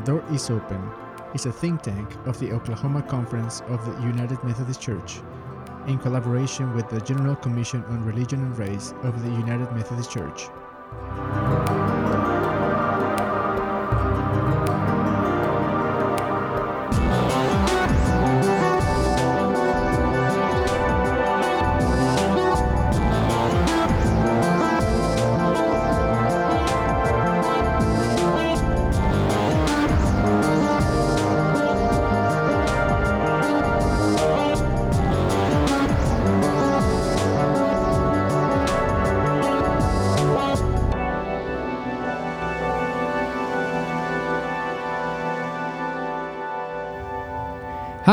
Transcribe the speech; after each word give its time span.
The 0.00 0.12
Door 0.12 0.24
is 0.32 0.48
Open 0.48 0.90
is 1.34 1.44
a 1.44 1.52
think 1.52 1.82
tank 1.82 2.16
of 2.24 2.40
the 2.40 2.52
Oklahoma 2.52 3.02
Conference 3.02 3.60
of 3.68 3.84
the 3.84 3.92
United 4.06 4.42
Methodist 4.42 4.80
Church 4.80 5.20
in 5.88 5.98
collaboration 5.98 6.74
with 6.74 6.88
the 6.88 7.02
General 7.02 7.36
Commission 7.36 7.84
on 7.84 8.02
Religion 8.02 8.40
and 8.40 8.56
Race 8.56 8.94
of 9.02 9.22
the 9.22 9.30
United 9.30 9.70
Methodist 9.72 10.10
Church. 10.10 10.48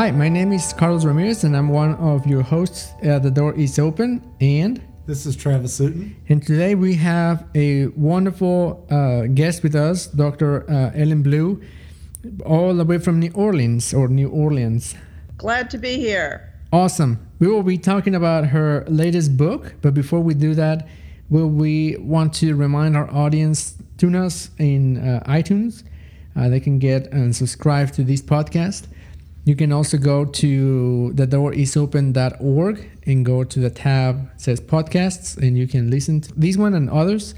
Hi, 0.08 0.12
my 0.12 0.30
name 0.30 0.52
is 0.54 0.72
Carlos 0.72 1.04
Ramirez, 1.04 1.44
and 1.44 1.54
I'm 1.54 1.68
one 1.68 1.94
of 1.96 2.26
your 2.26 2.40
hosts. 2.40 2.94
Uh, 3.04 3.18
the 3.18 3.30
door 3.30 3.52
is 3.52 3.78
open, 3.78 4.22
and 4.40 4.80
This 5.04 5.26
is 5.26 5.36
Travis 5.36 5.74
Sutton. 5.74 6.16
and 6.30 6.42
today 6.42 6.74
we 6.74 6.94
have 6.94 7.44
a 7.54 7.88
wonderful 7.88 8.86
uh, 8.90 9.26
guest 9.26 9.62
with 9.62 9.74
us, 9.74 10.06
Dr. 10.06 10.64
Uh, 10.70 10.92
Ellen 10.94 11.22
Blue, 11.22 11.60
all 12.46 12.72
the 12.72 12.86
way 12.86 12.96
from 12.96 13.18
New 13.20 13.30
Orleans 13.34 13.92
or 13.92 14.08
New 14.08 14.30
Orleans. 14.30 14.94
Glad 15.36 15.68
to 15.72 15.76
be 15.76 15.98
here. 15.98 16.54
Awesome. 16.72 17.18
We 17.38 17.48
will 17.48 17.62
be 17.62 17.76
talking 17.76 18.14
about 18.14 18.46
her 18.46 18.86
latest 18.88 19.36
book, 19.36 19.74
but 19.82 19.92
before 19.92 20.20
we 20.20 20.32
do 20.32 20.54
that, 20.54 20.88
will 21.28 21.50
we 21.50 21.98
want 21.98 22.32
to 22.36 22.56
remind 22.56 22.96
our 22.96 23.10
audience 23.12 23.74
tune 23.98 24.16
us 24.16 24.48
in 24.56 25.06
uh, 25.06 25.22
iTunes. 25.26 25.84
Uh, 26.34 26.48
they 26.48 26.60
can 26.60 26.78
get 26.78 27.12
and 27.12 27.36
subscribe 27.36 27.92
to 27.92 28.04
this 28.04 28.22
podcast. 28.22 28.86
You 29.48 29.56
can 29.56 29.72
also 29.72 29.96
go 29.96 30.26
to 30.26 31.10
thedoorisopen.org 31.14 32.90
and 33.06 33.24
go 33.24 33.44
to 33.44 33.58
the 33.58 33.70
tab 33.70 34.28
says 34.36 34.60
podcasts, 34.60 35.38
and 35.38 35.56
you 35.56 35.66
can 35.66 35.90
listen 35.90 36.20
to 36.20 36.34
these 36.38 36.58
one 36.58 36.74
and 36.74 36.90
others. 36.90 37.34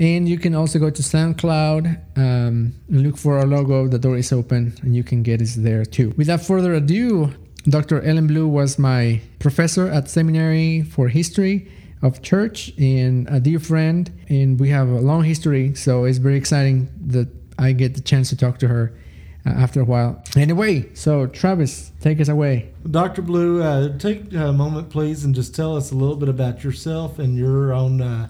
And 0.00 0.28
you 0.28 0.38
can 0.38 0.56
also 0.56 0.80
go 0.80 0.90
to 0.90 1.02
SoundCloud 1.02 2.18
um, 2.18 2.74
and 2.88 3.02
look 3.04 3.16
for 3.16 3.38
our 3.38 3.46
logo, 3.46 3.86
The 3.86 4.00
Door 4.00 4.16
is 4.16 4.32
Open, 4.32 4.74
and 4.82 4.96
you 4.96 5.04
can 5.04 5.22
get 5.22 5.40
us 5.40 5.54
there 5.54 5.84
too. 5.84 6.12
Without 6.16 6.40
further 6.40 6.74
ado, 6.74 7.32
Dr. 7.62 8.02
Ellen 8.02 8.26
Blue 8.26 8.48
was 8.48 8.76
my 8.76 9.20
professor 9.38 9.86
at 9.86 10.10
seminary 10.10 10.82
for 10.82 11.06
history 11.06 11.70
of 12.02 12.22
church 12.22 12.72
and 12.76 13.28
a 13.28 13.38
dear 13.38 13.60
friend. 13.60 14.10
And 14.28 14.58
we 14.58 14.70
have 14.70 14.88
a 14.88 15.00
long 15.00 15.22
history, 15.22 15.76
so 15.76 16.06
it's 16.06 16.18
very 16.18 16.36
exciting 16.36 16.88
that 17.06 17.28
I 17.56 17.70
get 17.70 17.94
the 17.94 18.00
chance 18.00 18.30
to 18.30 18.36
talk 18.36 18.58
to 18.58 18.66
her 18.66 18.92
uh, 19.46 19.50
after 19.50 19.80
a 19.80 19.84
while. 19.84 20.22
Anyway, 20.36 20.92
so 20.94 21.26
Travis, 21.26 21.92
take 22.00 22.20
us 22.20 22.28
away. 22.28 22.72
Dr. 22.90 23.22
Blue, 23.22 23.62
uh, 23.62 23.96
take 23.98 24.32
a 24.34 24.52
moment, 24.52 24.90
please, 24.90 25.24
and 25.24 25.34
just 25.34 25.54
tell 25.54 25.76
us 25.76 25.90
a 25.90 25.94
little 25.94 26.16
bit 26.16 26.28
about 26.28 26.62
yourself 26.64 27.18
and 27.18 27.36
your 27.36 27.72
own 27.72 28.00
uh, 28.00 28.28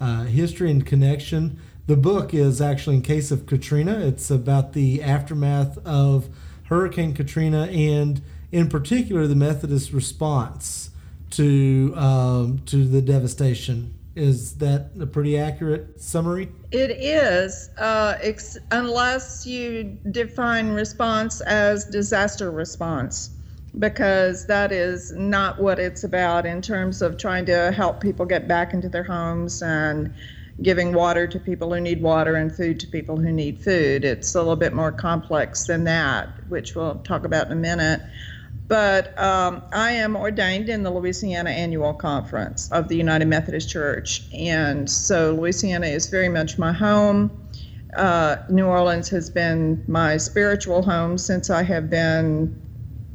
uh, 0.00 0.24
history 0.24 0.70
and 0.70 0.86
connection. 0.86 1.58
The 1.86 1.96
book 1.96 2.32
is 2.32 2.60
actually 2.60 2.96
in 2.96 3.02
case 3.02 3.30
of 3.30 3.46
Katrina. 3.46 3.98
It's 3.98 4.30
about 4.30 4.72
the 4.72 5.02
aftermath 5.02 5.78
of 5.84 6.28
Hurricane 6.64 7.12
Katrina 7.12 7.66
and, 7.66 8.22
in 8.50 8.68
particular, 8.68 9.26
the 9.26 9.34
Methodist 9.34 9.92
response 9.92 10.90
to 11.30 11.92
um, 11.96 12.60
to 12.66 12.84
the 12.84 13.02
devastation. 13.02 13.94
Is 14.14 14.56
that 14.56 14.90
a 15.00 15.06
pretty 15.06 15.38
accurate 15.38 16.00
summary? 16.00 16.50
It 16.70 16.90
is, 16.90 17.70
uh, 17.78 18.16
ex- 18.20 18.58
unless 18.70 19.46
you 19.46 19.98
define 20.10 20.70
response 20.70 21.40
as 21.42 21.86
disaster 21.86 22.50
response, 22.50 23.30
because 23.78 24.46
that 24.48 24.70
is 24.70 25.12
not 25.12 25.62
what 25.62 25.78
it's 25.78 26.04
about 26.04 26.44
in 26.44 26.60
terms 26.60 27.00
of 27.00 27.16
trying 27.16 27.46
to 27.46 27.72
help 27.72 28.02
people 28.02 28.26
get 28.26 28.46
back 28.46 28.74
into 28.74 28.90
their 28.90 29.02
homes 29.02 29.62
and 29.62 30.12
giving 30.60 30.92
water 30.92 31.26
to 31.26 31.40
people 31.40 31.72
who 31.72 31.80
need 31.80 32.02
water 32.02 32.36
and 32.36 32.54
food 32.54 32.78
to 32.80 32.86
people 32.86 33.16
who 33.16 33.32
need 33.32 33.58
food. 33.58 34.04
It's 34.04 34.34
a 34.34 34.38
little 34.38 34.56
bit 34.56 34.74
more 34.74 34.92
complex 34.92 35.64
than 35.64 35.84
that, 35.84 36.28
which 36.48 36.74
we'll 36.74 36.96
talk 36.96 37.24
about 37.24 37.46
in 37.46 37.52
a 37.52 37.56
minute. 37.56 38.02
But 38.72 39.18
um, 39.22 39.62
I 39.74 39.90
am 39.90 40.16
ordained 40.16 40.70
in 40.70 40.82
the 40.82 40.90
Louisiana 40.90 41.50
Annual 41.50 41.92
Conference 41.92 42.72
of 42.72 42.88
the 42.88 42.96
United 42.96 43.26
Methodist 43.26 43.68
Church. 43.68 44.22
And 44.32 44.88
so 44.88 45.34
Louisiana 45.34 45.88
is 45.88 46.06
very 46.06 46.30
much 46.30 46.56
my 46.56 46.72
home. 46.72 47.30
Uh, 47.94 48.36
New 48.48 48.64
Orleans 48.64 49.10
has 49.10 49.28
been 49.28 49.84
my 49.86 50.16
spiritual 50.16 50.80
home 50.80 51.18
since 51.18 51.50
I 51.50 51.62
have 51.64 51.90
been 51.90 52.58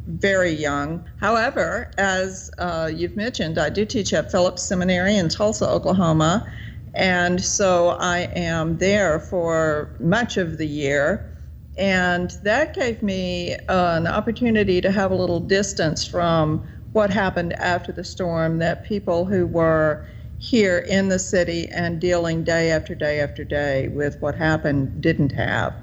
very 0.05 0.51
young. 0.51 1.03
However, 1.19 1.89
as 1.97 2.51
uh, 2.59 2.91
you've 2.93 3.17
mentioned, 3.17 3.57
I 3.57 3.71
do 3.71 3.83
teach 3.83 4.13
at 4.13 4.31
Phillips 4.31 4.61
Seminary 4.61 5.17
in 5.17 5.27
Tulsa, 5.27 5.67
Oklahoma. 5.67 6.47
And 6.93 7.43
so 7.43 7.97
I 7.99 8.29
am 8.35 8.77
there 8.77 9.19
for 9.19 9.89
much 9.99 10.37
of 10.37 10.59
the 10.59 10.67
year. 10.67 11.33
And 11.77 12.31
that 12.43 12.73
gave 12.73 13.03
me 13.03 13.55
uh, 13.67 13.97
an 13.97 14.07
opportunity 14.07 14.81
to 14.81 14.91
have 14.91 15.11
a 15.11 15.15
little 15.15 15.39
distance 15.39 16.05
from 16.05 16.67
what 16.93 17.11
happened 17.11 17.53
after 17.53 17.91
the 17.91 18.03
storm 18.03 18.57
that 18.57 18.85
people 18.85 19.25
who 19.25 19.45
were 19.45 20.05
here 20.39 20.79
in 20.79 21.09
the 21.09 21.19
city 21.19 21.67
and 21.69 21.99
dealing 21.99 22.43
day 22.43 22.71
after 22.71 22.95
day 22.95 23.19
after 23.19 23.43
day 23.43 23.87
with 23.89 24.19
what 24.21 24.35
happened 24.35 25.01
didn't 25.01 25.31
have. 25.31 25.75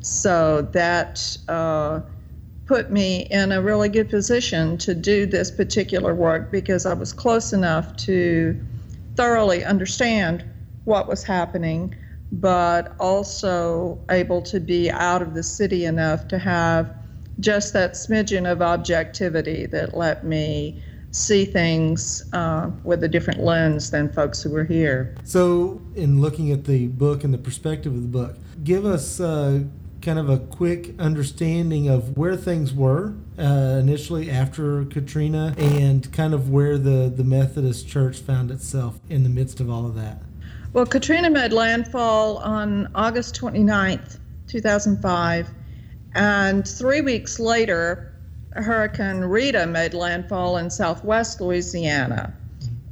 So 0.00 0.62
that 0.72 1.36
uh, 1.48 2.00
put 2.66 2.90
me 2.90 3.26
in 3.30 3.52
a 3.52 3.60
really 3.60 3.88
good 3.88 4.08
position 4.08 4.78
to 4.78 4.94
do 4.94 5.26
this 5.26 5.50
particular 5.50 6.14
work 6.14 6.50
because 6.50 6.86
I 6.86 6.94
was 6.94 7.12
close 7.12 7.52
enough 7.52 7.96
to 7.98 8.60
thoroughly 9.16 9.64
understand 9.64 10.44
what 10.84 11.08
was 11.08 11.24
happening 11.24 11.94
but 12.32 12.94
also 13.00 13.98
able 14.10 14.40
to 14.42 14.60
be 14.60 14.90
out 14.90 15.22
of 15.22 15.34
the 15.34 15.42
city 15.42 15.84
enough 15.84 16.28
to 16.28 16.38
have 16.38 16.94
just 17.40 17.72
that 17.72 17.92
smidgen 17.92 18.50
of 18.50 18.62
objectivity 18.62 19.66
that 19.66 19.96
let 19.96 20.24
me 20.24 20.82
see 21.12 21.44
things 21.44 22.22
uh, 22.32 22.70
with 22.84 23.02
a 23.02 23.08
different 23.08 23.40
lens 23.40 23.90
than 23.90 24.12
folks 24.12 24.42
who 24.42 24.50
were 24.50 24.64
here. 24.64 25.16
So, 25.24 25.80
in 25.96 26.20
looking 26.20 26.52
at 26.52 26.64
the 26.64 26.86
book 26.88 27.24
and 27.24 27.34
the 27.34 27.38
perspective 27.38 27.92
of 27.92 28.02
the 28.02 28.08
book, 28.08 28.36
give 28.62 28.84
us 28.84 29.18
uh, 29.18 29.64
kind 30.00 30.18
of 30.18 30.30
a 30.30 30.38
quick 30.38 30.98
understanding 30.98 31.88
of 31.88 32.16
where 32.16 32.36
things 32.36 32.72
were 32.72 33.14
uh, 33.38 33.78
initially 33.80 34.30
after 34.30 34.84
Katrina 34.84 35.54
and 35.58 36.10
kind 36.12 36.32
of 36.32 36.50
where 36.50 36.78
the, 36.78 37.12
the 37.14 37.24
Methodist 37.24 37.88
Church 37.88 38.18
found 38.18 38.50
itself 38.50 39.00
in 39.08 39.24
the 39.24 39.28
midst 39.28 39.60
of 39.60 39.68
all 39.68 39.86
of 39.86 39.94
that. 39.96 40.22
Well, 40.72 40.86
Katrina 40.86 41.30
made 41.30 41.52
landfall 41.52 42.36
on 42.38 42.88
August 42.94 43.34
29th, 43.40 44.18
2005, 44.46 45.50
and 46.14 46.66
three 46.66 47.00
weeks 47.00 47.40
later, 47.40 48.14
Hurricane 48.52 49.20
Rita 49.20 49.66
made 49.66 49.94
landfall 49.94 50.58
in 50.58 50.70
southwest 50.70 51.40
Louisiana. 51.40 52.32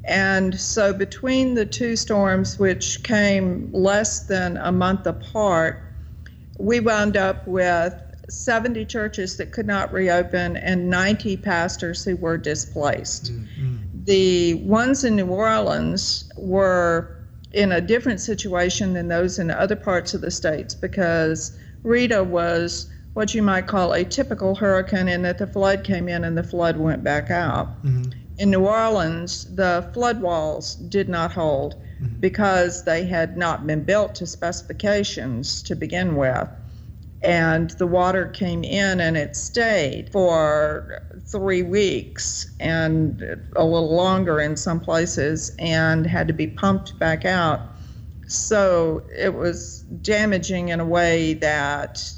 And 0.05 0.59
so, 0.59 0.93
between 0.93 1.55
the 1.55 1.67
two 1.67 1.95
storms, 1.95 2.59
which 2.59 3.03
came 3.05 3.71
less 3.73 4.27
than 4.27 4.57
a 4.57 4.73
month 4.73 5.07
apart, 5.07 5.81
we 6.59 6.81
wound 6.81 7.17
up 7.17 7.47
with 7.47 7.95
70 8.29 8.87
churches 8.87 9.37
that 9.37 9.53
could 9.53 9.67
not 9.67 9.93
reopen 9.93 10.57
and 10.57 10.91
90 10.91 11.37
pastors 11.37 12.05
who 12.05 12.17
were 12.17 12.39
displaced. 12.39 13.33
Mm-hmm. 13.33 13.77
The 14.05 14.55
ones 14.55 15.05
in 15.05 15.15
New 15.15 15.27
Orleans 15.27 16.29
were 16.37 17.18
in 17.53 17.73
a 17.73 17.81
different 17.81 18.21
situation 18.21 18.93
than 18.93 19.09
those 19.09 19.39
in 19.39 19.51
other 19.51 19.77
parts 19.77 20.15
of 20.15 20.21
the 20.21 20.31
states 20.31 20.75
because 20.75 21.57
Rita 21.83 22.23
was 22.23 22.91
what 23.15 23.35
you 23.35 23.43
might 23.43 23.67
call 23.67 23.93
a 23.95 24.05
typical 24.05 24.55
hurricane 24.55 25.09
in 25.09 25.23
that 25.23 25.39
the 25.39 25.47
flood 25.47 25.83
came 25.83 26.09
in 26.09 26.25
and 26.25 26.37
the 26.37 26.43
flood 26.43 26.77
went 26.77 27.03
back 27.03 27.31
out. 27.31 27.83
Mm-hmm. 27.85 28.11
In 28.39 28.51
New 28.51 28.67
Orleans, 28.67 29.45
the 29.57 29.89
flood 29.93 30.21
walls 30.21 30.77
did 30.77 31.09
not 31.09 31.33
hold 31.33 31.75
Mhm. 32.01 32.21
because 32.21 32.85
they 32.85 33.05
had 33.05 33.37
not 33.37 33.67
been 33.67 33.83
built 33.83 34.15
to 34.17 34.27
specifications 34.27 35.63
to 35.65 35.75
begin 35.75 36.15
with. 36.17 36.49
And 37.23 37.71
the 37.71 37.87
water 37.87 38.27
came 38.27 38.63
in 38.63 39.01
and 39.01 39.17
it 39.17 39.35
stayed 39.35 40.11
for 40.13 41.03
three 41.27 41.63
weeks 41.63 42.55
and 42.61 43.21
a 43.57 43.65
little 43.65 43.95
longer 43.95 44.41
in 44.41 44.57
some 44.57 44.79
places 44.79 45.51
and 45.59 46.07
had 46.07 46.29
to 46.29 46.35
be 46.35 46.47
pumped 46.47 46.99
back 46.99 47.25
out. 47.25 47.61
So 48.29 49.03
it 49.17 49.35
was 49.35 49.81
damaging 50.03 50.69
in 50.69 50.79
a 50.79 50.87
way 50.87 51.35
that 51.35 52.13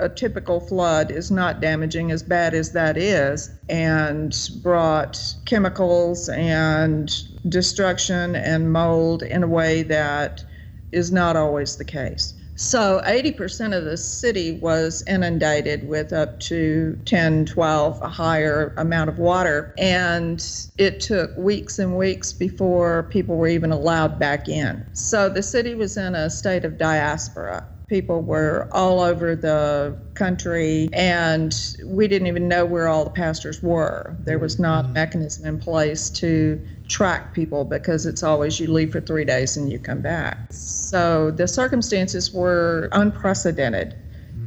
a 0.00 0.08
typical 0.08 0.60
flood 0.60 1.10
is 1.10 1.30
not 1.30 1.60
damaging 1.60 2.10
as 2.10 2.22
bad 2.22 2.52
as 2.52 2.72
that 2.72 2.96
is, 2.96 3.50
and 3.68 4.36
brought 4.62 5.34
chemicals 5.44 6.28
and 6.28 7.16
destruction 7.48 8.34
and 8.36 8.72
mold 8.72 9.22
in 9.22 9.42
a 9.42 9.48
way 9.48 9.82
that 9.84 10.44
is 10.92 11.12
not 11.12 11.36
always 11.36 11.76
the 11.76 11.84
case. 11.84 12.33
So 12.56 13.02
80% 13.04 13.76
of 13.76 13.84
the 13.84 13.96
city 13.96 14.58
was 14.60 15.02
inundated 15.08 15.88
with 15.88 16.12
up 16.12 16.38
to 16.40 16.96
10, 17.04 17.46
12, 17.46 18.00
a 18.00 18.08
higher 18.08 18.72
amount 18.76 19.10
of 19.10 19.18
water. 19.18 19.74
And 19.76 20.44
it 20.78 21.00
took 21.00 21.36
weeks 21.36 21.78
and 21.78 21.98
weeks 21.98 22.32
before 22.32 23.04
people 23.04 23.36
were 23.36 23.48
even 23.48 23.72
allowed 23.72 24.18
back 24.18 24.48
in. 24.48 24.86
So 24.92 25.28
the 25.28 25.42
city 25.42 25.74
was 25.74 25.96
in 25.96 26.14
a 26.14 26.30
state 26.30 26.64
of 26.64 26.78
diaspora. 26.78 27.66
People 27.86 28.22
were 28.22 28.68
all 28.72 29.00
over 29.00 29.36
the 29.36 29.98
country, 30.14 30.88
and 30.92 31.54
we 31.84 32.08
didn't 32.08 32.28
even 32.28 32.48
know 32.48 32.64
where 32.64 32.88
all 32.88 33.04
the 33.04 33.10
pastors 33.10 33.62
were. 33.62 34.16
There 34.20 34.38
was 34.38 34.58
not 34.58 34.80
a 34.80 34.82
mm-hmm. 34.84 34.94
mechanism 34.94 35.46
in 35.46 35.58
place 35.60 36.08
to 36.10 36.60
track 36.88 37.34
people 37.34 37.64
because 37.64 38.06
it's 38.06 38.22
always 38.22 38.58
you 38.58 38.70
leave 38.72 38.92
for 38.92 39.00
three 39.00 39.24
days 39.24 39.56
and 39.56 39.70
you 39.70 39.78
come 39.78 40.00
back. 40.00 40.38
So 40.50 41.30
the 41.30 41.46
circumstances 41.46 42.32
were 42.32 42.88
unprecedented. 42.92 43.96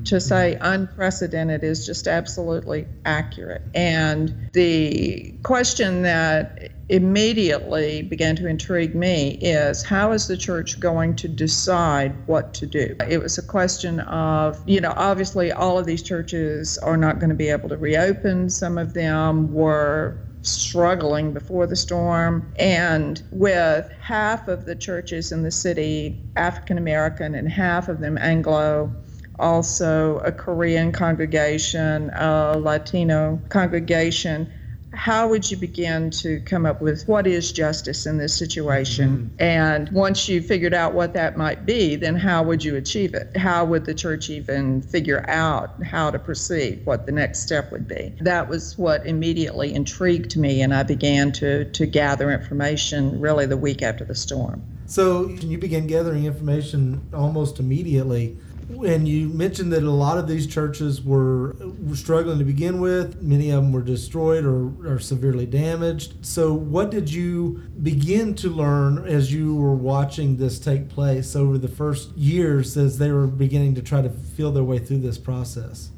To 0.05 0.15
mm-hmm. 0.15 0.19
say 0.19 0.57
unprecedented 0.59 1.63
is 1.63 1.85
just 1.85 2.07
absolutely 2.07 2.87
accurate. 3.05 3.61
And 3.75 4.49
the 4.53 5.33
question 5.43 6.03
that 6.03 6.71
immediately 6.89 8.01
began 8.01 8.35
to 8.37 8.47
intrigue 8.47 8.95
me 8.95 9.31
is 9.41 9.83
how 9.83 10.11
is 10.11 10.27
the 10.27 10.37
church 10.37 10.79
going 10.79 11.15
to 11.15 11.27
decide 11.27 12.15
what 12.27 12.53
to 12.53 12.65
do? 12.65 12.95
It 13.09 13.21
was 13.21 13.37
a 13.37 13.41
question 13.41 13.99
of, 14.01 14.61
you 14.65 14.79
know, 14.79 14.93
obviously 14.95 15.51
all 15.51 15.77
of 15.77 15.85
these 15.85 16.01
churches 16.01 16.77
are 16.77 16.97
not 16.97 17.19
going 17.19 17.29
to 17.29 17.35
be 17.35 17.49
able 17.49 17.69
to 17.69 17.77
reopen. 17.77 18.49
Some 18.49 18.77
of 18.77 18.93
them 18.93 19.53
were 19.53 20.17
struggling 20.43 21.33
before 21.33 21.67
the 21.67 21.75
storm. 21.75 22.53
And 22.57 23.21
with 23.31 23.91
half 23.99 24.47
of 24.47 24.65
the 24.65 24.75
churches 24.75 25.31
in 25.31 25.43
the 25.43 25.51
city 25.51 26.21
African 26.37 26.77
American 26.77 27.35
and 27.35 27.49
half 27.49 27.89
of 27.89 27.99
them 27.99 28.17
Anglo, 28.17 28.95
also 29.39 30.19
a 30.19 30.31
Korean 30.31 30.91
congregation, 30.91 32.09
a 32.11 32.57
Latino 32.57 33.41
congregation, 33.49 34.51
how 34.97 35.27
would 35.27 35.49
you 35.49 35.55
begin 35.55 36.09
to 36.09 36.39
come 36.41 36.65
up 36.65 36.81
with 36.81 37.07
what 37.07 37.27
is 37.27 37.51
justice 37.51 38.07
in 38.07 38.17
this 38.17 38.33
situation? 38.33 39.09
Mm-hmm. 39.09 39.41
And 39.41 39.89
once 39.91 40.27
you 40.27 40.41
figured 40.41 40.73
out 40.73 40.95
what 40.95 41.13
that 41.13 41.37
might 41.37 41.67
be, 41.67 41.95
then 41.95 42.15
how 42.15 42.41
would 42.43 42.63
you 42.63 42.75
achieve 42.75 43.13
it? 43.13 43.37
How 43.37 43.63
would 43.63 43.85
the 43.85 43.93
church 43.93 44.29
even 44.31 44.81
figure 44.81 45.23
out 45.29 45.83
how 45.83 46.09
to 46.09 46.17
proceed, 46.17 46.83
what 46.85 47.05
the 47.05 47.11
next 47.11 47.41
step 47.41 47.71
would 47.71 47.87
be? 47.87 48.15
That 48.21 48.49
was 48.49 48.75
what 48.75 49.05
immediately 49.05 49.73
intrigued 49.73 50.35
me, 50.35 50.63
and 50.63 50.73
I 50.73 50.81
began 50.81 51.31
to, 51.33 51.65
to 51.65 51.85
gather 51.85 52.31
information 52.31 53.21
really 53.21 53.45
the 53.45 53.57
week 53.57 53.83
after 53.83 54.03
the 54.03 54.15
storm. 54.15 54.63
So 54.87 55.27
can 55.27 55.51
you 55.51 55.59
begin 55.59 55.85
gathering 55.85 56.25
information 56.25 57.07
almost 57.13 57.59
immediately 57.59 58.37
and 58.69 59.07
you 59.07 59.29
mentioned 59.29 59.71
that 59.71 59.83
a 59.83 59.91
lot 59.91 60.17
of 60.17 60.27
these 60.27 60.45
churches 60.45 61.01
were, 61.01 61.55
were 61.85 61.95
struggling 61.95 62.37
to 62.39 62.45
begin 62.45 62.79
with. 62.81 63.21
Many 63.21 63.49
of 63.49 63.63
them 63.63 63.71
were 63.71 63.81
destroyed 63.81 64.45
or, 64.45 64.71
or 64.85 64.99
severely 64.99 65.45
damaged. 65.45 66.13
So, 66.25 66.53
what 66.53 66.91
did 66.91 67.11
you 67.11 67.63
begin 67.81 68.35
to 68.35 68.49
learn 68.49 69.07
as 69.07 69.31
you 69.31 69.55
were 69.55 69.75
watching 69.75 70.37
this 70.37 70.59
take 70.59 70.89
place 70.89 71.35
over 71.35 71.57
the 71.57 71.67
first 71.67 72.11
years 72.17 72.75
as 72.75 72.97
they 72.97 73.11
were 73.11 73.27
beginning 73.27 73.75
to 73.75 73.81
try 73.81 74.01
to 74.01 74.09
feel 74.09 74.51
their 74.51 74.63
way 74.63 74.79
through 74.79 74.99
this 74.99 75.17
process? 75.17 75.91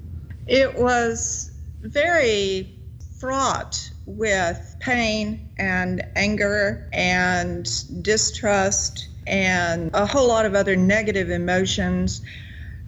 It 0.47 0.75
was 0.75 1.51
very 1.81 2.75
fraught 3.19 3.89
with 4.05 4.75
pain 4.79 5.49
and 5.57 6.05
anger 6.15 6.89
and 6.93 7.67
distrust 8.03 9.09
and 9.27 9.91
a 9.93 10.05
whole 10.05 10.27
lot 10.27 10.45
of 10.45 10.55
other 10.55 10.75
negative 10.75 11.29
emotions 11.29 12.21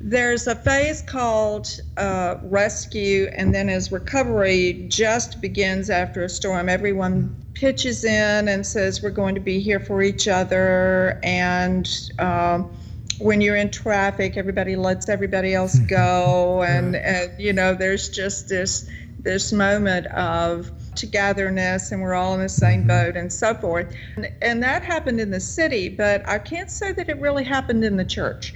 there's 0.03 0.47
a 0.47 0.55
phase 0.55 1.01
called 1.01 1.79
uh, 1.97 2.35
rescue, 2.43 3.29
and 3.35 3.53
then 3.53 3.69
as 3.69 3.91
recovery 3.91 4.85
just 4.87 5.41
begins 5.41 5.89
after 5.89 6.23
a 6.23 6.29
storm, 6.29 6.69
everyone 6.69 7.35
pitches 7.53 8.03
in 8.03 8.47
and 8.47 8.65
says, 8.65 9.03
We're 9.03 9.11
going 9.11 9.35
to 9.35 9.41
be 9.41 9.59
here 9.59 9.79
for 9.79 10.01
each 10.01 10.27
other. 10.27 11.19
And 11.23 11.87
um, 12.19 12.71
when 13.19 13.41
you're 13.41 13.55
in 13.55 13.69
traffic, 13.69 14.37
everybody 14.37 14.75
lets 14.75 15.07
everybody 15.09 15.53
else 15.53 15.77
go. 15.87 16.63
And, 16.63 16.95
and, 16.95 17.31
you 17.39 17.53
know, 17.53 17.75
there's 17.75 18.09
just 18.09 18.49
this, 18.49 18.89
this 19.19 19.53
moment 19.53 20.07
of 20.07 20.71
togetherness 20.95 21.91
and 21.91 22.01
we're 22.01 22.15
all 22.15 22.33
in 22.33 22.41
the 22.41 22.49
same 22.49 22.81
mm-hmm. 22.81 22.87
boat 22.87 23.15
and 23.15 23.31
so 23.31 23.53
forth. 23.53 23.93
And, 24.15 24.31
and 24.41 24.63
that 24.63 24.83
happened 24.83 25.19
in 25.21 25.29
the 25.29 25.39
city, 25.39 25.89
but 25.89 26.27
I 26.27 26.39
can't 26.39 26.71
say 26.71 26.91
that 26.93 27.09
it 27.09 27.19
really 27.19 27.43
happened 27.43 27.83
in 27.83 27.97
the 27.97 28.05
church. 28.05 28.53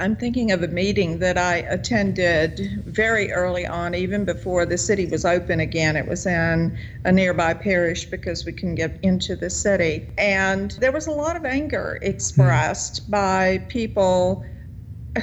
I'm 0.00 0.14
thinking 0.14 0.52
of 0.52 0.62
a 0.62 0.68
meeting 0.68 1.18
that 1.18 1.36
I 1.36 1.56
attended 1.56 2.82
very 2.86 3.32
early 3.32 3.66
on, 3.66 3.94
even 3.94 4.24
before 4.24 4.64
the 4.64 4.78
city 4.78 5.06
was 5.06 5.24
open 5.24 5.60
again. 5.60 5.96
It 5.96 6.06
was 6.06 6.24
in 6.26 6.78
a 7.04 7.10
nearby 7.10 7.54
parish 7.54 8.04
because 8.04 8.44
we 8.44 8.52
couldn't 8.52 8.76
get 8.76 8.98
into 9.02 9.34
the 9.34 9.50
city. 9.50 10.08
And 10.16 10.70
there 10.72 10.92
was 10.92 11.06
a 11.08 11.10
lot 11.10 11.36
of 11.36 11.44
anger 11.44 11.98
expressed 12.00 13.06
mm. 13.06 13.10
by 13.10 13.58
people 13.68 14.44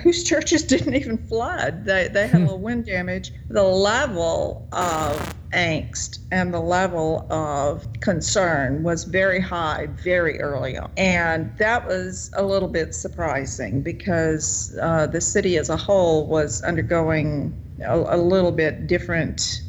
whose 0.03 0.23
churches 0.23 0.63
didn't 0.73 0.95
even 0.95 1.17
flood. 1.17 1.85
They, 1.85 2.09
they 2.09 2.27
had 2.27 2.41
a 2.41 2.43
little 2.43 2.59
wind 2.59 2.85
damage. 2.85 3.31
The 3.49 3.63
level 3.63 4.67
of 4.73 5.33
angst 5.55 6.19
and 6.31 6.53
the 6.53 6.59
level 6.59 7.25
of 7.31 7.87
concern 8.01 8.83
was 8.83 9.05
very 9.05 9.39
high 9.39 9.87
very 10.03 10.39
early 10.39 10.77
on. 10.77 10.91
And 10.97 11.51
that 11.57 11.87
was 11.87 12.29
a 12.35 12.43
little 12.43 12.67
bit 12.67 12.93
surprising 12.93 13.81
because 13.81 14.77
uh, 14.81 15.07
the 15.07 15.21
city 15.21 15.57
as 15.57 15.69
a 15.69 15.77
whole 15.77 16.27
was 16.27 16.61
undergoing 16.63 17.57
a, 17.83 17.97
a 17.97 18.17
little 18.17 18.51
bit 18.51 18.87
different, 18.87 19.61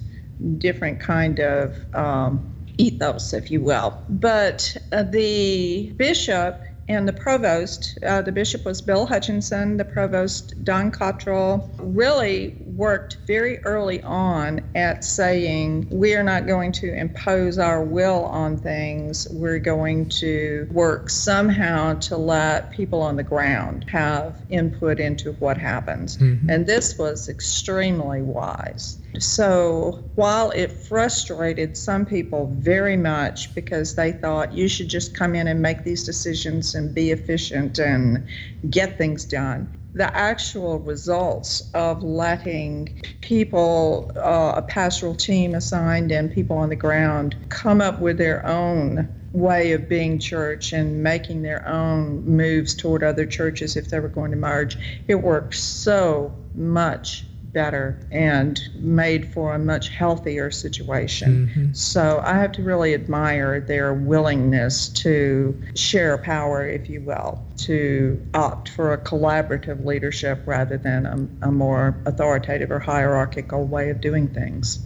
different 0.59 1.01
kind 1.01 1.39
of 1.41 1.77
um, 1.95 2.53
ethos, 2.79 3.33
if 3.33 3.51
you 3.51 3.61
will. 3.61 3.99
But 4.09 4.77
uh, 4.93 5.05
the 5.05 5.93
bishop 5.97 6.63
and 6.89 7.09
the 7.09 7.13
provost, 7.13 7.99
uh, 8.05 8.23
the 8.23 8.31
bishop 8.31 8.65
was 8.65 8.81
Bill 8.81 9.07
Hutchinson, 9.07 9.77
the 9.77 9.85
provost, 9.85 10.63
Don 10.63 10.91
Cottrell, 10.91 11.69
really 11.79 12.57
worked 12.65 13.19
very 13.27 13.59
early 13.65 14.03
on 14.03 14.61
at 14.75 15.05
saying, 15.05 15.89
we 15.91 16.15
are 16.15 16.23
not 16.23 16.47
going 16.47 16.71
to 16.73 16.95
impose 16.95 17.59
our 17.59 17.83
will 17.83 18.25
on 18.27 18.57
things. 18.57 19.27
We're 19.33 19.59
going 19.59 20.09
to 20.11 20.69
work 20.71 21.11
somehow 21.11 21.95
to 21.95 22.17
let 22.17 22.71
people 22.71 23.03
on 23.03 23.17
the 23.17 23.25
ground 23.25 23.87
have 23.89 24.41
input 24.49 25.01
into 25.01 25.33
what 25.35 25.57
happens. 25.57 26.19
Mm-hmm. 26.19 26.51
And 26.51 26.67
this 26.67 26.97
was 26.99 27.29
extremely 27.29 28.23
wise. 28.23 28.99
So 29.19 30.05
while 30.15 30.51
it 30.51 30.71
frustrated 30.71 31.77
some 31.77 32.05
people 32.05 32.53
very 32.59 32.97
much 32.97 33.55
because 33.55 33.95
they 33.95 34.13
thought 34.13 34.53
you 34.53 34.69
should 34.69 34.89
just 34.89 35.15
come 35.15 35.35
in 35.35 35.49
and 35.49 35.63
make 35.63 35.85
these 35.85 36.05
decisions 36.05 36.75
and 36.75 36.95
be 36.95 37.11
efficient 37.11 37.79
and 37.79 38.27
get 38.69 38.99
things 38.99 39.25
done, 39.25 39.69
the 39.95 40.15
actual 40.15 40.79
results 40.81 41.71
of 41.73 42.03
letting 42.03 43.01
people, 43.23 44.13
uh, 44.17 44.53
a 44.57 44.63
pastoral 44.63 45.15
team 45.15 45.55
assigned 45.55 46.13
and 46.13 46.31
people 46.31 46.59
on 46.59 46.69
the 46.69 46.77
ground, 46.77 47.35
come 47.49 47.81
up 47.81 48.01
with 48.01 48.19
their 48.19 48.45
own 48.47 49.09
way 49.33 49.73
of 49.73 49.89
being 49.89 50.19
church 50.19 50.73
and 50.73 51.03
making 51.03 51.43
their 51.43 51.67
own 51.69 52.25
moves 52.25 52.75
toward 52.75 53.03
other 53.03 53.27
churches 53.27 53.77
if 53.77 53.89
they 53.89 54.01
were 54.01 54.09
going 54.09 54.31
to 54.31 54.37
merge, 54.37 54.79
it 55.09 55.17
worked 55.17 55.55
so 55.55 56.35
much 56.55 57.26
better 57.57 57.99
and 58.13 58.61
made 58.75 59.33
for 59.33 59.55
a 59.55 59.59
much 59.59 59.89
healthier 59.89 60.51
situation. 60.51 61.31
Mm-hmm. 61.49 61.73
So 61.73 62.21
I 62.23 62.35
have 62.35 62.53
to 62.53 62.63
really 62.63 62.93
admire 62.93 63.61
their 63.61 63.95
willingness 63.95 64.91
to 65.05 65.59
share 65.75 66.19
power, 66.19 66.69
if 66.69 66.91
you 66.91 67.01
will, 67.01 67.43
to 67.69 68.23
opt 68.35 68.69
for 68.69 68.93
a 68.93 68.99
collaborative 68.99 69.87
leadership 69.87 70.43
rather 70.45 70.77
than 70.77 71.07
a, 71.07 71.47
a 71.49 71.51
more 71.51 71.97
authoritative 72.05 72.71
or 72.71 72.79
hierarchical 72.79 73.65
way 73.65 73.89
of 73.89 74.03
doing 74.03 74.29
things. 74.29 74.79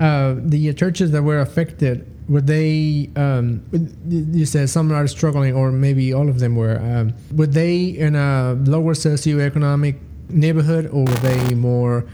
Uh, 0.00 0.36
the 0.38 0.72
churches 0.72 1.10
that 1.10 1.24
were 1.24 1.40
affected 1.40 2.10
were 2.26 2.40
they 2.40 3.10
um, 3.16 3.62
you 4.08 4.46
said 4.46 4.68
some 4.70 4.90
are 4.90 5.06
struggling 5.06 5.54
or 5.54 5.70
maybe 5.70 6.12
all 6.12 6.28
of 6.28 6.40
them 6.40 6.56
were 6.56 6.78
um, 6.80 7.14
were 7.36 7.46
they 7.46 7.84
in 7.84 8.16
a 8.16 8.54
lower 8.64 8.94
socioeconomic 8.94 9.96
neighborhood, 10.28 10.86
or 10.86 11.04
were 11.04 11.14
they 11.16 11.54
more 11.54 12.06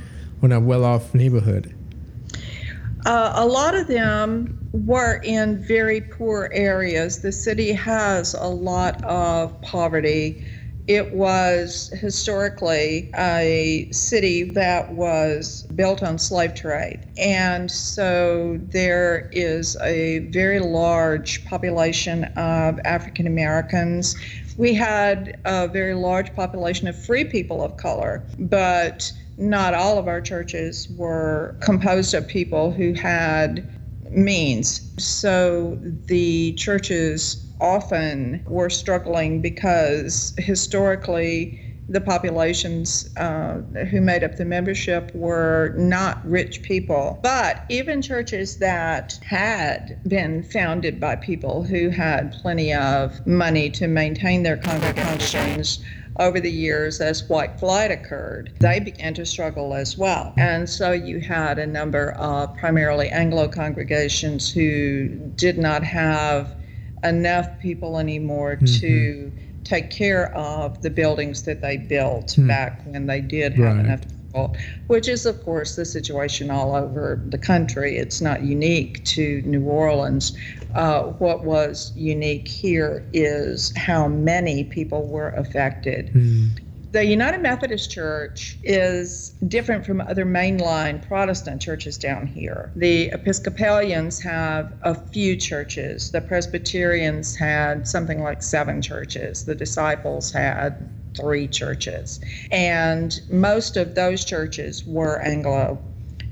in 0.42 0.52
a 0.52 0.60
well-off 0.60 1.14
neighborhood? 1.14 1.74
Uh, 3.04 3.32
a 3.34 3.46
lot 3.46 3.74
of 3.74 3.88
them 3.88 4.58
were 4.72 5.20
in 5.24 5.62
very 5.64 6.00
poor 6.00 6.48
areas. 6.52 7.20
The 7.20 7.32
city 7.32 7.72
has 7.72 8.34
a 8.34 8.46
lot 8.46 9.02
of 9.04 9.60
poverty 9.60 10.44
it 10.88 11.14
was 11.14 11.90
historically 11.94 13.10
a 13.16 13.88
city 13.92 14.42
that 14.42 14.92
was 14.92 15.62
built 15.74 16.02
on 16.02 16.18
slave 16.18 16.54
trade. 16.54 17.06
And 17.16 17.70
so 17.70 18.58
there 18.60 19.30
is 19.32 19.76
a 19.80 20.20
very 20.30 20.58
large 20.58 21.44
population 21.44 22.24
of 22.36 22.80
African 22.84 23.28
Americans. 23.28 24.16
We 24.56 24.74
had 24.74 25.36
a 25.44 25.68
very 25.68 25.94
large 25.94 26.34
population 26.34 26.88
of 26.88 26.96
free 26.96 27.24
people 27.24 27.62
of 27.62 27.76
color, 27.76 28.24
but 28.38 29.12
not 29.38 29.74
all 29.74 29.98
of 29.98 30.08
our 30.08 30.20
churches 30.20 30.88
were 30.90 31.56
composed 31.60 32.14
of 32.14 32.26
people 32.28 32.70
who 32.70 32.92
had 32.92 33.64
means. 34.10 34.92
So 34.98 35.78
the 36.06 36.52
churches 36.54 37.46
often 37.60 38.42
were 38.46 38.68
struggling 38.70 39.40
because 39.40 40.34
historically 40.36 41.58
the 41.92 42.00
populations 42.00 43.14
uh, 43.18 43.60
who 43.90 44.00
made 44.00 44.24
up 44.24 44.36
the 44.36 44.44
membership 44.46 45.14
were 45.14 45.74
not 45.76 46.24
rich 46.24 46.62
people. 46.62 47.20
But 47.22 47.64
even 47.68 48.00
churches 48.00 48.56
that 48.58 49.20
had 49.22 50.00
been 50.08 50.42
founded 50.42 50.98
by 50.98 51.16
people 51.16 51.62
who 51.62 51.90
had 51.90 52.32
plenty 52.32 52.72
of 52.72 53.26
money 53.26 53.68
to 53.70 53.86
maintain 53.88 54.42
their 54.42 54.56
congregations 54.56 55.84
over 56.18 56.40
the 56.40 56.50
years 56.50 57.00
as 57.00 57.28
white 57.28 57.58
flight 57.60 57.90
occurred, 57.90 58.52
they 58.58 58.80
began 58.80 59.12
to 59.14 59.26
struggle 59.26 59.74
as 59.74 59.98
well. 59.98 60.32
And 60.38 60.68
so 60.68 60.92
you 60.92 61.20
had 61.20 61.58
a 61.58 61.66
number 61.66 62.12
of 62.12 62.56
primarily 62.56 63.08
Anglo 63.10 63.48
congregations 63.48 64.50
who 64.50 65.08
did 65.36 65.58
not 65.58 65.84
have 65.84 66.54
enough 67.04 67.48
people 67.60 67.98
anymore 67.98 68.56
mm-hmm. 68.56 68.80
to 68.80 69.32
take 69.64 69.90
care 69.90 70.34
of 70.36 70.80
the 70.82 70.90
buildings 70.90 71.42
that 71.44 71.60
they 71.60 71.76
built 71.76 72.28
mm. 72.28 72.48
back 72.48 72.82
when 72.84 73.06
they 73.06 73.20
did 73.20 73.54
have 73.54 73.76
right. 73.76 73.84
enough 73.84 74.00
people, 74.08 74.56
which 74.88 75.08
is, 75.08 75.26
of 75.26 75.42
course, 75.44 75.76
the 75.76 75.84
situation 75.84 76.50
all 76.50 76.74
over 76.74 77.22
the 77.26 77.38
country. 77.38 77.96
It's 77.96 78.20
not 78.20 78.42
unique 78.42 79.04
to 79.06 79.42
New 79.42 79.64
Orleans. 79.64 80.36
Uh, 80.74 81.02
what 81.02 81.44
was 81.44 81.92
unique 81.94 82.48
here 82.48 83.06
is 83.12 83.72
how 83.76 84.08
many 84.08 84.64
people 84.64 85.06
were 85.06 85.30
affected. 85.30 86.12
Mm 86.14 86.50
the 86.92 87.04
United 87.06 87.40
Methodist 87.40 87.90
Church 87.90 88.58
is 88.62 89.34
different 89.48 89.86
from 89.86 90.02
other 90.02 90.26
mainline 90.26 91.06
Protestant 91.06 91.62
churches 91.62 91.96
down 91.96 92.26
here. 92.26 92.70
The 92.76 93.10
Episcopalians 93.12 94.20
have 94.20 94.74
a 94.82 94.94
few 94.94 95.36
churches. 95.36 96.10
The 96.10 96.20
Presbyterians 96.20 97.34
had 97.34 97.88
something 97.88 98.22
like 98.22 98.42
seven 98.42 98.82
churches. 98.82 99.44
The 99.44 99.54
Disciples 99.54 100.32
had 100.32 100.90
three 101.16 101.48
churches. 101.48 102.20
And 102.50 103.18
most 103.30 103.78
of 103.78 103.94
those 103.94 104.24
churches 104.24 104.86
were 104.86 105.18
Anglo 105.20 105.82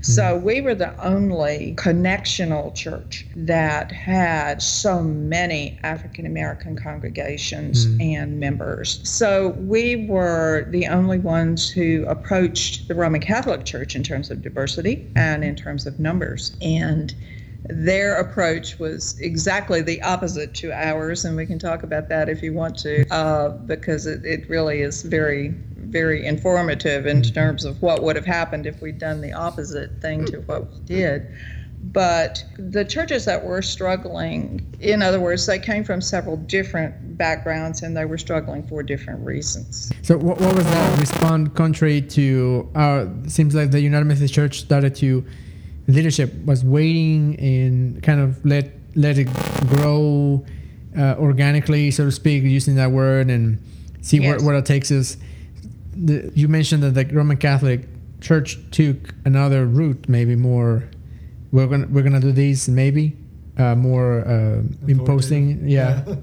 so 0.03 0.39
hmm. 0.39 0.45
we 0.45 0.61
were 0.61 0.75
the 0.75 0.99
only 1.05 1.75
connectional 1.77 2.75
church 2.75 3.27
that 3.37 3.93
had 3.93 4.63
so 4.63 5.03
many 5.03 5.79
African 5.83 6.27
American 6.27 6.77
congregations 6.77 7.87
mm. 7.87 8.15
and 8.15 8.41
members. 8.41 9.01
So 9.09 9.51
we 9.51 10.07
were 10.07 10.67
the 10.71 10.87
only 10.87 11.19
ones 11.19 11.71
who 11.71 12.05
approached 12.07 12.89
the 12.89 12.95
Roman 12.95 13.21
Catholic 13.21 13.65
Church 13.65 13.95
in 13.95 14.03
terms 14.03 14.31
of 14.31 14.43
diversity 14.43 15.11
and 15.17 15.45
in 15.45 15.55
terms 15.55 15.87
of 15.87 15.99
numbers. 15.99 16.57
And 16.61 17.15
their 17.65 18.17
approach 18.17 18.79
was 18.79 19.19
exactly 19.21 19.83
the 19.83 20.03
opposite 20.03 20.55
to 20.55 20.73
ours, 20.73 21.25
and 21.25 21.37
we 21.37 21.47
can 21.47 21.59
talk 21.59 21.83
about 21.83 22.09
that 22.09 22.29
if 22.29 22.43
you 22.43 22.53
want 22.53 22.79
to, 22.79 23.07
uh, 23.13 23.51
because 23.51 24.07
it, 24.07 24.25
it 24.25 24.49
really 24.49 24.81
is 24.81 25.03
very 25.03 25.55
very 25.81 26.25
informative 26.27 27.07
in 27.07 27.23
mm-hmm. 27.23 27.35
terms 27.35 27.65
of 27.65 27.81
what 27.83 28.03
would 28.03 28.17
have 28.17 28.27
happened 28.27 28.67
if 28.67 28.81
we'd 28.81 28.99
done 28.99 29.21
the 29.21 29.33
opposite 29.33 30.01
thing 30.01 30.25
to 30.27 30.39
what 30.41 30.71
we 30.71 30.79
did. 30.81 31.27
But 31.83 32.45
the 32.59 32.85
churches 32.85 33.25
that 33.25 33.43
were 33.43 33.63
struggling, 33.63 34.75
in 34.81 35.01
other 35.01 35.19
words, 35.19 35.47
they 35.47 35.59
came 35.59 35.83
from 35.83 36.03
several 36.03 36.37
different 36.37 37.17
backgrounds 37.17 37.83
and 37.83 37.97
they 37.97 38.05
were 38.05 38.19
struggling 38.19 38.67
for 38.67 38.83
different 38.83 39.25
reasons. 39.25 39.91
So, 40.03 40.19
what, 40.19 40.39
what 40.41 40.55
was 40.55 40.65
that 40.65 41.01
response 41.01 41.51
contrary 41.55 42.03
to 42.03 42.69
our? 42.75 43.11
Seems 43.29 43.55
like 43.55 43.71
the 43.71 43.81
United 43.81 44.05
Methodist 44.05 44.35
Church 44.35 44.61
started 44.61 44.95
to 44.97 45.25
leadership 45.89 46.35
was 46.45 46.65
waiting 46.65 47.39
and 47.41 48.03
kind 48.03 48.21
of 48.21 48.45
let 48.45 48.73
let 48.95 49.17
it 49.17 49.29
grow 49.69 50.45
uh, 50.97 51.15
organically, 51.19 51.91
so 51.91 52.05
to 52.05 52.13
speak, 52.13 52.43
using 52.43 52.75
that 52.75 52.91
word, 52.91 53.31
and 53.31 53.59
see 54.03 54.19
yes. 54.19 54.41
where, 54.41 54.49
where 54.49 54.57
it 54.57 54.67
takes 54.67 54.91
us 54.91 55.17
the, 56.05 56.33
you 56.35 56.49
mentioned 56.49 56.83
that 56.83 56.95
the 56.95 57.05
Roman 57.15 57.37
Catholic 57.37 57.83
Church 58.21 58.59
took 58.71 59.15
another 59.25 59.67
route, 59.67 60.09
maybe 60.09 60.37
more. 60.37 60.89
We're 61.53 61.67
gonna 61.67 61.87
we're 61.89 62.03
gonna 62.03 62.21
do 62.21 62.33
these 62.33 62.69
maybe 62.69 63.17
uh, 63.59 63.75
more 63.75 64.21
uh, 64.27 64.63
imposing, 64.87 65.69
yeah. 65.69 66.05
yeah. 66.07 66.17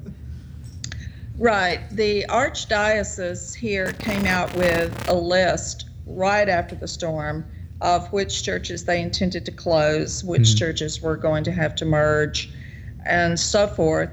right. 1.38 1.82
The 1.92 2.26
archdiocese 2.30 3.56
here 3.56 3.94
came 3.94 4.26
out 4.26 4.54
with 4.56 5.10
a 5.10 5.14
list 5.14 5.86
right 6.06 6.48
after 6.48 6.76
the 6.76 6.88
storm 6.88 7.46
of 7.82 8.12
which 8.12 8.44
churches 8.44 8.86
they 8.86 9.02
intended 9.02 9.46
to 9.46 9.52
close, 9.52 10.24
which 10.24 10.42
mm-hmm. 10.42 10.58
churches 10.58 11.02
were 11.02 11.18
going 11.18 11.44
to 11.44 11.52
have 11.52 11.76
to 11.76 11.86
merge, 11.86 12.50
and 13.06 13.40
so 13.40 13.68
forth 13.68 14.10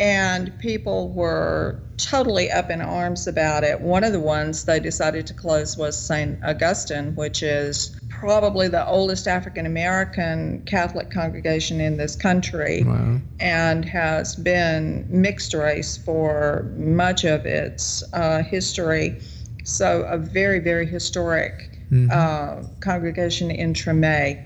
and 0.00 0.58
people 0.58 1.10
were 1.10 1.78
totally 1.98 2.50
up 2.50 2.70
in 2.70 2.80
arms 2.80 3.26
about 3.26 3.64
it. 3.64 3.78
One 3.82 4.02
of 4.02 4.12
the 4.12 4.20
ones 4.20 4.64
they 4.64 4.80
decided 4.80 5.26
to 5.26 5.34
close 5.34 5.76
was 5.76 5.94
St. 5.94 6.42
Augustine, 6.42 7.14
which 7.14 7.42
is 7.42 8.00
probably 8.08 8.66
the 8.68 8.86
oldest 8.86 9.28
African 9.28 9.66
American 9.66 10.62
Catholic 10.64 11.10
congregation 11.10 11.82
in 11.82 11.98
this 11.98 12.16
country 12.16 12.82
wow. 12.82 13.20
and 13.40 13.84
has 13.84 14.34
been 14.36 15.06
mixed 15.10 15.52
race 15.52 15.98
for 15.98 16.72
much 16.78 17.24
of 17.24 17.44
its 17.44 18.02
uh, 18.14 18.42
history. 18.42 19.20
So, 19.64 20.02
a 20.04 20.16
very, 20.16 20.60
very 20.60 20.86
historic 20.86 21.78
mm-hmm. 21.92 22.08
uh, 22.10 22.66
congregation 22.80 23.50
in 23.50 23.74
Treme. 23.74 24.42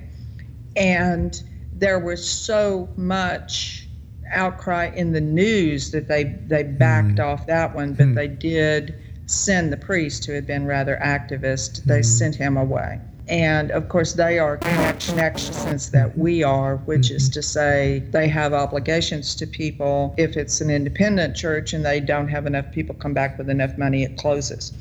And 0.77 1.41
there 1.73 2.01
was 2.01 2.29
so 2.29 2.89
much 2.97 3.84
outcry 4.33 4.91
in 4.95 5.13
the 5.13 5.21
news 5.21 5.91
that 5.91 6.09
they 6.09 6.25
they 6.47 6.63
backed 6.63 7.17
mm. 7.17 7.25
off 7.25 7.47
that 7.47 7.75
one, 7.75 7.95
but 7.95 8.07
mm. 8.07 8.15
they 8.15 8.29
did 8.29 8.95
send 9.27 9.73
the 9.73 9.77
priest 9.77 10.25
who 10.25 10.33
had 10.33 10.47
been 10.47 10.67
rather 10.67 10.99
activist. 11.03 11.85
They 11.85 12.01
mm. 12.01 12.05
sent 12.05 12.35
him 12.35 12.57
away. 12.57 13.01
And 13.27 13.71
of 13.71 13.89
course, 13.89 14.13
they 14.13 14.39
are 14.39 14.59
connections 14.59 15.91
that 15.93 16.19
we 16.19 16.43
are, 16.43 16.77
which 16.85 17.11
is 17.11 17.31
to 17.31 17.43
say, 17.43 18.03
they 18.11 18.29
have 18.29 18.53
obligations 18.53 19.35
to 19.37 19.47
people. 19.47 20.15
If 20.19 20.37
it's 20.37 20.61
an 20.61 20.69
independent 20.69 21.35
church 21.35 21.73
and 21.73 21.83
they 21.87 22.01
don't 22.01 22.29
have 22.29 22.45
enough 22.45 22.71
people 22.71 22.95
come 22.95 23.15
back 23.15 23.39
with 23.39 23.49
enough 23.49 23.79
money, 23.79 24.03
it 24.03 24.19
closes 24.19 24.73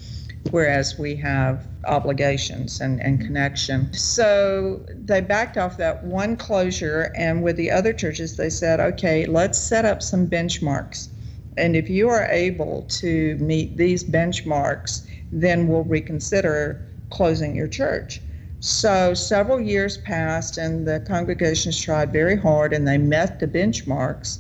whereas 0.52 0.98
we 1.00 1.16
have 1.16 1.66
obligations 1.86 2.82
and, 2.82 3.02
and 3.02 3.18
mm-hmm. 3.18 3.28
connection. 3.28 3.94
So 3.94 4.86
they 4.90 5.22
backed 5.22 5.58
off 5.58 5.78
that 5.78 6.04
one 6.04 6.36
closure, 6.38 7.12
and 7.16 7.44
with 7.44 7.56
the 7.56 7.72
other 7.72 7.94
churches, 7.94 8.38
they 8.38 8.50
said, 8.50 8.80
okay, 8.80 9.26
let's 9.26 9.58
set 9.58 9.86
up 9.86 10.02
some 10.02 10.28
benchmarks. 10.28 11.10
And 11.58 11.76
if 11.76 11.90
you 11.90 12.10
are 12.10 12.26
able 12.26 12.84
to 12.90 13.36
meet 13.38 13.78
these 13.78 14.04
benchmarks, 14.04 15.08
then 15.32 15.68
we'll 15.68 15.84
reconsider 15.84 16.88
closing 17.10 17.56
your 17.56 17.68
church. 17.68 18.22
So 18.60 19.14
several 19.14 19.60
years 19.60 19.98
passed, 19.98 20.58
and 20.58 20.88
the 20.88 21.02
congregations 21.02 21.80
tried 21.82 22.14
very 22.14 22.38
hard, 22.38 22.74
and 22.74 22.88
they 22.88 22.98
met 22.98 23.40
the 23.40 23.48
benchmarks. 23.48 24.40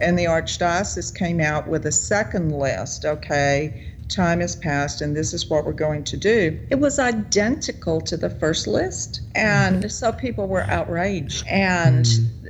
And 0.00 0.18
the 0.18 0.24
archdiocese 0.24 1.14
came 1.14 1.40
out 1.40 1.68
with 1.68 1.86
a 1.86 1.92
second 1.92 2.52
list. 2.52 3.04
Okay, 3.04 3.91
time 4.12 4.40
has 4.40 4.54
passed 4.54 5.00
and 5.00 5.16
this 5.16 5.32
is 5.32 5.48
what 5.48 5.64
we're 5.64 5.72
going 5.72 6.04
to 6.04 6.16
do. 6.16 6.58
It 6.70 6.78
was 6.78 6.98
identical 6.98 8.00
to 8.02 8.16
the 8.16 8.30
first 8.30 8.66
list. 8.66 9.22
And 9.34 9.90
so 9.90 10.12
people 10.12 10.46
were 10.46 10.62
outraged. 10.62 11.46
And 11.48 12.06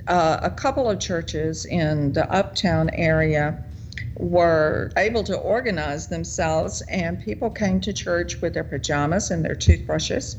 uh, 0.08 0.40
a 0.42 0.50
couple 0.50 0.90
of 0.90 0.98
churches 0.98 1.64
in 1.64 2.12
the 2.12 2.30
uptown 2.30 2.90
area 2.90 3.64
were 4.16 4.92
able 4.96 5.24
to 5.24 5.36
organize 5.36 6.08
themselves, 6.08 6.82
and 6.88 7.20
people 7.20 7.50
came 7.50 7.80
to 7.80 7.92
church 7.92 8.40
with 8.40 8.54
their 8.54 8.64
pajamas 8.64 9.30
and 9.30 9.44
their 9.44 9.54
toothbrushes. 9.54 10.36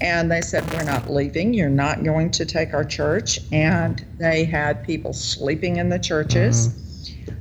And 0.00 0.30
they 0.30 0.42
said, 0.42 0.70
We're 0.72 0.84
not 0.84 1.10
leaving. 1.10 1.54
You're 1.54 1.68
not 1.68 2.04
going 2.04 2.30
to 2.32 2.46
take 2.46 2.72
our 2.72 2.84
church. 2.84 3.40
And 3.50 4.04
they 4.18 4.44
had 4.44 4.84
people 4.84 5.12
sleeping 5.12 5.76
in 5.76 5.88
the 5.88 5.98
churches. 5.98 6.68
Uh-huh 6.68 6.87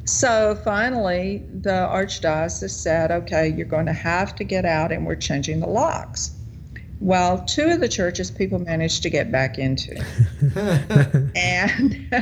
so 0.07 0.55
finally, 0.63 1.43
the 1.53 1.69
archdiocese 1.69 2.69
said, 2.69 3.11
okay, 3.11 3.49
you're 3.49 3.65
going 3.65 3.87
to 3.87 3.93
have 3.93 4.35
to 4.37 4.45
get 4.45 4.63
out 4.65 4.91
and 4.91 5.05
we're 5.05 5.15
changing 5.15 5.59
the 5.59 5.67
locks. 5.67 6.31
Well, 6.99 7.43
two 7.43 7.65
of 7.65 7.81
the 7.81 7.89
churches 7.89 8.31
people 8.31 8.57
managed 8.59 9.03
to 9.03 9.09
get 9.09 9.31
back 9.31 9.59
into. 9.59 10.01
and 11.35 12.15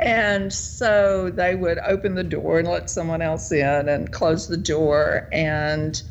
and 0.00 0.52
so 0.52 1.30
they 1.30 1.54
would 1.54 1.78
open 1.78 2.14
the 2.14 2.24
door 2.24 2.58
and 2.58 2.66
let 2.66 2.90
someone 2.90 3.22
else 3.22 3.52
in 3.52 3.88
and 3.88 4.10
close 4.10 4.48
the 4.48 4.56
door 4.56 5.28
and 5.32 6.02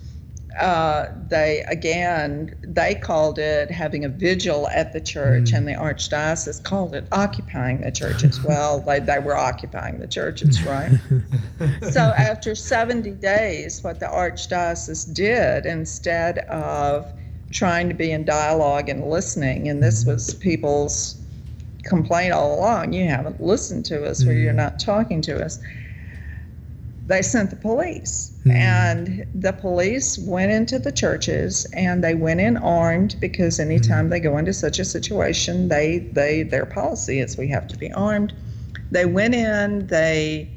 uh, 0.59 1.07
they 1.29 1.63
again 1.67 2.53
they 2.63 2.95
called 2.95 3.37
it 3.39 3.69
having 3.69 4.05
a 4.05 4.09
vigil 4.09 4.67
at 4.69 4.93
the 4.93 5.01
church 5.01 5.51
Mm. 5.51 5.57
and 5.57 5.67
the 5.67 5.73
archdiocese 5.73 6.63
called 6.63 6.95
it 6.95 7.07
occupying 7.11 7.81
the 7.81 7.91
churches 7.91 8.41
well. 8.43 8.79
They, 8.87 8.99
they 8.99 9.19
were 9.19 9.35
occupying 9.35 9.99
the 9.99 10.07
churches 10.07 10.63
right? 10.63 10.91
So 11.91 11.99
after 11.99 12.55
70 12.55 13.11
days 13.11 13.83
what 13.83 13.99
the 13.99 14.05
archdiocese 14.07 15.13
did 15.13 15.65
instead 15.65 16.39
of 16.39 17.11
trying 17.51 17.87
to 17.89 17.95
be 17.95 18.11
in 18.11 18.25
dialogue 18.25 18.89
and 18.89 19.03
listening 19.09 19.67
and 19.69 19.81
this 19.83 20.05
was 20.05 20.33
people's 20.35 21.21
complaint 21.83 22.33
all 22.33 22.57
along 22.59 22.93
you 22.93 23.07
haven't 23.07 23.39
listened 23.41 23.85
to 23.85 24.05
us 24.05 24.25
or 24.25 24.33
you're 24.33 24.53
not 24.53 24.79
talking 24.79 25.21
to 25.21 25.43
us 25.43 25.59
they 27.07 27.21
sent 27.21 27.49
the 27.49 27.55
police 27.55 28.31
Mm. 28.45 28.51
and 28.53 29.25
the 29.33 29.53
police 29.53 30.19
went 30.19 30.51
into 30.51 30.77
the 30.77 30.91
churches 30.91 31.65
and 31.73 32.03
they 32.03 32.13
went 32.13 32.39
in 32.39 32.57
armed 32.57 33.15
because 33.19 33.59
anytime 33.59 34.09
they 34.09 34.19
go 34.19 34.37
into 34.37 34.53
such 34.53 34.77
a 34.77 34.85
situation 34.85 35.67
they 35.67 35.99
they 36.13 36.43
their 36.43 36.65
policy 36.65 37.19
is 37.19 37.37
we 37.37 37.47
have 37.47 37.67
to 37.67 37.77
be 37.77 37.91
armed 37.93 38.33
they 38.91 39.05
went 39.05 39.33
in 39.33 39.87
they 39.87 40.47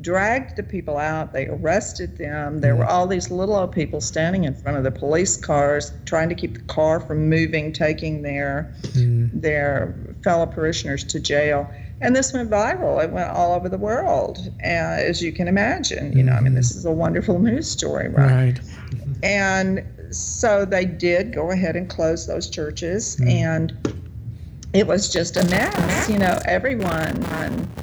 dragged 0.00 0.54
the 0.56 0.62
people 0.62 0.96
out 0.96 1.32
they 1.32 1.48
arrested 1.48 2.18
them 2.18 2.60
there 2.60 2.76
were 2.76 2.86
all 2.86 3.08
these 3.08 3.32
little 3.32 3.56
old 3.56 3.72
people 3.72 4.00
standing 4.00 4.44
in 4.44 4.54
front 4.54 4.78
of 4.78 4.84
the 4.84 4.92
police 4.92 5.36
cars 5.36 5.92
trying 6.04 6.28
to 6.28 6.36
keep 6.36 6.54
the 6.54 6.60
car 6.60 7.00
from 7.00 7.28
moving 7.28 7.72
taking 7.72 8.22
their 8.22 8.72
Mm. 8.94 9.30
their 9.42 9.94
fellow 10.22 10.46
parishioners 10.46 11.02
to 11.04 11.18
jail. 11.18 11.68
And 12.00 12.14
this 12.14 12.32
went 12.32 12.48
viral. 12.50 13.02
It 13.02 13.10
went 13.10 13.30
all 13.30 13.52
over 13.54 13.68
the 13.68 13.78
world, 13.78 14.38
uh, 14.62 14.66
as 14.66 15.20
you 15.20 15.32
can 15.32 15.48
imagine. 15.48 16.16
You 16.16 16.22
know, 16.22 16.32
I 16.32 16.40
mean, 16.40 16.54
this 16.54 16.74
is 16.74 16.84
a 16.84 16.92
wonderful 16.92 17.38
news 17.40 17.68
story, 17.70 18.08
right? 18.08 18.30
Right. 18.30 18.60
And 19.22 19.84
so 20.10 20.64
they 20.64 20.84
did 20.84 21.34
go 21.34 21.50
ahead 21.50 21.74
and 21.76 21.88
close 21.88 22.26
those 22.26 22.48
churches, 22.48 23.16
Mm. 23.16 23.30
and 23.30 23.98
it 24.72 24.86
was 24.86 25.12
just 25.12 25.36
a 25.36 25.44
mess. 25.50 26.08
You 26.08 26.18
know, 26.18 26.38
everyone 26.44 27.14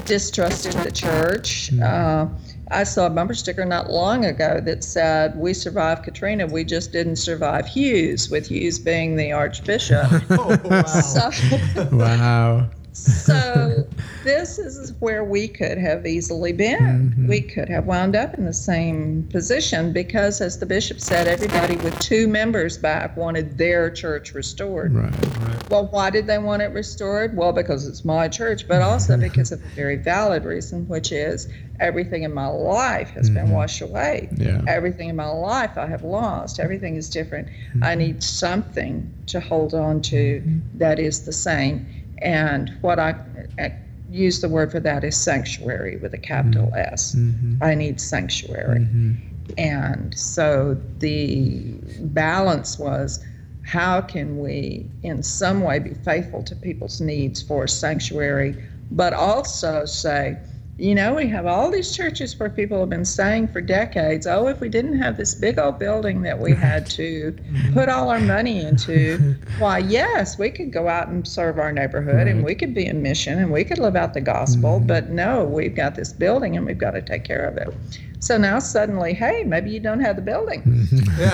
distrusted 0.06 0.74
the 0.74 0.92
church. 0.92 1.72
Mm. 1.74 1.82
Uh, 1.84 2.28
I 2.72 2.84
saw 2.84 3.08
a 3.08 3.10
bumper 3.10 3.34
sticker 3.36 3.66
not 3.66 3.92
long 3.92 4.26
ago 4.26 4.60
that 4.66 4.84
said, 4.84 5.38
"We 5.38 5.54
survived 5.54 6.04
Katrina. 6.04 6.48
We 6.48 6.64
just 6.64 6.92
didn't 6.92 7.18
survive 7.18 7.68
Hughes." 7.68 8.30
With 8.30 8.48
Hughes 8.48 8.80
being 8.80 9.18
the 9.18 9.32
Archbishop. 9.34 10.08
Oh, 10.32 10.60
wow. 10.66 10.86
so, 11.02 11.90
Wow. 11.92 12.70
so 12.96 13.86
this 14.24 14.58
is 14.58 14.94
where 15.00 15.24
we 15.24 15.48
could 15.48 15.78
have 15.78 16.06
easily 16.06 16.54
been. 16.54 17.14
Mhm. 17.18 17.28
We 17.28 17.42
could 17.42 17.68
have 17.70 17.86
wound 17.86 18.16
up 18.16 18.36
in 18.38 18.46
the 18.46 18.54
same 18.54 19.24
position 19.32 19.92
because, 19.92 20.40
as 20.42 20.58
the 20.60 20.66
bishop 20.66 21.00
said, 21.02 21.28
everybody 21.28 21.76
with 21.78 21.98
two 22.00 22.28
members 22.28 22.78
back 22.78 23.18
wanted 23.18 23.58
their 23.58 23.90
church 23.90 24.34
restored. 24.34 24.94
Right. 24.94 25.12
right. 25.48 25.70
Well, 25.70 25.88
why 25.92 26.10
did 26.10 26.26
they 26.28 26.38
want 26.38 26.62
it 26.62 26.72
restored? 26.72 27.36
Well, 27.36 27.52
because 27.52 27.86
it's 27.88 28.06
my 28.06 28.28
church, 28.28 28.68
but 28.68 28.82
also 28.82 29.18
because 29.30 29.52
of 29.52 29.62
a 29.64 29.68
very 29.76 29.98
valid 29.98 30.46
reason, 30.46 30.88
which 30.88 31.12
is 31.12 31.48
everything 31.82 32.24
in 32.24 32.34
my 32.34 32.48
life 32.48 33.10
has 33.10 33.30
been 33.30 33.48
Mhm. 33.48 33.52
washed 33.54 33.82
away. 33.82 34.30
Yeah. 34.38 34.62
Everything 34.68 35.10
in 35.10 35.16
my 35.18 35.28
life 35.28 35.72
I 35.78 35.88
have 35.88 36.04
lost. 36.06 36.60
Everything 36.62 36.96
is 36.96 37.10
different. 37.10 37.50
I 37.82 37.96
need 37.96 38.24
something 38.24 39.12
to 39.28 39.42
hold 39.42 39.74
on 39.74 40.02
to 40.04 40.42
that 40.76 41.00
is 41.00 41.22
the 41.26 41.34
same. 41.34 41.86
And 42.22 42.72
what 42.82 43.00
I, 43.00 43.16
I 43.60 43.74
use 44.10 44.42
the 44.42 44.50
word 44.50 44.72
for 44.72 44.80
that 44.80 45.04
is 45.04 45.18
sanctuary 45.18 45.98
with 45.98 46.14
a 46.14 46.18
capital 46.18 46.72
S. 46.76 47.16
Mhm. 47.16 47.58
I 47.62 47.76
need 47.76 48.00
sanctuary. 48.00 48.80
Mhm. 48.80 49.18
And 49.58 50.18
so 50.18 50.78
the 51.00 51.76
balance 52.00 52.78
was 52.80 53.24
how 53.64 54.00
can 54.02 54.40
we, 54.40 54.86
in 55.02 55.24
some 55.24 55.62
way, 55.62 55.80
be 55.80 55.94
faithful 55.94 56.44
to 56.44 56.56
people's 56.56 57.02
needs 57.02 57.42
for 57.42 57.68
sanctuary, 57.68 58.56
but 58.92 59.14
also 59.14 59.86
say, 59.86 60.38
you 60.78 60.94
know, 60.94 61.14
we 61.14 61.26
have 61.28 61.46
all 61.46 61.72
these 61.72 61.96
churches 61.96 62.38
where 62.38 62.50
people 62.50 62.82
have 62.82 62.90
been 62.90 63.06
saying 63.06 63.48
for 63.48 63.62
decades, 63.62 64.28
oh, 64.28 64.48
if 64.48 64.60
we 64.60 64.68
didn't 64.68 64.98
have 64.98 65.16
this 65.16 65.34
big 65.34 65.58
old 65.58 65.80
building 65.80 66.22
that 66.24 66.38
we 66.38 66.54
had 66.54 66.86
to 66.92 67.32
mm-hmm. 67.32 67.74
put 67.74 67.88
all 67.88 68.10
our 68.10 68.20
money 68.20 68.60
into, 68.60 69.36
why, 69.60 69.78
yes, 69.78 70.38
we 70.38 70.50
could 70.50 70.74
go 70.74 70.90
out 70.90 71.08
and 71.08 71.26
serve 71.26 71.60
our 71.60 71.72
neighborhood 71.72 72.28
and 72.28 72.44
we 72.44 72.56
could 72.56 72.74
be 72.74 72.86
in 72.86 73.02
mission 73.02 73.40
and 73.40 73.52
we 73.52 73.64
could 73.64 73.78
live 73.78 73.96
out 73.96 74.14
the 74.14 74.22
gospel, 74.22 74.78
mm-hmm. 74.78 74.88
but 74.88 75.10
no, 75.12 75.46
we've 75.46 75.76
got 75.76 75.96
this 75.96 76.12
building 76.12 76.58
and 76.58 76.66
we've 76.66 76.78
got 76.78 76.92
to 76.92 77.02
take 77.02 77.24
care 77.24 77.46
of 77.46 77.56
it. 77.56 77.74
So 78.20 78.38
now 78.38 78.60
suddenly, 78.60 79.14
hey, 79.14 79.44
maybe 79.44 79.70
you 79.70 79.80
don't 79.80 80.00
have 80.00 80.16
the 80.16 80.22
building. 80.22 80.64
Mm-hmm. 80.64 81.30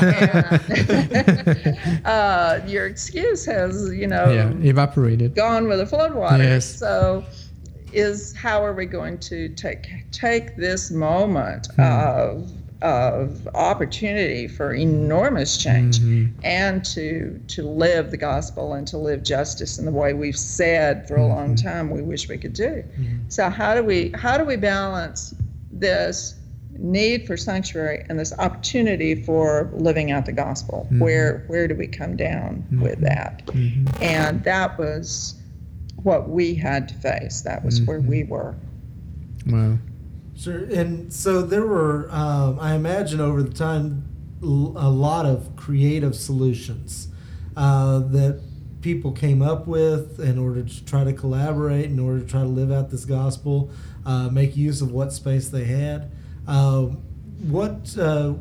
And, 1.15 2.01
uh, 2.05 2.59
your 2.67 2.85
excuse 2.85 3.45
has, 3.45 3.93
you 3.93 4.07
know, 4.07 4.29
Yeah. 4.29 4.51
Evaporated. 4.69 5.33
gone 5.33 5.67
with 5.67 5.79
the 5.79 5.85
floodwaters. 5.85 6.39
Yes. 6.39 6.75
So, 6.75 7.23
is 7.93 8.35
how 8.35 8.63
are 8.63 8.73
we 8.73 8.85
going 8.85 9.17
to 9.19 9.49
take 9.49 9.89
take 10.11 10.55
this 10.55 10.91
moment 10.91 11.67
Hmm. 11.75 11.81
of 11.81 12.51
of 12.83 13.47
opportunity 13.53 14.47
for 14.47 14.73
enormous 14.73 15.55
change 15.55 15.99
Mhm. 15.99 16.31
and 16.43 16.83
to 16.83 17.39
to 17.47 17.61
live 17.61 18.09
the 18.09 18.17
gospel 18.17 18.73
and 18.73 18.87
to 18.87 18.97
live 18.97 19.21
justice 19.21 19.77
in 19.77 19.85
the 19.85 19.91
way 19.91 20.13
we've 20.13 20.35
said 20.35 21.07
for 21.07 21.15
a 21.15 21.27
long 21.27 21.53
Mm-hmm. 21.55 21.67
time 21.67 21.89
we 21.91 22.01
wish 22.01 22.27
we 22.27 22.39
could 22.39 22.53
do. 22.53 22.83
So 23.29 23.49
how 23.49 23.75
do 23.75 23.83
we 23.83 24.11
how 24.15 24.35
do 24.37 24.45
we 24.45 24.55
balance 24.55 25.35
this 25.71 26.35
need 26.79 27.27
for 27.27 27.37
sanctuary 27.37 28.03
and 28.09 28.17
this 28.17 28.33
opportunity 28.39 29.13
for 29.13 29.69
living 29.73 30.09
out 30.11 30.25
the 30.25 30.31
gospel? 30.31 30.87
Mhm. 30.91 30.99
Where 31.01 31.43
where 31.47 31.67
do 31.67 31.75
we 31.75 31.85
come 31.85 32.15
down 32.15 32.63
with 32.81 32.97
Mhm. 32.99 33.01
that? 33.01 33.43
And 34.01 34.43
that 34.43 34.79
was 34.79 35.35
what 36.03 36.29
we 36.29 36.55
had 36.55 36.87
to 36.89 36.95
face. 36.95 37.41
That 37.41 37.63
was 37.63 37.81
where 37.81 38.01
Mhm. 38.01 38.07
we 38.07 38.23
were. 38.23 38.55
Wow. 39.47 39.77
Sure. 40.35 40.63
And 40.65 41.11
so 41.13 41.41
there 41.41 41.65
were, 41.67 42.07
um, 42.11 42.57
I 42.59 42.73
imagine, 42.75 43.19
over 43.19 43.43
the 43.43 43.53
time, 43.53 44.03
a 44.41 44.45
lot 44.89 45.25
of 45.27 45.55
creative 45.55 46.15
solutions 46.15 47.07
uh, 47.55 47.99
that 47.99 48.39
people 48.81 49.11
came 49.11 49.41
up 49.43 49.67
with 49.67 50.19
in 50.19 50.39
order 50.39 50.63
to 50.63 50.85
try 50.85 51.03
to 51.03 51.13
collaborate, 51.13 51.85
in 51.85 51.99
order 51.99 52.19
to 52.21 52.25
try 52.25 52.41
to 52.41 52.47
live 52.47 52.71
out 52.71 52.89
this 52.89 53.05
gospel, 53.05 53.69
uh, 54.05 54.29
make 54.29 54.55
use 54.57 54.81
of 54.81 54.91
what 54.91 55.13
space 55.13 55.49
they 55.49 55.65
had. 55.65 56.09
Um 56.47 56.97
what, 57.49 57.97
uh, 57.97 58.33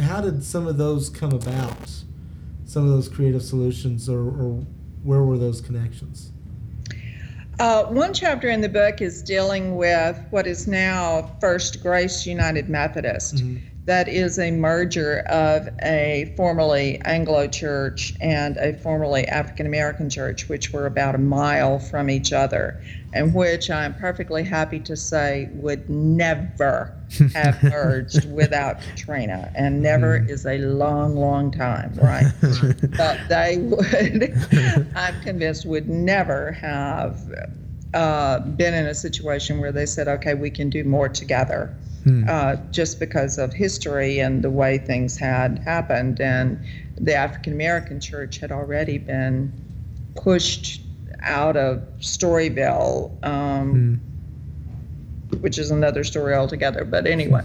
how 0.00 0.20
did 0.20 0.42
some 0.44 0.66
of 0.66 0.78
those 0.78 1.08
come 1.10 1.30
about? 1.32 1.90
Some 2.64 2.82
of 2.84 2.90
those 2.90 3.08
creative 3.08 3.42
solutions, 3.42 4.08
or, 4.08 4.18
or 4.20 4.66
where 5.04 5.22
were 5.22 5.38
those 5.38 5.60
connections? 5.60 6.32
Uh, 7.58 7.84
one 7.86 8.14
chapter 8.14 8.48
in 8.48 8.60
the 8.60 8.68
book 8.68 9.02
is 9.02 9.22
dealing 9.22 9.76
with 9.76 10.24
what 10.30 10.46
is 10.46 10.68
now 10.68 11.28
First 11.40 11.82
Grace 11.82 12.24
United 12.24 12.68
Methodist. 12.68 13.42
That 13.88 14.06
is 14.06 14.38
a 14.38 14.50
merger 14.50 15.20
of 15.20 15.66
a 15.82 16.34
formerly 16.36 17.00
Anglo 17.06 17.48
church 17.48 18.12
and 18.20 18.58
a 18.58 18.74
formerly 18.74 19.26
African 19.26 19.64
American 19.64 20.10
church, 20.10 20.46
which 20.46 20.74
were 20.74 20.84
about 20.84 21.14
a 21.14 21.18
mile 21.18 21.78
from 21.78 22.10
each 22.10 22.30
other, 22.30 22.82
and 23.14 23.32
which 23.32 23.70
I'm 23.70 23.94
perfectly 23.94 24.44
happy 24.44 24.78
to 24.80 24.94
say 24.94 25.48
would 25.54 25.88
never 25.88 26.92
have 27.34 27.62
merged 27.62 28.30
without 28.30 28.82
Katrina. 28.82 29.50
And 29.54 29.82
never 29.82 30.18
is 30.18 30.44
a 30.44 30.58
long, 30.58 31.16
long 31.16 31.50
time, 31.50 31.94
right? 31.94 32.30
but 32.98 33.18
they 33.30 33.56
would, 33.56 34.92
I'm 34.96 35.18
convinced, 35.22 35.64
would 35.64 35.88
never 35.88 36.52
have 36.52 37.18
uh, 37.94 38.40
been 38.40 38.74
in 38.74 38.86
a 38.86 38.94
situation 38.94 39.60
where 39.60 39.72
they 39.72 39.86
said, 39.86 40.08
okay, 40.08 40.34
we 40.34 40.50
can 40.50 40.68
do 40.68 40.84
more 40.84 41.08
together. 41.08 41.74
Hmm. 42.04 42.24
Uh, 42.28 42.56
just 42.70 43.00
because 43.00 43.38
of 43.38 43.52
history 43.52 44.20
and 44.20 44.42
the 44.42 44.50
way 44.50 44.78
things 44.78 45.18
had 45.18 45.58
happened. 45.58 46.20
And 46.20 46.58
the 46.96 47.14
African 47.14 47.52
American 47.52 48.00
church 48.00 48.38
had 48.38 48.52
already 48.52 48.98
been 48.98 49.52
pushed 50.14 50.82
out 51.22 51.56
of 51.56 51.82
Storyville, 52.00 53.10
um, 53.24 54.00
which 55.40 55.58
is 55.58 55.70
another 55.70 56.04
story 56.04 56.34
altogether. 56.34 56.84
But 56.84 57.06
anyway, 57.06 57.42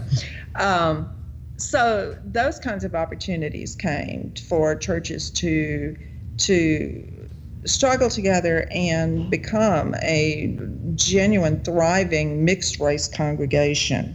um, 0.56 1.10
so 1.56 2.16
those 2.24 2.58
kinds 2.58 2.84
of 2.84 2.94
opportunities 2.94 3.74
came 3.74 4.32
for 4.48 4.74
churches 4.74 5.30
to 5.30 5.96
to 6.36 7.28
struggle 7.64 8.10
together 8.10 8.68
and 8.72 9.30
become 9.30 9.94
a 10.02 10.58
genuine, 10.94 11.60
thriving 11.62 12.44
mixed 12.44 12.78
race 12.78 13.08
congregation. 13.08 14.14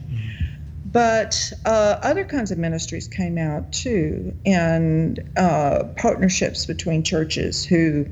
But 0.91 1.51
uh, 1.65 1.97
other 2.01 2.25
kinds 2.25 2.51
of 2.51 2.57
ministries 2.57 3.07
came 3.07 3.37
out 3.37 3.71
too, 3.71 4.33
and 4.45 5.19
uh, 5.37 5.83
partnerships 5.97 6.65
between 6.65 7.03
churches 7.03 7.65
who 7.65 8.07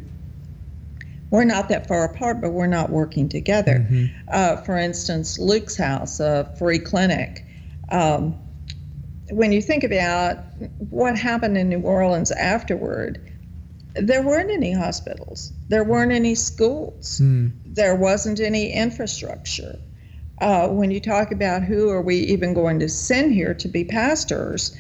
we're 1.30 1.44
not 1.44 1.70
that 1.70 1.88
far 1.88 2.06
apart, 2.06 2.40
but 2.42 2.52
we're 2.52 2.68
not 2.68 2.90
working 2.90 3.30
together. 3.30 3.86
Uh, 4.32 4.58
for 4.58 4.78
instance, 4.78 5.38
Luke's 5.40 5.76
House, 5.76 6.20
a 6.20 6.54
free 6.58 6.80
clinic. 6.80 7.46
Um, 7.90 8.36
when 9.30 9.52
you 9.52 9.62
think 9.62 9.84
about 9.84 10.38
what 10.90 11.18
happened 11.18 11.58
in 11.58 11.68
New 11.70 11.82
Orleans 11.82 12.32
afterward, 12.32 13.30
there 13.96 14.22
weren't 14.24 14.52
any 14.52 14.72
hospitals, 14.74 15.52
there 15.68 15.84
weren't 15.84 16.12
any 16.12 16.36
schools, 16.36 17.20
Mm. 17.22 17.52
there 17.66 17.96
wasn't 17.96 18.40
any 18.40 18.72
infrastructure. 18.72 19.80
Uh, 20.39 20.67
when 20.67 20.91
you 20.91 21.00
talk 21.00 21.32
about 21.32 21.63
who 21.63 21.89
are 21.89 22.02
we 22.02 22.17
even 22.17 22.54
going 22.54 22.80
to 22.80 22.88
send 22.88 23.34
here 23.34 23.54
to 23.56 23.67
be 23.67 23.84
pastors, 23.84 24.76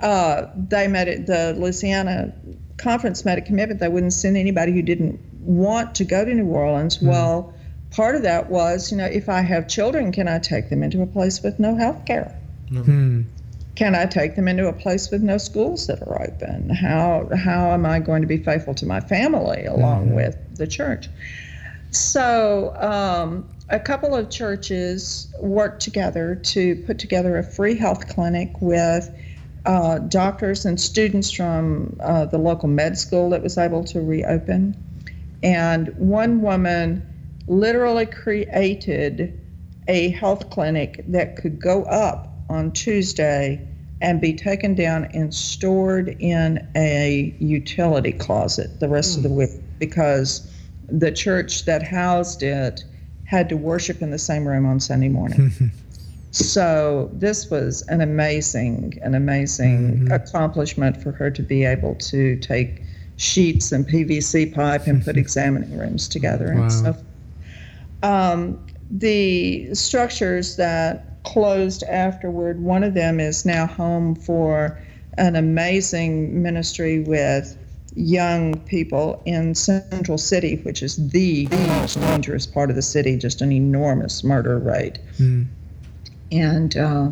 uh, 0.00 0.46
they 0.54 0.88
made 0.88 1.08
it. 1.08 1.26
The 1.26 1.54
Louisiana 1.56 2.34
conference 2.76 3.24
made 3.24 3.38
a 3.38 3.42
commitment 3.42 3.80
they 3.80 3.88
wouldn't 3.88 4.12
send 4.12 4.36
anybody 4.36 4.72
who 4.72 4.82
didn't 4.82 5.20
want 5.40 5.94
to 5.96 6.04
go 6.04 6.24
to 6.24 6.34
New 6.34 6.46
Orleans. 6.46 7.00
Well, 7.00 7.52
part 7.90 8.14
of 8.14 8.22
that 8.22 8.50
was, 8.50 8.90
you 8.90 8.96
know, 8.96 9.06
if 9.06 9.28
I 9.28 9.40
have 9.40 9.68
children, 9.68 10.12
can 10.12 10.28
I 10.28 10.38
take 10.38 10.70
them 10.70 10.82
into 10.82 11.02
a 11.02 11.06
place 11.06 11.42
with 11.42 11.58
no 11.58 11.76
health 11.76 12.04
care? 12.04 12.34
Mm. 12.70 13.24
Can 13.74 13.94
I 13.94 14.06
take 14.06 14.36
them 14.36 14.48
into 14.48 14.68
a 14.68 14.72
place 14.72 15.10
with 15.10 15.22
no 15.22 15.38
schools 15.38 15.86
that 15.86 16.02
are 16.02 16.22
open? 16.22 16.70
How 16.70 17.28
how 17.36 17.70
am 17.72 17.86
I 17.86 17.98
going 18.00 18.22
to 18.22 18.28
be 18.28 18.38
faithful 18.38 18.74
to 18.74 18.86
my 18.86 19.00
family 19.00 19.64
along 19.64 20.14
with 20.14 20.36
the 20.56 20.66
church? 20.66 21.08
So 21.90 22.74
um, 22.76 23.48
a 23.70 23.78
couple 23.78 24.14
of 24.14 24.30
churches 24.30 25.32
worked 25.40 25.80
together 25.80 26.34
to 26.34 26.76
put 26.86 26.98
together 26.98 27.38
a 27.38 27.42
free 27.42 27.76
health 27.76 28.08
clinic 28.08 28.60
with 28.60 29.10
uh, 29.64 29.98
doctors 30.00 30.64
and 30.64 30.80
students 30.80 31.30
from 31.30 31.96
uh, 32.00 32.24
the 32.26 32.38
local 32.38 32.68
med 32.68 32.98
school 32.98 33.30
that 33.30 33.42
was 33.42 33.56
able 33.56 33.84
to 33.84 34.00
reopen. 34.00 34.74
And 35.42 35.94
one 35.96 36.42
woman 36.42 37.06
literally 37.46 38.06
created 38.06 39.38
a 39.86 40.10
health 40.10 40.50
clinic 40.50 41.04
that 41.08 41.36
could 41.36 41.60
go 41.60 41.84
up 41.84 42.42
on 42.48 42.72
Tuesday 42.72 43.66
and 44.00 44.20
be 44.20 44.32
taken 44.32 44.74
down 44.74 45.04
and 45.12 45.32
stored 45.34 46.16
in 46.20 46.66
a 46.74 47.34
utility 47.38 48.12
closet 48.12 48.80
the 48.80 48.88
rest 48.88 49.16
of 49.16 49.22
the 49.22 49.28
week 49.28 49.50
because 49.78 50.50
the 50.88 51.12
church 51.12 51.66
that 51.66 51.82
housed 51.82 52.42
it 52.42 52.82
had 53.30 53.48
to 53.48 53.56
worship 53.56 54.02
in 54.02 54.10
the 54.10 54.18
same 54.18 54.46
room 54.46 54.66
on 54.66 54.80
Sunday 54.80 55.08
morning. 55.08 55.52
so 56.32 57.08
this 57.12 57.48
was 57.48 57.82
an 57.82 58.00
amazing, 58.00 58.98
an 59.02 59.14
amazing 59.14 60.00
Mhm. 60.00 60.12
accomplishment 60.12 61.00
for 61.00 61.12
her 61.12 61.30
to 61.30 61.42
be 61.42 61.64
able 61.64 61.94
to 61.94 62.36
take 62.38 62.82
sheets 63.14 63.70
and 63.70 63.86
PVC 63.86 64.46
pipe 64.52 64.88
and 64.88 65.04
put 65.04 65.16
examining 65.24 65.78
rooms 65.78 66.08
together 66.08 66.52
Wow. 66.52 66.62
and 66.62 66.72
stuff. 66.72 66.96
Um, 68.02 68.58
the 68.90 69.72
structures 69.74 70.56
that 70.56 71.22
closed 71.22 71.84
afterward, 71.84 72.60
one 72.60 72.82
of 72.82 72.94
them 72.94 73.20
is 73.20 73.44
now 73.46 73.66
home 73.66 74.16
for 74.16 74.76
an 75.18 75.36
amazing 75.36 76.42
ministry 76.42 76.98
with 77.00 77.56
young 77.94 78.58
people 78.60 79.22
in 79.24 79.54
Central 79.54 80.18
City, 80.18 80.56
which 80.62 80.82
is 80.82 81.10
the, 81.10 81.48
most 81.50 82.00
dangerous 82.00 82.46
part 82.46 82.70
of 82.70 82.76
the 82.76 82.82
city, 82.82 83.16
just 83.16 83.40
an 83.40 83.52
enormous 83.52 84.22
murder 84.22 84.58
rate. 84.58 84.98
Mm. 85.18 85.46
And 86.32 86.76
uh, 86.76 87.08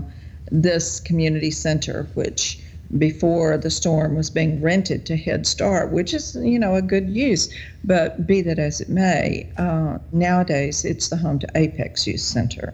this 0.51 1.01
community 1.01 1.51
center, 1.51 2.09
which 2.15 2.61
before 2.97 3.59
the 3.59 3.71
storm 3.71 4.15
was 4.15 4.31
being 4.31 4.63
rented 4.63 5.05
to 5.07 5.17
Head 5.17 5.47
Start, 5.47 5.93
which 5.93 6.15
is, 6.15 6.37
you 6.37 6.59
know, 6.59 6.75
a 6.75 6.83
good 6.83 7.11
use. 7.11 7.53
But 7.85 8.27
be 8.27 8.41
that 8.43 8.59
as 8.59 8.81
it 8.81 8.89
may, 8.89 9.51
uh, 9.59 9.99
nowadays 10.13 10.85
it's 10.85 11.09
the 11.09 11.17
home 11.17 11.39
to 11.41 11.49
Apex 11.55 12.07
Youth 12.07 12.21
Center. 12.21 12.73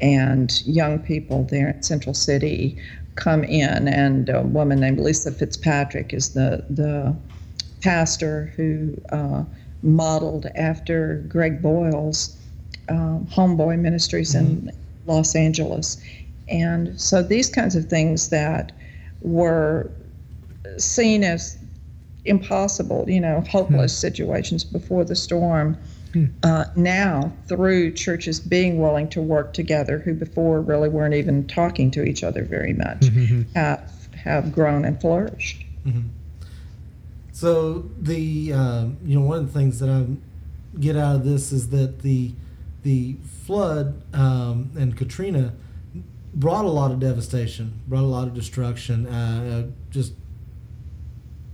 And 0.00 0.62
young 0.66 0.98
people 0.98 1.44
there 1.44 1.70
in 1.70 1.82
Central 1.82 2.14
City 2.14 2.78
come 3.18 3.44
in, 3.44 3.88
and 3.88 4.28
a 4.28 4.42
woman 4.42 4.80
named 4.80 5.00
Lisa 5.00 5.32
Fitzpatrick 5.32 6.14
is 6.14 6.30
the, 6.30 6.64
the 6.70 7.14
pastor 7.82 8.52
who 8.56 8.96
uh, 9.10 9.44
modeled 9.82 10.46
after 10.54 11.24
Greg 11.28 11.60
Boyle's 11.60 12.36
um, 12.88 13.26
Homeboy 13.26 13.78
Ministries 13.78 14.34
in 14.34 14.70
Los 15.06 15.34
Angeles. 15.34 16.02
And 16.48 16.98
so 16.98 17.22
these 17.22 17.50
kinds 17.50 17.76
of 17.76 17.86
things 17.86 18.28
that 18.30 18.72
were 19.20 19.90
seen 20.78 21.24
as 21.24 21.58
impossible, 22.24 23.04
you 23.08 23.20
know, 23.20 23.42
hopeless 23.50 23.96
situations 23.96 24.64
before 24.64 25.04
the 25.04 25.16
storm, 25.16 25.76
uh, 26.42 26.64
now 26.76 27.32
through 27.46 27.92
churches 27.92 28.40
being 28.40 28.80
willing 28.80 29.08
to 29.10 29.20
work 29.20 29.52
together, 29.52 29.98
who 29.98 30.14
before 30.14 30.60
really 30.60 30.88
weren't 30.88 31.14
even 31.14 31.46
talking 31.46 31.90
to 31.92 32.04
each 32.04 32.22
other 32.24 32.44
very 32.44 32.72
much, 32.72 33.06
have, 33.54 33.92
have 34.14 34.52
grown 34.52 34.84
and 34.84 35.00
flourished. 35.00 35.64
So 37.32 37.88
the 38.00 38.52
um, 38.52 38.96
you 39.04 39.18
know 39.18 39.24
one 39.24 39.38
of 39.38 39.52
the 39.52 39.58
things 39.58 39.78
that 39.78 39.88
I 39.88 40.06
get 40.80 40.96
out 40.96 41.16
of 41.16 41.24
this 41.24 41.52
is 41.52 41.70
that 41.70 42.00
the 42.00 42.32
the 42.82 43.16
flood 43.44 44.02
um, 44.12 44.70
and 44.76 44.96
Katrina 44.96 45.54
brought 46.34 46.64
a 46.64 46.68
lot 46.68 46.90
of 46.90 47.00
devastation, 47.00 47.80
brought 47.86 48.02
a 48.02 48.06
lot 48.06 48.26
of 48.26 48.34
destruction, 48.34 49.06
uh, 49.06 49.66
uh, 49.66 49.70
just 49.90 50.14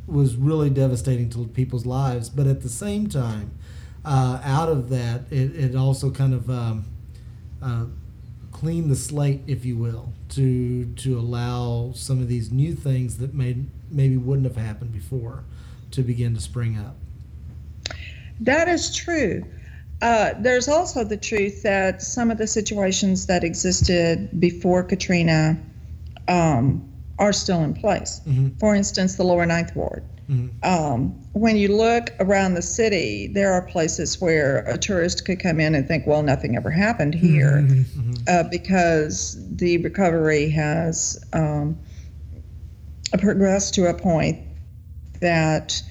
was 0.06 0.36
really 0.36 0.70
devastating 0.70 1.30
to 1.30 1.46
people's 1.48 1.86
lives. 1.86 2.28
But 2.28 2.46
at 2.46 2.62
the 2.62 2.68
same 2.68 3.06
time, 3.06 3.52
uh, 4.04 4.40
out 4.44 4.68
of 4.68 4.90
that, 4.90 5.22
it, 5.30 5.54
it 5.56 5.76
also 5.76 6.10
kind 6.10 6.34
of 6.34 6.50
um, 6.50 6.84
uh, 7.62 7.86
cleaned 8.52 8.90
the 8.90 8.96
slate, 8.96 9.40
if 9.46 9.64
you 9.64 9.76
will, 9.76 10.12
to 10.30 10.86
to 10.96 11.18
allow 11.18 11.92
some 11.94 12.20
of 12.20 12.28
these 12.28 12.50
new 12.50 12.74
things 12.74 13.18
that 13.18 13.34
may 13.34 13.56
maybe 13.90 14.16
wouldn't 14.16 14.46
have 14.46 14.56
happened 14.62 14.92
before 14.92 15.44
to 15.90 16.02
begin 16.02 16.34
to 16.34 16.40
spring 16.40 16.78
up. 16.78 16.96
That 18.40 18.68
is 18.68 18.94
true. 18.94 19.44
Uh, 20.02 20.34
there's 20.38 20.68
also 20.68 21.04
the 21.04 21.16
truth 21.16 21.62
that 21.62 22.02
some 22.02 22.30
of 22.30 22.36
the 22.36 22.46
situations 22.46 23.26
that 23.26 23.44
existed 23.44 24.28
before 24.38 24.82
Katrina 24.82 25.56
um, 26.28 26.86
are 27.18 27.32
still 27.32 27.62
in 27.62 27.74
place. 27.74 28.20
Mhm. 28.26 28.58
For 28.58 28.74
instance, 28.74 29.14
the 29.14 29.24
lower 29.24 29.46
Ninth 29.46 29.74
Ward. 29.76 30.02
Mhm. 30.28 30.50
Um, 30.62 31.14
when 31.32 31.56
you 31.56 31.68
look 31.68 32.12
around 32.20 32.54
the 32.54 32.62
city, 32.62 33.26
there 33.26 33.52
are 33.52 33.62
places 33.62 34.20
where 34.20 34.58
a 34.66 34.78
tourist 34.78 35.24
could 35.24 35.40
come 35.40 35.60
in 35.60 35.74
and 35.74 35.86
think, 35.86 36.06
well, 36.06 36.22
nothing 36.22 36.56
ever 36.56 36.70
happened 36.70 37.14
here 37.14 37.66
Mhm. 37.68 38.28
uh, 38.28 38.44
because 38.44 39.36
the 39.56 39.78
recovery 39.78 40.48
has 40.48 41.18
um, 41.32 41.78
progressed 43.18 43.74
to 43.74 43.86
a 43.86 43.94
point 43.94 44.38
that 45.20 45.82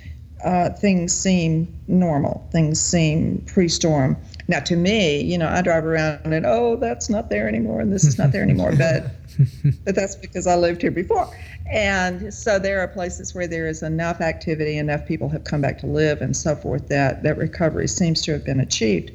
uh, 0.43 0.69
things 0.71 1.13
seem 1.13 1.73
normal, 1.87 2.45
things 2.51 2.81
seem 2.81 3.41
pre-storm. 3.45 4.17
Now, 4.47 4.59
to 4.61 4.75
me, 4.75 5.21
you 5.21 5.37
know, 5.37 5.47
I 5.47 5.61
drive 5.61 5.85
around 5.85 6.33
and 6.33 6.45
oh, 6.45 6.75
that's 6.75 7.09
not 7.09 7.29
there 7.29 7.47
anymore, 7.47 7.79
and 7.79 7.93
this 7.93 8.03
is 8.03 8.17
not 8.17 8.31
there 8.31 8.43
anymore, 8.43 8.73
but 8.77 9.11
but 9.85 9.95
that's 9.95 10.15
because 10.15 10.47
I 10.47 10.55
lived 10.55 10.81
here 10.81 10.91
before. 10.91 11.29
And 11.71 12.33
so 12.33 12.59
there 12.59 12.81
are 12.81 12.87
places 12.87 13.33
where 13.33 13.47
there 13.47 13.67
is 13.67 13.81
enough 13.81 14.21
activity, 14.21 14.77
enough 14.77 15.05
people 15.05 15.29
have 15.29 15.45
come 15.45 15.61
back 15.61 15.79
to 15.79 15.87
live, 15.87 16.21
and 16.21 16.35
so 16.35 16.55
forth 16.55 16.89
that 16.89 17.23
that 17.23 17.37
recovery 17.37 17.87
seems 17.87 18.21
to 18.23 18.33
have 18.33 18.45
been 18.45 18.59
achieved. 18.59 19.11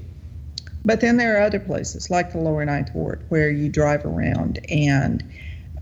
But 0.85 1.01
then 1.01 1.19
there 1.19 1.37
are 1.37 1.43
other 1.43 1.61
places 1.61 2.09
like 2.09 2.33
the 2.33 2.39
Lower 2.39 2.65
Ninth 2.65 2.95
Ward 2.95 3.23
where 3.29 3.51
you 3.51 3.69
drive 3.69 4.07
around 4.07 4.61
and 4.71 5.23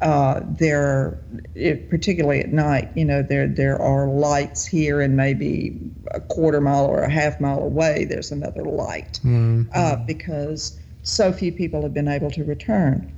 uh, 0.00 0.40
there, 0.58 1.18
it, 1.54 1.88
particularly 1.90 2.40
at 2.40 2.52
night, 2.52 2.90
you 2.94 3.04
know, 3.04 3.22
there 3.22 3.46
there 3.48 3.80
are 3.80 4.06
lights 4.08 4.66
here, 4.66 5.00
and 5.00 5.16
maybe 5.16 5.78
a 6.12 6.20
quarter 6.20 6.60
mile 6.60 6.86
or 6.86 7.02
a 7.02 7.10
half 7.10 7.40
mile 7.40 7.58
away, 7.62 8.04
there's 8.04 8.30
another 8.30 8.62
light 8.64 9.20
Wow. 9.24 9.64
uh, 9.74 9.96
because 10.06 10.78
so 11.02 11.32
few 11.32 11.52
people 11.52 11.82
have 11.82 11.94
been 11.94 12.08
able 12.08 12.30
to 12.32 12.44
return. 12.44 13.12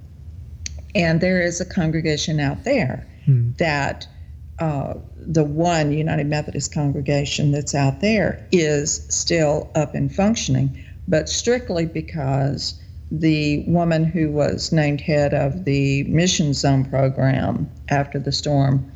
And 0.95 1.21
there 1.21 1.41
is 1.43 1.61
a 1.61 1.64
congregation 1.67 2.41
out 2.41 2.64
there 2.64 3.07
Hmm. 3.27 3.51
that 3.59 4.07
uh, 4.59 4.95
the 5.17 5.45
one 5.45 5.93
United 5.93 6.27
Methodist 6.27 6.73
congregation 6.73 7.53
that's 7.53 7.75
out 7.75 8.01
there 8.01 8.45
is 8.51 9.07
still 9.09 9.71
up 9.75 9.95
and 9.95 10.12
functioning, 10.12 10.77
but 11.07 11.29
strictly 11.29 11.87
because 11.87 12.75
the 13.11 13.64
woman 13.66 14.05
who 14.05 14.31
was 14.31 14.73
named 14.73 15.01
head 15.01 15.33
of 15.33 15.64
the 15.64 16.05
Mission 16.05 16.53
Zone 16.55 16.85
program 16.85 17.71
after 17.88 18.18
the 18.18 18.33
storm 18.33 18.90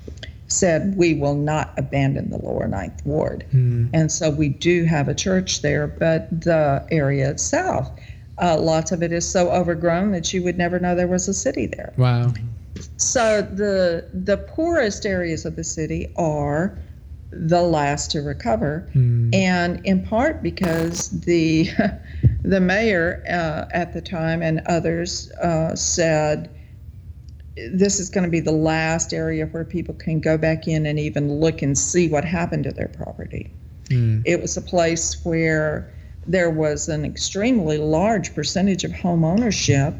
said, 0.48 0.96
We 0.96 1.14
will 1.14 1.35
not 1.35 1.72
abandon 1.79 2.31
the 2.31 2.37
lower 2.38 2.68
ninth 2.68 3.05
ward. 3.07 3.46
Hmm. 3.51 3.87
And 3.94 4.12
so 4.12 4.31
we 4.31 4.48
do 4.51 4.85
have 4.85 5.09
a 5.09 5.14
church 5.14 5.62
there, 5.62 5.87
but 5.87 6.29
the 6.42 6.87
area 6.90 7.31
itself, 7.31 7.90
uh, 8.38 8.59
lots 8.59 8.92
of 8.92 9.03
it 9.03 9.12
is 9.12 9.29
so 9.29 9.51
overgrown 9.51 10.12
that 10.12 10.33
you 10.33 10.42
would 10.42 10.59
never 10.59 10.79
know 10.79 10.94
there 10.94 11.07
was 11.07 11.29
a 11.29 11.35
city 11.35 11.66
there. 11.66 11.92
Wow. 11.96 12.33
So 12.96 13.42
the 13.42 14.09
the 14.12 14.37
poorest 14.38 15.07
areas 15.07 15.44
of 15.44 15.57
the 15.57 15.64
city 15.64 16.12
are 16.16 16.79
the 17.31 17.62
last 17.62 18.11
to 18.11 18.20
recover, 18.20 18.87
Mm. 18.94 19.35
and 19.35 19.81
in 19.87 20.05
part 20.05 20.42
because 20.42 21.09
the 21.20 21.70
the 22.42 22.61
mayor 22.61 23.22
uh, 23.28 23.66
at 23.72 23.92
the 23.92 24.00
time 24.00 24.42
and 24.42 24.61
others 24.66 25.31
uh, 25.33 25.74
said 25.76 26.50
this 27.72 28.00
is 28.00 28.09
going 28.09 28.24
to 28.24 28.31
be 28.31 28.40
the 28.40 28.52
last 28.52 29.12
area 29.12 29.46
where 29.46 29.64
people 29.64 29.94
can 29.94 30.20
go 30.20 30.38
back 30.38 30.66
in 30.66 30.87
and 30.87 30.98
even 30.98 31.40
look 31.40 31.62
and 31.62 31.76
see 31.76 32.09
what 32.09 32.24
happened 32.24 32.64
to 32.64 32.72
their 32.72 32.88
property. 32.88 33.50
Mm. 33.88 34.22
It 34.24 34.40
was 34.40 34.57
a 34.57 34.62
place 34.62 35.24
where 35.24 35.92
there 36.26 36.50
was 36.50 36.88
an 36.88 37.05
extremely 37.05 37.78
large 37.78 38.35
percentage 38.35 38.85
of 38.85 38.92
home 38.92 39.24
ownership, 39.24 39.94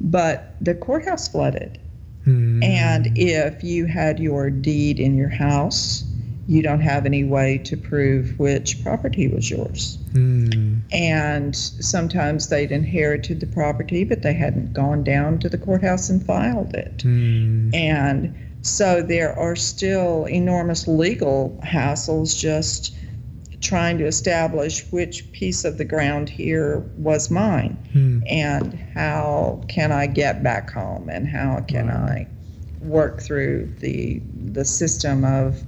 but 0.00 0.54
the 0.60 0.74
courthouse 0.74 1.28
flooded. 1.28 1.78
Mm. 2.26 2.64
And 2.64 3.18
if 3.18 3.62
you 3.62 3.84
had 3.86 4.18
your 4.18 4.50
deed 4.50 4.98
in 4.98 5.16
your 5.16 5.28
house, 5.28 6.04
you 6.46 6.62
don't 6.62 6.80
have 6.80 7.06
any 7.06 7.24
way 7.24 7.58
to 7.58 7.76
prove 7.76 8.38
which 8.38 8.82
property 8.82 9.28
was 9.28 9.50
yours. 9.50 9.98
Mm. 10.12 10.80
And 10.92 11.56
sometimes 11.56 12.48
they'd 12.48 12.70
inherited 12.70 13.40
the 13.40 13.46
property, 13.46 14.04
but 14.04 14.22
they 14.22 14.34
hadn't 14.34 14.72
gone 14.72 15.04
down 15.04 15.38
to 15.40 15.48
the 15.48 15.58
courthouse 15.58 16.10
and 16.10 16.24
filed 16.24 16.74
it. 16.74 16.98
Mm. 16.98 17.74
And 17.74 18.34
so 18.62 19.02
there 19.02 19.38
are 19.38 19.56
still 19.56 20.26
enormous 20.26 20.86
legal 20.86 21.58
hassles 21.62 22.36
just 22.38 22.94
trying 23.60 23.96
to 23.96 24.04
establish 24.06 24.84
which 24.92 25.30
piece 25.32 25.64
of 25.64 25.78
the 25.78 25.84
ground 25.86 26.28
here 26.28 26.80
was 26.98 27.30
mine 27.30 27.78
Mm. 27.94 28.22
and 28.30 28.74
how 28.94 29.64
can 29.68 29.90
I 29.90 30.06
get 30.06 30.42
back 30.42 30.70
home 30.70 31.08
and 31.08 31.26
how 31.26 31.60
can 31.66 31.86
Wow. 31.86 32.06
I 32.06 32.26
work 32.82 33.22
through 33.22 33.72
the 33.80 34.20
the 34.52 34.66
system 34.66 35.24
of 35.24 35.62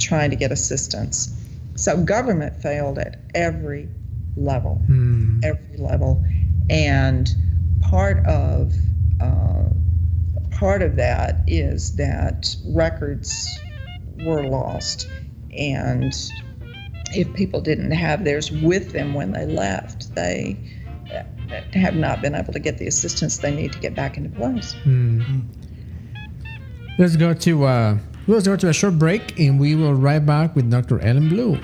trying 0.00 0.30
to 0.30 0.36
get 0.36 0.50
assistance. 0.52 1.36
So 1.76 2.02
government 2.02 2.56
failed 2.56 2.98
at 2.98 3.20
every 3.34 3.88
level 4.36 4.82
Mm. 4.88 5.44
every 5.44 5.76
level, 5.76 6.24
and 6.68 7.28
part 7.80 8.24
of 8.26 8.74
uh, 9.20 9.64
part 10.50 10.82
of 10.82 10.96
that 10.96 11.40
is 11.46 11.96
that 11.96 12.54
records 12.66 13.58
were 14.24 14.44
lost, 14.44 15.08
and 15.56 16.14
if 17.12 17.32
people 17.34 17.60
didn't 17.60 17.90
have 17.90 18.24
theirs 18.24 18.50
with 18.52 18.92
them 18.92 19.14
when 19.14 19.32
they 19.32 19.46
left, 19.46 20.14
they 20.14 20.56
uh, 21.12 21.24
have 21.72 21.96
not 21.96 22.22
been 22.22 22.34
able 22.34 22.52
to 22.52 22.60
get 22.60 22.78
the 22.78 22.86
assistance 22.86 23.38
they 23.38 23.54
need 23.54 23.72
to 23.72 23.78
get 23.80 23.94
back 23.94 24.16
into 24.16 24.30
place. 24.30 24.74
Mm. 24.84 25.42
Let's 26.98 27.16
go 27.16 27.34
to 27.34 27.64
uh, 27.64 27.98
let's 28.34 28.46
go 28.46 28.56
to 28.56 28.68
a 28.68 28.72
short 28.72 28.98
break, 28.98 29.38
and 29.38 29.58
we 29.58 29.74
will 29.74 29.94
right 29.94 30.24
back 30.24 30.54
with 30.54 30.70
Dr. 30.70 31.00
Ellen 31.00 31.28
Blue. 31.28 31.58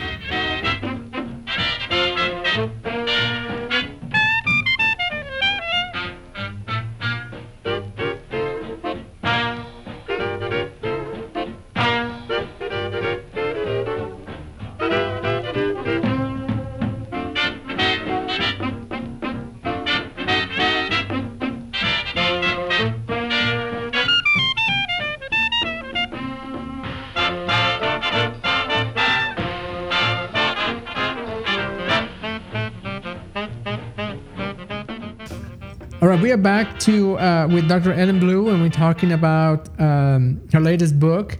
All 36.07 36.13
right, 36.13 36.23
we 36.23 36.31
are 36.31 36.37
back 36.37 36.79
to 36.83 37.19
uh, 37.19 37.49
with 37.51 37.69
Dr. 37.69 37.93
Ellen 37.93 38.21
Blue, 38.21 38.49
and 38.51 38.63
we're 38.63 38.69
talking 38.69 39.11
about 39.11 39.69
um, 39.81 40.41
her 40.53 40.61
latest 40.61 41.01
book 41.01 41.37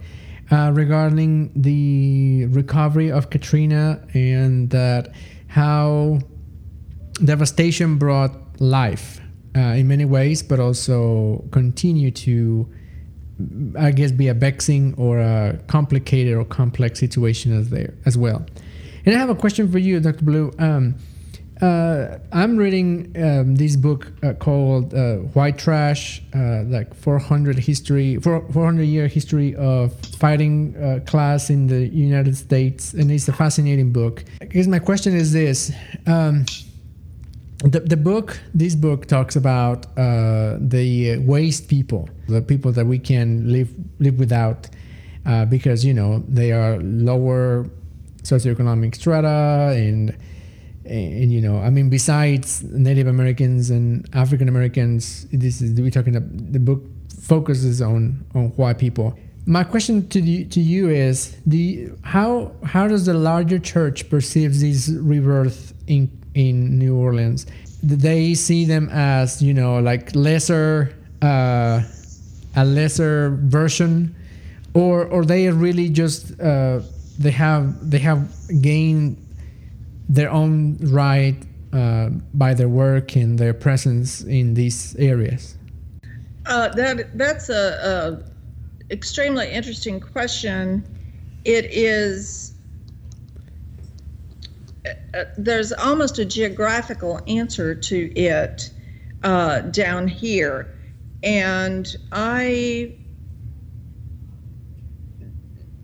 uh, 0.51 0.71
regarding 0.73 1.53
the 1.55 2.47
recovery 2.47 3.09
of 3.09 3.29
Katrina 3.29 4.05
and 4.13 4.69
that 4.71 5.13
how 5.47 6.19
devastation 7.23 7.97
brought 7.97 8.59
life 8.59 9.21
uh, 9.55 9.59
in 9.59 9.87
many 9.87 10.03
ways, 10.03 10.43
but 10.43 10.59
also 10.59 11.47
continue 11.53 12.11
to, 12.11 12.69
I 13.79 13.91
guess, 13.91 14.11
be 14.11 14.27
a 14.27 14.33
vexing 14.33 14.95
or 14.95 15.19
a 15.19 15.61
complicated 15.67 16.33
or 16.33 16.43
complex 16.43 16.99
situation 16.99 17.57
as 17.57 17.69
there 17.69 17.93
as 18.05 18.17
well. 18.17 18.45
And 19.05 19.15
I 19.15 19.17
have 19.17 19.29
a 19.29 19.35
question 19.35 19.71
for 19.71 19.77
you, 19.77 20.01
Dr. 20.01 20.25
Blue. 20.25 20.51
Um, 20.59 20.95
uh, 21.61 22.19
I'm 22.31 22.57
reading 22.57 23.15
um, 23.17 23.55
this 23.55 23.75
book 23.75 24.11
uh, 24.23 24.33
called 24.33 24.93
uh, 24.93 25.17
White 25.33 25.57
Trash, 25.57 26.21
uh, 26.35 26.63
like 26.63 26.93
400 26.93 27.57
history, 27.57 28.17
400 28.17 28.83
year 28.83 29.07
history 29.07 29.55
of 29.55 29.93
fighting 30.17 30.75
uh, 30.77 30.99
class 31.05 31.49
in 31.49 31.67
the 31.67 31.87
United 31.87 32.37
States, 32.37 32.93
and 32.93 33.11
it's 33.11 33.27
a 33.27 33.33
fascinating 33.33 33.91
book. 33.91 34.23
I 34.41 34.45
guess 34.45 34.67
my 34.67 34.79
question 34.79 35.15
is 35.15 35.33
this: 35.33 35.71
um, 36.05 36.45
the 37.63 37.79
the 37.79 37.97
book, 37.97 38.39
this 38.53 38.75
book 38.75 39.07
talks 39.07 39.35
about 39.35 39.87
uh, 39.97 40.57
the 40.59 41.17
waste 41.17 41.69
people, 41.69 42.07
the 42.27 42.41
people 42.41 42.71
that 42.73 42.85
we 42.85 42.99
can 42.99 43.51
live 43.51 43.73
live 43.99 44.19
without, 44.19 44.69
because 45.49 45.83
you 45.83 45.93
know 45.93 46.23
they 46.27 46.51
are 46.51 46.77
lower 46.77 47.67
socioeconomic 48.21 48.93
strata 48.93 49.73
and 49.75 50.15
and 50.89 51.31
you 51.31 51.41
know 51.41 51.57
i 51.59 51.69
mean 51.69 51.89
besides 51.89 52.63
native 52.63 53.07
americans 53.07 53.69
and 53.69 54.07
african 54.13 54.47
americans 54.47 55.27
this 55.31 55.61
is 55.61 55.79
we're 55.79 55.91
talking 55.91 56.15
about 56.15 56.29
the 56.53 56.59
book 56.59 56.81
focuses 57.27 57.81
on 57.81 58.25
on 58.33 58.45
white 58.55 58.77
people. 58.77 59.17
My 59.45 59.63
question 59.63 60.07
to 60.09 60.19
you, 60.19 60.45
to 60.45 60.59
you 60.59 60.89
is 60.89 61.37
the 61.45 61.89
how 62.03 62.51
how 62.63 62.87
does 62.87 63.05
the 63.05 63.13
larger 63.13 63.59
church 63.59 64.09
perceive 64.09 64.59
this 64.59 64.89
rebirth 64.89 65.73
in 65.87 66.09
in 66.33 66.77
new 66.77 66.95
orleans? 66.95 67.45
Do 67.85 67.95
they 67.95 68.33
see 68.33 68.65
them 68.65 68.89
as 68.91 69.41
you 69.41 69.53
know 69.53 69.79
like 69.79 70.15
lesser 70.15 70.95
uh, 71.21 71.81
a 72.55 72.65
lesser 72.65 73.37
version? 73.43 74.15
Or 74.73 75.05
or 75.05 75.25
they 75.25 75.49
really 75.49 75.89
just 75.89 76.39
uh, 76.39 76.81
they 77.17 77.31
have 77.31 77.89
they 77.89 77.99
have 77.99 78.29
gained 78.61 79.17
their 80.09 80.31
own 80.31 80.77
right 80.81 81.35
uh, 81.73 82.09
by 82.33 82.53
their 82.53 82.69
work 82.69 83.15
and 83.15 83.37
their 83.37 83.53
presence 83.53 84.21
in 84.21 84.53
these 84.53 84.95
areas? 84.97 85.57
Uh, 86.45 86.69
that 86.69 87.17
that's 87.17 87.49
a, 87.49 88.23
a 88.89 88.93
extremely 88.93 89.49
interesting 89.51 89.99
question. 89.99 90.85
It 91.43 91.65
is. 91.65 92.53
Uh, 95.13 95.23
there's 95.37 95.73
almost 95.73 96.19
a 96.19 96.25
geographical 96.25 97.19
answer 97.27 97.75
to 97.75 98.17
it 98.17 98.71
uh, 99.23 99.61
down 99.61 100.07
here, 100.07 100.73
and 101.23 101.93
I 102.11 102.95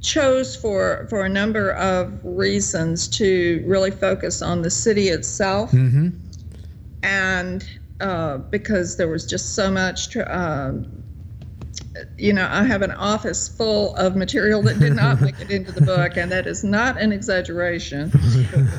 chose 0.04 0.56
for 0.56 1.08
for 1.10 1.26
a 1.26 1.30
number 1.30 1.72
of 1.72 2.20
reasons 2.24 3.08
to 3.08 3.64
really 3.66 3.90
focus 3.92 4.42
on 4.42 4.62
the 4.62 4.70
city 4.70 5.08
itself. 5.08 5.72
Mm-hmm. 5.72 6.10
and 7.02 7.66
uh, 8.00 8.38
because 8.38 8.98
there 8.98 9.08
was 9.08 9.26
just 9.26 9.56
so 9.56 9.72
much 9.72 10.10
tr- 10.10 10.30
um, 10.30 10.86
you 12.18 12.34
know 12.34 12.48
i 12.52 12.64
have 12.64 12.82
an 12.82 12.92
office 12.92 13.48
full 13.48 13.96
of 13.96 14.16
material 14.16 14.62
that 14.62 14.78
did 14.80 14.94
not 14.94 15.22
make 15.22 15.40
it 15.40 15.50
into 15.52 15.72
the 15.72 15.82
book 15.96 16.18
and 16.18 16.32
that 16.32 16.46
is 16.48 16.64
not 16.64 17.00
an 17.00 17.12
exaggeration. 17.12 18.12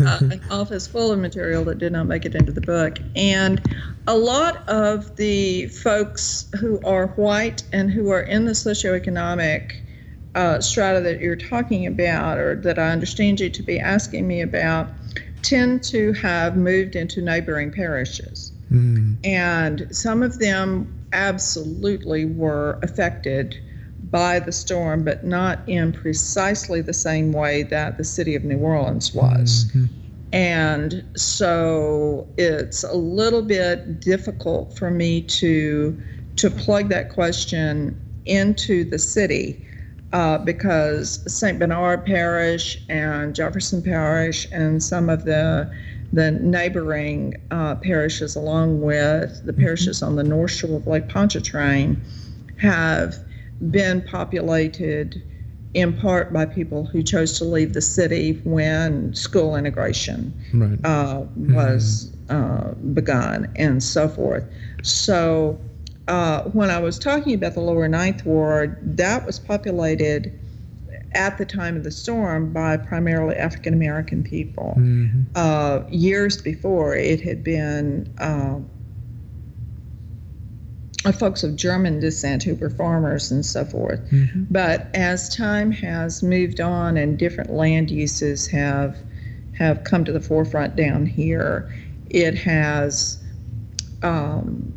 Uh, 0.05 0.19
an 0.21 0.41
office 0.51 0.87
full 0.87 1.11
of 1.11 1.19
material 1.19 1.65
that 1.65 1.79
did 1.79 1.93
not 1.93 2.07
make 2.07 2.25
it 2.27 2.35
into 2.35 2.53
the 2.53 2.61
book. 2.61 2.99
And 3.17 3.63
a 4.07 4.17
lot 4.17 4.69
of 4.69 5.17
the 5.17 5.67
folks 5.69 6.47
who 6.61 6.81
are 6.85 7.07
white 7.09 7.63
and 7.73 7.91
who 7.91 8.11
are 8.11 8.21
in 8.21 8.45
the 8.45 8.53
socioeconomic 8.53 9.81
uh, 10.35 10.61
strata 10.61 11.01
that 11.01 11.21
you're 11.21 11.37
talking 11.37 11.87
about 11.87 12.39
or 12.39 12.57
that 12.57 12.79
i 12.79 12.91
understand 12.91 13.41
you 13.41 13.49
to 13.49 13.63
be 13.63 13.79
asking 13.79 14.27
me 14.27 14.41
about 14.41 14.91
tend 15.43 15.83
to 15.83 16.13
have 16.15 16.57
moved 16.57 16.97
into 16.97 17.21
neighboring 17.21 17.71
parishes 17.71 18.51
Mm. 18.73 19.19
and 19.23 19.87
some 19.91 20.23
of 20.23 20.39
them 20.39 20.93
absolutely 21.13 22.25
were 22.25 22.79
affected 22.83 23.57
by 24.11 24.39
the 24.39 24.53
storm, 24.53 25.05
but 25.05 25.25
not 25.25 25.61
in 25.67 25.93
precisely 25.93 26.81
the 26.81 26.93
same 26.93 27.33
way 27.33 27.63
that 27.65 27.97
the 27.97 28.05
city 28.05 28.35
of 28.35 28.45
New 28.45 28.59
Orleans 28.59 29.15
was. 29.15 29.67
Mhm. 29.75 29.89
And 30.33 31.05
so 31.17 32.27
it's 32.37 32.83
a 32.83 32.97
little 32.97 33.43
bit 33.43 34.01
difficult 34.01 34.77
for 34.77 34.91
me 34.91 35.23
to 35.23 35.97
to 36.37 36.51
plug 36.51 36.89
that 36.89 37.11
question 37.11 37.97
into 38.27 38.83
the 38.83 38.99
city 38.99 39.63
uh, 40.15 40.39
because 40.39 41.21
St. 41.31 41.59
Bernard 41.59 42.07
Parish 42.07 42.79
and 42.89 43.35
Jefferson 43.35 43.83
Parish 43.83 44.47
and 44.53 44.83
some 44.83 45.11
of 45.11 45.25
the 45.25 45.71
the 46.13 46.31
neighboring 46.31 47.35
uh, 47.51 47.75
parishes, 47.75 48.37
along 48.37 48.81
with 48.81 49.45
the 49.45 49.53
parishes 49.53 50.01
on 50.01 50.15
the 50.15 50.23
north 50.23 50.53
shore 50.53 50.77
of 50.77 50.87
Lake 50.87 51.09
Pontchartrain, 51.09 52.01
have 52.59 53.17
been 53.73 54.01
populated 54.01 55.21
in 55.75 55.93
part 55.93 56.33
by 56.33 56.47
people 56.47 56.85
who 56.85 57.03
chose 57.03 57.37
to 57.39 57.45
leave 57.45 57.73
the 57.73 57.81
city 57.81 58.41
when 58.45 59.13
school 59.13 59.57
integration 59.57 60.33
Right. 60.53 60.79
uh, 60.85 61.25
was 61.37 62.15
uh, 62.29 62.75
begun 62.93 63.51
and 63.57 63.83
so 63.83 64.09
forth. 64.09 64.45
So 64.85 65.59
uh, 66.09 66.43
when 66.45 66.71
I 66.71 66.79
was 66.81 66.99
talking 66.99 67.35
about 67.35 67.55
the 67.55 67.61
lower 67.61 67.89
ninth 67.89 68.27
ward, 68.27 68.77
that 68.97 69.25
was 69.27 69.39
populated 69.39 70.33
at 71.13 71.39
the 71.39 71.45
time 71.45 71.77
of 71.77 71.85
the 71.85 71.91
storm 71.91 72.53
by 72.53 72.77
primarily 72.77 73.37
African 73.37 73.73
American 73.73 74.23
people. 74.23 74.75
Mhm. 74.77 75.27
Uh, 75.35 75.83
years 75.91 76.37
before, 76.37 76.95
it 76.95 77.21
had 77.21 77.43
been 77.45 78.09
uh, 78.19 78.59
uh, 81.05 81.13
folks 81.13 81.43
of 81.43 81.55
German 81.57 82.01
descent 82.01 82.43
who 82.43 82.55
were 82.55 82.71
farmers 82.71 83.31
and 83.31 83.45
so 83.45 83.65
forth. 83.65 84.01
Mhm. 84.11 84.47
But 84.51 84.89
as 84.95 85.29
time 85.35 85.71
has 85.73 86.23
moved 86.23 86.61
on 86.61 86.97
and 86.97 87.19
different 87.19 87.53
land 87.53 87.91
uses 87.91 88.47
have 88.49 88.99
have 89.53 89.85
come 89.85 90.05
to 90.05 90.13
the 90.13 90.21
forefront 90.21 90.75
down 90.75 91.07
here, 91.07 91.69
it 92.11 92.35
has 92.35 93.19
um, 94.03 94.75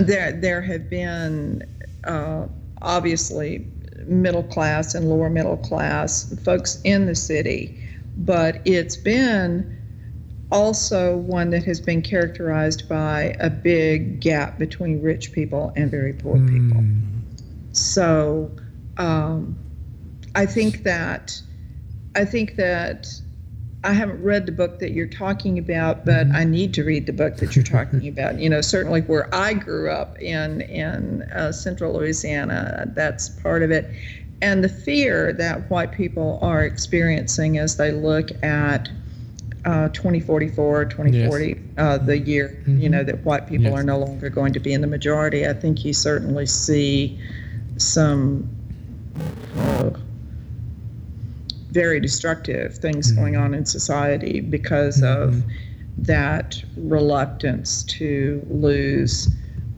there 0.00 0.32
there 0.32 0.60
have 0.60 0.88
been 0.90 1.62
uh, 2.04 2.46
obviously 2.82 3.66
middle 4.06 4.42
class 4.42 4.94
and 4.94 5.08
lower 5.08 5.28
middle 5.28 5.56
class 5.56 6.34
folks 6.42 6.80
in 6.84 7.06
the 7.06 7.14
city, 7.14 7.82
but 8.16 8.60
it's 8.64 8.96
been 8.96 9.76
also 10.50 11.16
one 11.16 11.50
that 11.50 11.64
has 11.64 11.80
been 11.80 12.00
characterized 12.00 12.88
by 12.88 13.36
a 13.40 13.50
big 13.50 14.20
gap 14.20 14.58
between 14.58 15.02
rich 15.02 15.32
people 15.32 15.72
and 15.76 15.90
very 15.90 16.12
poor 16.12 16.38
people. 16.38 16.80
Mm. 16.80 17.20
So 17.72 18.50
um, 18.96 19.58
I 20.34 20.46
think 20.46 20.84
that 20.84 21.40
I 22.14 22.24
think 22.24 22.56
that 22.56 23.08
I 23.84 23.92
haven't 23.92 24.22
read 24.22 24.46
the 24.46 24.52
book 24.52 24.80
that 24.80 24.90
you're 24.90 25.06
talking 25.06 25.58
about, 25.58 26.04
but. 26.04 26.26
I 26.34 26.44
need 26.44 26.74
to 26.74 26.84
read 26.84 27.06
the 27.06 27.12
book 27.12 27.36
that 27.36 27.54
you're 27.54 27.64
talking 27.64 28.08
about. 28.14 28.38
You 28.38 28.50
know, 28.50 28.60
certainly 28.60 29.02
where 29.02 29.32
I 29.34 29.54
grew 29.54 29.90
up 29.90 30.18
in 30.20 30.62
in 30.62 31.22
uh, 31.34 31.52
central 31.52 31.94
Louisiana, 31.94 32.90
that's 32.94 33.28
part 33.28 33.62
of 33.62 33.70
it, 33.70 33.88
and 34.42 34.64
the 34.64 34.68
fear 34.68 35.32
that 35.34 35.70
white 35.70 35.92
people 35.92 36.38
are 36.42 36.64
experiencing 36.64 37.58
as 37.58 37.76
they 37.76 37.92
look 37.92 38.30
at. 38.42 38.88
Uh, 39.64 39.88
2044, 39.88 40.84
2040, 40.86 41.60
uh, 41.76 41.98
the 41.98 42.16
year, 42.16 42.62
you 42.66 42.88
know, 42.88 43.02
that 43.04 43.22
white 43.24 43.46
people 43.46 43.66
Yes. 43.66 43.74
are 43.74 43.82
no 43.82 43.98
longer 43.98 44.30
going 44.30 44.52
to 44.54 44.60
be 44.60 44.72
in 44.72 44.80
the 44.80 44.86
majority. 44.86 45.46
I 45.46 45.52
think 45.52 45.84
you 45.84 45.92
certainly 45.92 46.46
see 46.46 47.18
some 47.76 48.48
uh, 49.56 49.90
very 51.78 52.00
destructive 52.00 52.74
things 52.74 53.12
going 53.12 53.36
on 53.36 53.54
in 53.54 53.64
society 53.64 54.40
because 54.40 55.00
of 55.04 55.44
that 55.96 56.60
reluctance 56.76 57.84
to 57.84 58.44
lose 58.50 59.28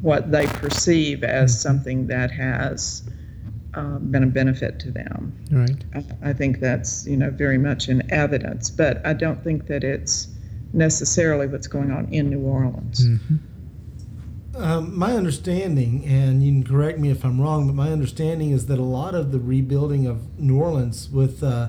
what 0.01 0.31
they 0.31 0.47
perceive 0.47 1.23
as 1.23 1.49
something 1.61 2.07
that 2.07 2.31
has 2.31 3.03
uh, 3.75 3.99
been 3.99 4.23
a 4.23 4.27
benefit 4.27 4.81
to 4.81 4.91
them. 4.91 5.21
Right. 5.51 5.85
I, 5.95 6.31
I 6.31 6.33
think 6.33 6.61
that's 6.61 7.07
you 7.07 7.19
know 7.19 7.31
very 7.31 7.59
much 7.59 7.91
in 7.91 8.11
evidence, 8.11 8.71
but 8.71 9.05
I 9.07 9.13
don't 9.13 9.45
think 9.45 9.67
that 9.67 9.85
it's 9.85 10.29
necessarily 10.73 11.47
what's 11.49 11.67
going 11.67 11.91
on 11.91 12.09
in 12.11 12.31
New 12.31 12.41
Orleans. 12.41 13.05
Mhm. 13.07 13.39
Um, 14.55 14.99
my 14.99 15.13
understanding, 15.13 16.05
and 16.07 16.43
you 16.43 16.51
can 16.51 16.65
correct 16.65 16.99
me 16.99 17.11
if 17.11 17.25
I'm 17.25 17.41
wrong, 17.41 17.67
but 17.67 17.77
my 17.77 17.93
understanding 17.93 18.51
is 18.51 18.67
that 18.67 18.79
a 18.79 18.91
lot 19.01 19.15
of 19.15 19.33
the 19.33 19.39
rebuilding 19.39 20.07
of 20.07 20.17
New 20.39 20.59
Orleans 20.59 21.09
with 21.11 21.43
uh, 21.43 21.69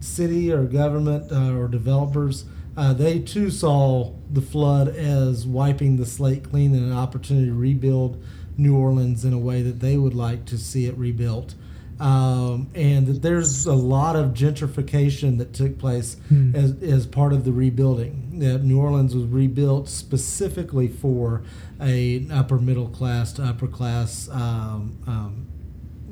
city 0.00 0.52
or 0.52 0.64
government 0.64 1.30
uh, 1.32 1.56
or 1.58 1.68
developers, 1.68 2.44
uh, 2.76 2.92
they 2.92 3.18
too 3.20 3.50
saw 3.50 4.12
the 4.32 4.40
flood 4.42 4.88
as 4.88 5.46
wiping 5.46 5.96
the 5.96 6.06
slate 6.06 6.42
clean 6.50 6.74
and 6.74 6.84
an 6.92 6.96
opportunity 6.96 7.46
to 7.46 7.54
rebuild 7.54 8.22
New 8.56 8.76
Orleans 8.76 9.24
in 9.24 9.32
a 9.32 9.38
way 9.38 9.62
that 9.62 9.80
they 9.80 9.96
would 9.96 10.14
like 10.14 10.44
to 10.46 10.58
see 10.58 10.86
it 10.86 10.96
rebuilt. 10.98 11.54
Um, 12.00 12.70
and 12.74 13.06
that 13.06 13.22
there's 13.22 13.66
a 13.66 13.74
lot 13.74 14.16
of 14.16 14.30
gentrification 14.34 15.38
that 15.38 15.52
took 15.52 15.78
place 15.78 16.16
Hmm. 16.28 16.54
as, 16.54 16.82
as 16.82 17.06
part 17.06 17.32
of 17.32 17.44
the 17.44 17.52
rebuilding. 17.52 18.40
That 18.40 18.64
New 18.64 18.80
Orleans 18.80 19.14
was 19.14 19.26
rebuilt 19.26 19.88
specifically 19.88 20.88
for 20.88 21.42
a 21.80 22.26
upper 22.32 22.58
middle 22.58 22.88
class 22.88 23.32
to 23.34 23.44
upper 23.44 23.68
class 23.68 24.28
um, 24.32 24.98
um, 25.06 25.46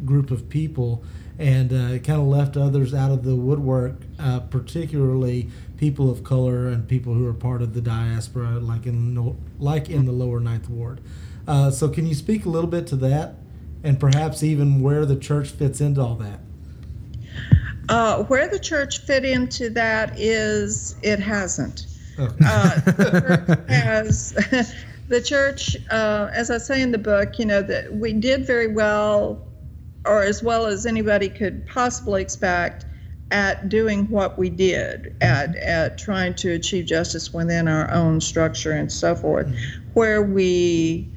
group 0.05 0.31
of 0.31 0.49
people, 0.49 1.03
and 1.43 1.73
uh, 1.73 1.95
it 1.95 2.05
kind 2.05 2.21
of 2.21 2.29
left 2.29 2.57
others 2.57 2.95
out 2.95 3.11
of 3.11 3.25
the 3.25 3.35
woodwork, 3.35 3.97
uh, 4.21 4.39
particularly 4.39 5.51
people 5.77 6.09
of 6.09 6.23
color 6.23 6.69
and 6.69 6.87
people 6.87 7.15
who 7.15 7.27
are 7.27 7.35
part 7.35 7.61
of 7.61 7.75
the 7.75 7.81
diaspora, 7.81 8.61
like 8.61 8.87
in 8.87 9.37
like 9.59 9.91
in 9.91 10.07
the 10.07 10.13
lower 10.13 10.39
ninth 10.39 10.69
ward. 10.71 11.01
Uh, 11.49 11.69
so, 11.69 11.89
can 11.89 12.07
you 12.07 12.15
speak 12.15 12.45
a 12.45 12.49
little 12.49 12.71
bit 12.71 12.87
to 12.87 12.95
that, 12.95 13.35
and 13.83 13.99
perhaps 13.99 14.45
even 14.45 14.81
where 14.81 15.05
the 15.05 15.17
church 15.17 15.51
fits 15.51 15.81
into 15.81 16.01
all 16.01 16.15
that? 16.15 16.39
Uh, 17.89 18.23
where 18.25 18.47
the 18.47 18.61
church 18.61 18.99
fit 19.01 19.25
into 19.25 19.69
that 19.69 20.15
is 20.21 20.95
it 21.03 21.19
hasn't. 21.19 21.89
Okay. 22.21 22.37
Uh, 22.47 22.81
the 22.83 23.47
church 23.49 23.69
has 23.69 24.75
the 25.09 25.21
church, 25.21 25.77
uh, 25.91 26.31
as 26.33 26.53
I 26.53 26.59
say 26.59 26.81
in 26.83 26.93
the 26.93 26.99
book, 26.99 27.41
you 27.41 27.47
know 27.47 27.63
that 27.63 27.93
we 27.93 28.13
did 28.13 28.47
very 28.47 28.69
well, 28.69 29.45
or 30.05 30.23
as 30.23 30.43
well 30.43 30.67
as 30.67 30.87
anybody 30.87 31.29
could 31.29 31.67
possibly 31.67 32.23
expect, 32.23 32.85
at 33.31 33.71
doing 33.71 34.09
what 34.11 34.39
we 34.39 34.51
did, 34.51 35.17
at 35.23 35.57
at 35.57 35.97
trying 35.97 36.35
to 36.35 36.53
achieve 36.53 36.85
justice 36.85 37.33
within 37.33 37.67
our 37.67 37.91
own 37.91 38.21
structure 38.21 38.73
and 38.73 38.93
so 38.93 39.15
forth. 39.15 39.51
Where 39.95 40.23
we 40.23 41.09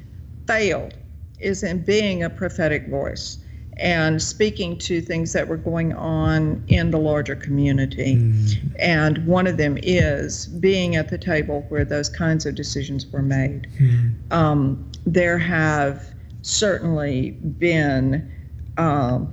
failed 0.46 0.94
is 1.38 1.62
in 1.62 1.82
being 1.84 2.22
a 2.22 2.30
prophetic 2.30 2.88
voice 2.88 3.38
and 3.76 4.22
speaking 4.22 4.78
to 4.78 5.02
things 5.02 5.34
that 5.34 5.46
were 5.46 5.58
going 5.58 5.92
on 5.92 6.64
in 6.68 6.90
the 6.90 6.98
larger 6.98 7.36
community. 7.36 8.16
Mm. 8.16 8.74
And 8.78 9.26
one 9.26 9.46
of 9.46 9.58
them 9.58 9.78
is 9.82 10.46
being 10.46 10.96
at 10.96 11.10
the 11.10 11.18
table 11.18 11.66
where 11.68 11.84
those 11.84 12.08
kinds 12.08 12.46
of 12.46 12.54
decisions 12.54 13.06
were 13.06 13.20
made. 13.20 13.68
Mm. 13.78 14.32
Um, 14.32 14.90
there 15.04 15.36
have 15.36 16.14
certainly 16.40 17.32
been 17.32 18.32
um, 18.76 19.32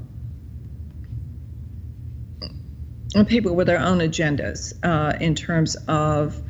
people 3.28 3.56
with 3.56 3.68
their 3.68 3.80
own 3.80 4.00
agendas 4.00 4.74
uh, 4.84 5.16
in 5.20 5.36
terms 5.36 5.76
of 5.88 6.42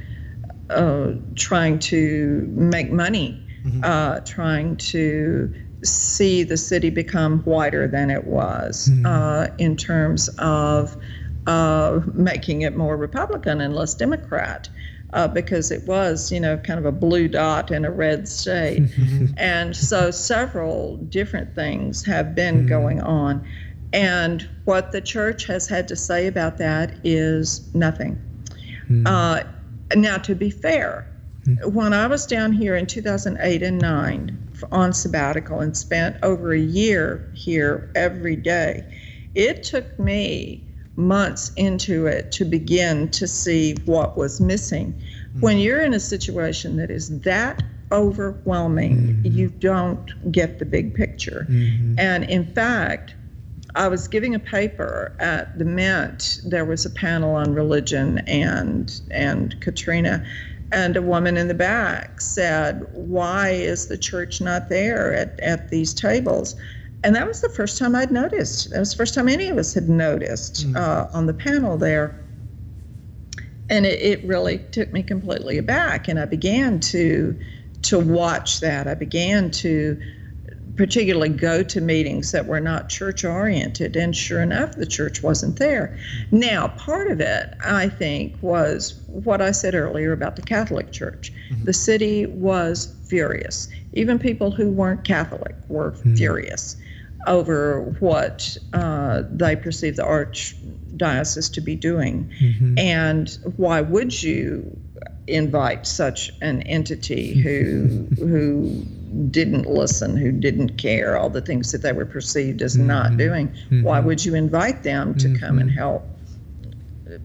uh, 0.70 1.12
trying 1.36 1.78
to 1.80 2.48
make 2.56 2.92
money, 2.92 3.40
uh, 3.84 4.20
trying 4.22 4.76
to 4.78 5.54
see 5.84 6.44
the 6.44 6.56
city 6.58 6.90
become 6.90 7.40
whiter 7.40 7.88
than 7.88 8.10
it 8.10 8.26
was, 8.26 8.90
uh, 9.06 9.48
in 9.58 9.76
terms 9.76 10.30
of 10.40 10.96
uh, 11.48 12.00
making 12.14 12.62
it 12.62 12.78
more 12.78 12.96
Republican 12.96 13.60
and 13.60 13.76
less 13.76 13.94
Democrat. 13.94 14.70
Uh, 15.14 15.28
because 15.28 15.72
it 15.72 15.88
was, 15.88 16.32
you 16.32 16.40
know, 16.40 16.58
kind 16.58 16.80
of 16.80 16.86
a 16.86 16.92
blue 16.92 17.28
dot 17.28 17.72
in 17.72 17.86
a 17.86 17.92
red 17.92 18.28
state. 18.28 18.82
and 19.38 19.76
so 19.76 20.12
several 20.12 20.98
different 20.98 21.54
things 21.54 22.04
have 22.04 22.34
been 22.34 22.66
going 22.66 23.00
on. 23.00 23.46
And 23.94 24.50
what 24.66 24.92
the 24.92 25.02
church 25.02 25.46
has 25.46 25.68
had 25.68 25.88
to 25.90 25.96
say 25.96 26.26
about 26.26 26.58
that 26.58 26.96
is 27.04 27.74
nothing. 27.76 28.20
Uh, 29.06 29.44
now, 29.96 30.18
to 30.18 30.36
be 30.36 30.50
fair, 30.50 31.08
when 31.66 31.94
I 31.94 32.08
was 32.08 32.26
down 32.26 32.54
here 32.54 32.76
in 32.76 32.86
2008 32.86 33.64
and 33.64 33.80
9 33.80 34.38
on 34.72 34.94
sabbatical 34.94 35.60
and 35.60 35.76
spent 35.76 36.18
over 36.24 36.54
a 36.54 36.60
year 36.60 37.30
here 37.34 37.92
every 37.96 38.36
day, 38.36 38.84
it 39.36 39.64
took 39.64 40.00
me 40.00 40.64
months 40.96 41.52
into 41.56 42.06
it 42.06 42.32
to 42.34 42.46
begin 42.46 43.10
to 43.10 43.28
see 43.28 43.76
what 43.86 44.18
was 44.18 44.40
missing. 44.40 44.94
When 45.40 45.58
you're 45.58 45.82
in 45.82 45.94
a 45.94 46.00
situation 46.00 46.78
that 46.78 46.92
is 46.92 47.20
that 47.22 47.64
overwhelming, 47.92 49.20
you 49.24 49.50
don't 49.50 50.32
get 50.32 50.60
the 50.60 50.66
big 50.66 50.94
picture. 50.94 51.48
Mhm. 51.50 51.96
And 51.98 52.24
in 52.26 52.46
fact, 52.46 53.16
I 53.76 53.88
was 53.88 54.08
giving 54.08 54.36
a 54.36 54.40
paper 54.40 55.14
at 55.20 55.58
the 55.58 55.66
Mint. 55.66 56.40
There 56.46 56.66
was 56.66 56.86
a 56.86 56.90
panel 56.92 57.34
on 57.34 57.54
religion 57.56 58.20
and 58.28 58.94
and 59.10 59.60
Katrina, 59.62 60.24
and 60.72 60.96
a 60.96 61.02
woman 61.02 61.38
in 61.38 61.48
the 61.48 61.56
back 61.56 62.22
said, 62.22 62.86
"Why 62.94 63.50
is 63.50 63.88
the 63.88 63.98
church 63.98 64.42
not 64.42 64.70
there 64.70 65.14
at, 65.16 65.40
at 65.42 65.70
these 65.70 65.94
tables?" 65.94 66.56
And 67.04 67.16
that 67.16 67.28
was 67.28 67.42
the 67.42 67.50
first 67.50 67.78
time 67.78 67.96
I'd 67.96 68.12
noticed. 68.12 68.70
That 68.72 68.80
was 68.80 68.92
the 68.92 68.98
first 68.98 69.14
time 69.14 69.28
any 69.28 69.50
of 69.50 69.58
us 69.58 69.74
had 69.74 69.90
noticed 69.90 70.68
Mm. 70.68 70.76
uh, 70.78 71.08
on 71.14 71.26
the 71.26 71.34
panel 71.34 71.78
there. 71.78 72.20
And 73.70 73.86
it, 73.86 74.00
it 74.02 74.26
really 74.26 74.60
took 74.72 74.92
me 74.94 75.04
completely 75.04 75.58
aback. 75.58 76.08
And 76.08 76.20
I 76.20 76.26
began 76.26 76.80
to 76.82 77.38
to 77.84 78.00
watch 78.00 78.62
that. 78.62 78.88
I 78.88 78.94
began 78.94 79.52
to 79.52 80.00
particularly 80.78 81.30
go 81.30 81.62
to 81.64 81.82
meetings 81.82 82.32
that 82.32 82.46
were 82.48 82.62
not 82.62 82.88
church 82.90 83.24
oriented. 83.26 83.96
And 83.98 84.16
sure 84.16 84.42
enough, 84.42 84.74
the 84.76 84.86
church 84.86 85.22
wasn't 85.22 85.60
there. 85.60 85.96
Now, 86.32 86.70
part 86.70 87.12
of 87.12 87.20
it, 87.20 87.54
I 87.64 87.90
think, 87.90 88.36
was 88.42 89.00
what 89.08 89.42
I 89.42 89.52
said 89.52 89.76
earlier 89.76 90.14
about 90.14 90.36
the 90.38 90.42
Catholic 90.42 90.92
Church. 90.92 91.32
The 91.64 91.74
city 91.74 92.26
was 92.26 92.96
furious. 93.06 93.68
Even 93.92 94.18
people 94.18 94.50
who 94.50 94.72
weren't 94.72 95.04
Catholic 95.04 95.56
were 95.68 95.92
furious 96.16 96.78
over 97.28 97.82
what 98.00 98.58
uh, 98.74 99.24
they 99.32 99.56
perceived 99.56 99.98
the 99.98 100.04
archdiocese 100.04 101.52
to 101.54 101.62
be 101.62 101.76
doing. 101.76 102.30
Mhm. 102.42 102.80
And 102.80 103.38
why 103.58 103.82
would 103.82 104.22
you 104.24 104.78
invite 105.28 105.88
such 105.88 106.30
an 106.42 106.62
entity 106.64 107.34
who 107.42 108.08
who 108.18 108.86
didn't 109.30 109.66
listen, 109.70 110.18
who 110.18 110.32
didn't 110.32 110.78
care, 110.78 111.16
all 111.18 111.30
the 111.30 111.42
things 111.42 111.72
that 111.72 111.82
they 111.82 111.94
were 111.94 112.06
perceived 112.06 112.62
as 112.62 112.78
not 112.78 113.12
Mhm. 113.12 113.18
doing? 113.18 113.50
Why 113.84 114.00
Mhm. 114.02 114.06
would 114.06 114.26
you 114.26 114.36
invite 114.36 114.84
them 114.84 115.14
to 115.16 115.30
come 115.40 115.60
and 115.60 115.70
Mhm. 115.70 115.76
help 115.76 116.10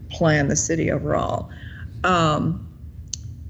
plan 0.09 0.47
the 0.47 0.55
city 0.55 0.91
overall? 0.91 1.49
Um, 2.03 2.68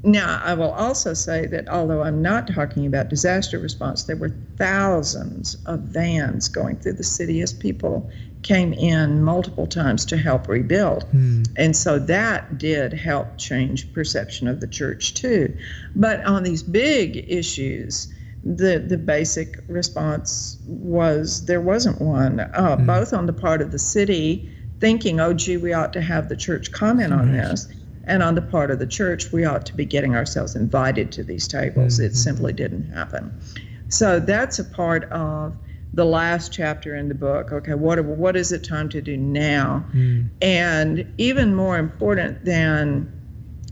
now, 0.04 0.42
I 0.44 0.54
will 0.54 0.72
also 0.72 1.14
say 1.14 1.46
that 1.48 1.68
although 1.68 2.04
I'm 2.04 2.22
not 2.22 2.48
talking 2.48 2.86
about 2.86 3.10
disaster 3.10 3.60
response, 3.60 4.04
there 4.04 4.16
were 4.16 4.32
thousands 4.58 5.56
of 5.66 5.80
vans 5.82 6.48
going 6.48 6.78
through 6.78 6.94
the 6.94 7.04
city 7.04 7.42
as 7.42 7.52
people 7.52 8.10
came 8.42 8.72
in 8.72 9.22
multiple 9.22 9.68
times 9.68 10.06
to 10.06 10.16
help 10.18 10.48
rebuild. 10.48 11.04
Mm. 11.14 11.46
And 11.58 11.76
so 11.76 12.00
that 12.00 12.58
did 12.58 12.94
help 12.94 13.38
change 13.38 13.92
perception 13.92 14.48
of 14.48 14.62
the 14.62 14.68
church 14.68 15.14
too. 15.14 15.54
But 15.96 16.24
on 16.24 16.44
these 16.44 16.64
big 16.64 17.26
issues, 17.28 18.08
the 18.42 18.80
the 18.80 18.98
basic 18.98 19.62
response 19.68 20.58
was 20.66 21.46
there 21.46 21.60
wasn't 21.60 22.00
one, 22.02 22.40
uh, 22.40 22.78
Mm. 22.78 22.86
both 22.86 23.12
on 23.14 23.26
the 23.26 23.34
part 23.34 23.62
of 23.62 23.72
the 23.72 23.80
city 23.80 24.50
thinking, 24.80 25.20
oh, 25.20 25.34
gee, 25.34 25.58
we 25.58 25.74
ought 25.74 25.92
to 25.92 26.00
have 26.00 26.30
the 26.30 26.38
church 26.38 26.72
comment 26.72 27.12
on 27.12 27.34
Right. 27.34 27.50
this, 27.50 27.68
and 28.10 28.24
on 28.24 28.36
the 28.36 28.42
part 28.42 28.72
of 28.72 28.80
the 28.80 28.88
church, 28.88 29.32
we 29.32 29.46
ought 29.46 29.66
to 29.68 29.76
be 29.76 29.86
getting 29.86 30.16
ourselves 30.16 30.56
invited 30.56 31.12
to 31.14 31.24
these 31.24 31.48
tables. 31.48 32.00
Mhm. 32.00 32.06
It 32.06 32.16
simply 32.16 32.52
didn't 32.52 32.90
happen. 32.92 33.32
So 33.88 34.20
that's 34.20 34.60
a 34.60 34.64
part 34.66 35.06
of 35.12 35.56
the 35.94 36.06
last 36.06 36.52
chapter 36.52 36.96
in 36.96 37.08
the 37.08 37.16
book. 37.16 37.52
Okay, 37.52 37.76
what 37.76 38.04
what 38.04 38.36
is 38.36 38.52
it 38.52 38.64
time 38.64 38.90
to 38.90 39.02
do 39.02 39.16
now? 39.16 39.86
Mm. 39.94 40.30
And 40.42 41.06
even 41.18 41.56
more 41.56 41.78
important 41.78 42.44
than 42.46 43.08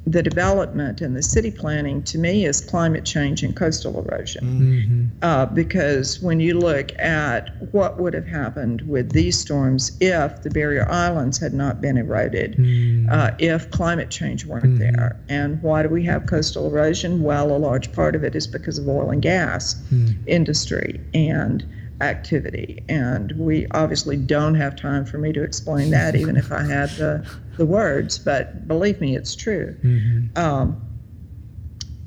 the 0.10 0.24
development 0.24 1.02
and 1.02 1.16
the 1.18 1.22
city 1.22 1.52
planning 1.52 2.02
to 2.02 2.18
me 2.18 2.46
is 2.46 2.62
climate 2.62 3.04
change 3.04 3.44
and 3.44 3.54
coastal 3.58 4.00
erosion. 4.00 4.46
Mhm. 4.48 5.08
Uh, 5.22 5.46
because 5.48 6.22
when 6.22 6.40
you 6.40 6.58
look 6.58 6.92
at 6.98 7.50
what 7.72 8.00
would 8.00 8.14
have 8.14 8.26
happened 8.26 8.82
with 8.88 9.12
these 9.12 9.38
storms 9.38 9.92
if 10.00 10.42
the 10.44 10.50
barrier 10.50 10.88
islands 10.90 11.38
had 11.40 11.54
not 11.54 11.82
been 11.82 11.98
eroded, 11.98 12.56
Mm. 12.58 13.12
uh, 13.12 13.32
if 13.40 13.70
climate 13.72 14.10
change 14.10 14.46
weren't 14.46 14.76
Mhm. 14.76 14.80
there. 14.80 15.18
And 15.28 15.62
why 15.62 15.84
do 15.84 15.90
we 15.90 16.04
have 16.04 16.26
coastal 16.26 16.68
erosion? 16.68 17.22
Well, 17.22 17.52
a 17.54 17.58
large 17.58 17.92
part 17.92 18.16
of 18.16 18.24
it 18.24 18.34
is 18.34 18.48
because 18.48 18.78
of 18.78 18.88
oil 18.88 19.10
and 19.10 19.22
gas 19.22 19.76
Mm. 19.94 20.16
industry 20.26 21.02
and 21.14 21.66
activity. 22.02 22.84
And 22.90 23.32
we 23.38 23.68
obviously 23.72 24.18
don't 24.18 24.56
have 24.56 24.76
time 24.76 25.06
for 25.06 25.18
me 25.18 25.34
to 25.34 25.44
explain 25.44 25.90
that, 25.92 26.16
even 26.16 26.38
if 26.38 26.52
I 26.52 26.64
had 26.64 26.90
the, 26.92 27.28
the 27.58 27.66
words, 27.66 28.20
but 28.20 28.68
believe 28.68 29.02
me, 29.02 29.16
it's 29.16 29.36
true. 29.36 29.76
Mhm. 29.84 30.38
Um, 30.38 30.82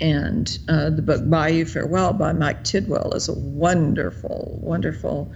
and 0.00 0.58
uh, 0.68 0.90
the 0.90 1.02
book 1.02 1.28
Bayou 1.28 1.64
Farewell 1.66 2.12
by 2.14 2.32
Mike 2.32 2.64
Tidwell 2.64 3.12
is 3.12 3.28
a 3.28 3.34
wonderful, 3.34 4.58
wonderful 4.62 5.30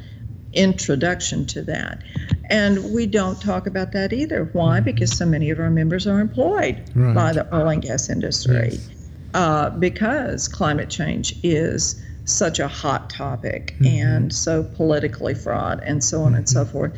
introduction 0.55 1.45
to 1.47 1.63
that. 1.63 2.03
And 2.49 2.95
we 2.95 3.07
don't 3.07 3.41
talk 3.43 3.67
about 3.67 3.93
that 3.93 4.13
either. 4.13 4.45
Why? 4.53 4.81
Because 4.81 5.15
so 5.17 5.27
many 5.27 5.51
of 5.51 5.59
our 5.59 5.69
members 5.71 6.07
are 6.07 6.21
employed 6.21 6.81
Right. 6.95 7.15
by 7.15 7.33
the 7.33 7.55
oil 7.55 7.69
and 7.69 7.83
gas 7.83 8.09
industry. 8.09 8.71
Yes. 8.73 8.89
Uh, 9.35 9.71
because 9.71 10.47
climate 10.49 10.89
change 10.89 11.35
is 11.43 12.01
such 12.25 12.59
a 12.59 12.69
hot 12.69 13.11
topic 13.11 13.75
Mhm. 13.81 13.87
and 14.05 14.33
so 14.33 14.63
politically 14.63 15.35
fraught 15.35 15.81
and 15.85 16.03
so 16.03 16.23
on 16.23 16.35
and 16.35 16.49
so 16.49 16.65
forth. 16.65 16.93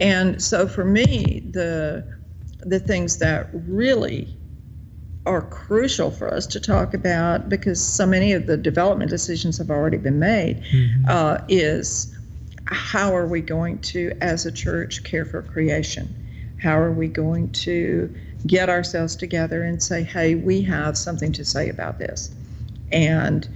And 0.00 0.42
so 0.42 0.66
for 0.66 0.84
me, 0.84 1.42
the 1.52 2.04
the 2.62 2.78
things 2.78 3.16
that 3.18 3.48
really 3.52 4.36
are 5.26 5.42
crucial 5.42 6.10
for 6.10 6.32
us 6.32 6.46
to 6.46 6.60
talk 6.60 6.92
about 6.92 7.48
because 7.48 7.82
so 7.82 8.06
many 8.06 8.32
of 8.32 8.46
the 8.46 8.56
development 8.56 9.10
decisions 9.10 9.56
have 9.58 9.70
already 9.70 9.96
been 9.96 10.18
made 10.18 10.60
Mhm. 10.72 11.08
uh, 11.08 11.38
is 11.48 12.08
how 12.66 13.14
are 13.14 13.26
we 13.26 13.40
going 13.40 13.78
to, 13.78 14.12
as 14.20 14.46
a 14.46 14.50
church, 14.52 15.02
care 15.04 15.24
for 15.24 15.42
creation? 15.42 16.14
How 16.56 16.78
are 16.78 16.92
we 16.92 17.08
going 17.08 17.48
to 17.50 18.14
get 18.46 18.68
ourselves 18.68 19.16
together 19.16 19.62
and 19.62 19.82
say, 19.82 20.02
hey, 20.02 20.34
we 20.34 20.62
have 20.62 20.96
something 20.96 21.32
to 21.32 21.44
say 21.44 21.68
about 21.68 21.98
this? 21.98 22.30
And 22.92 23.48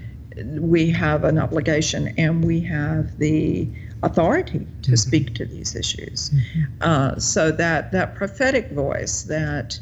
we 0.58 0.90
have 0.90 1.24
an 1.24 1.38
obligation 1.38 2.12
and 2.18 2.44
we 2.44 2.60
have 2.60 3.18
the 3.18 3.68
authority 4.02 4.66
to 4.82 4.92
Mhm. 4.92 4.98
speak 4.98 5.34
to 5.34 5.44
these 5.44 5.74
issues. 5.74 6.30
Mhm. 6.30 6.66
Uh, 6.80 7.18
so 7.18 7.50
that 7.52 7.92
that 7.92 8.14
prophetic 8.14 8.70
voice, 8.70 9.22
that 9.22 9.78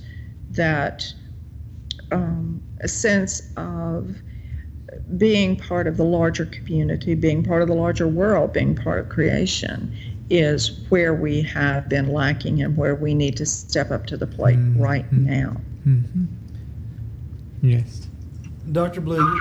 that 0.51 1.13
um, 2.11 2.61
a 2.81 2.89
sense 2.89 3.41
of 3.57 4.23
being 5.17 5.57
part 5.57 5.87
of 5.87 5.97
the 5.97 6.05
larger 6.05 6.45
community, 6.45 7.15
being 7.15 7.43
part 7.43 7.63
of 7.63 7.69
the 7.69 7.75
larger 7.75 8.07
world, 8.07 8.53
being 8.53 8.75
part 8.75 8.99
of 8.99 9.09
creation, 9.09 9.91
is 10.29 10.79
where 10.91 11.15
we 11.15 11.41
have 11.41 11.89
been 11.89 12.13
lacking 12.13 12.61
and 12.63 12.77
where 12.77 12.95
we 12.95 13.15
need 13.15 13.35
to 13.39 13.47
step 13.47 13.91
up 13.91 14.05
to 14.07 14.17
the 14.19 14.27
plate 14.27 14.59
Mhm. 14.59 14.79
right 14.79 15.11
now. 15.11 15.59
Mhm. 15.87 16.27
Yes. 17.63 18.09
Dr. 18.71 19.01
Blue, 19.01 19.39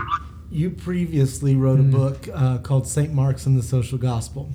you 0.52 0.70
previously 0.70 1.56
wrote 1.56 1.80
a 1.80 1.84
Mm. 1.84 1.92
book 1.92 2.30
uh, 2.34 2.58
called 2.60 2.88
St. 2.88 3.14
Mark's 3.14 3.46
and 3.46 3.58
the 3.58 3.64
Social 3.64 3.98
Gospel. 3.98 4.50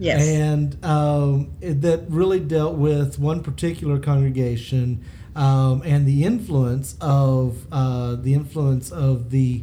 Yes. 0.00 0.26
And 0.26 0.84
um, 0.84 1.50
it, 1.60 1.80
that 1.82 2.04
really 2.08 2.40
dealt 2.40 2.76
with 2.76 3.18
one 3.18 3.42
particular 3.42 3.98
congregation 3.98 5.04
um, 5.34 5.82
and 5.84 6.06
the 6.06 6.24
influence 6.24 6.96
of 7.00 7.66
uh, 7.72 8.14
the 8.16 8.34
influence 8.34 8.90
of 8.92 9.30
the. 9.30 9.62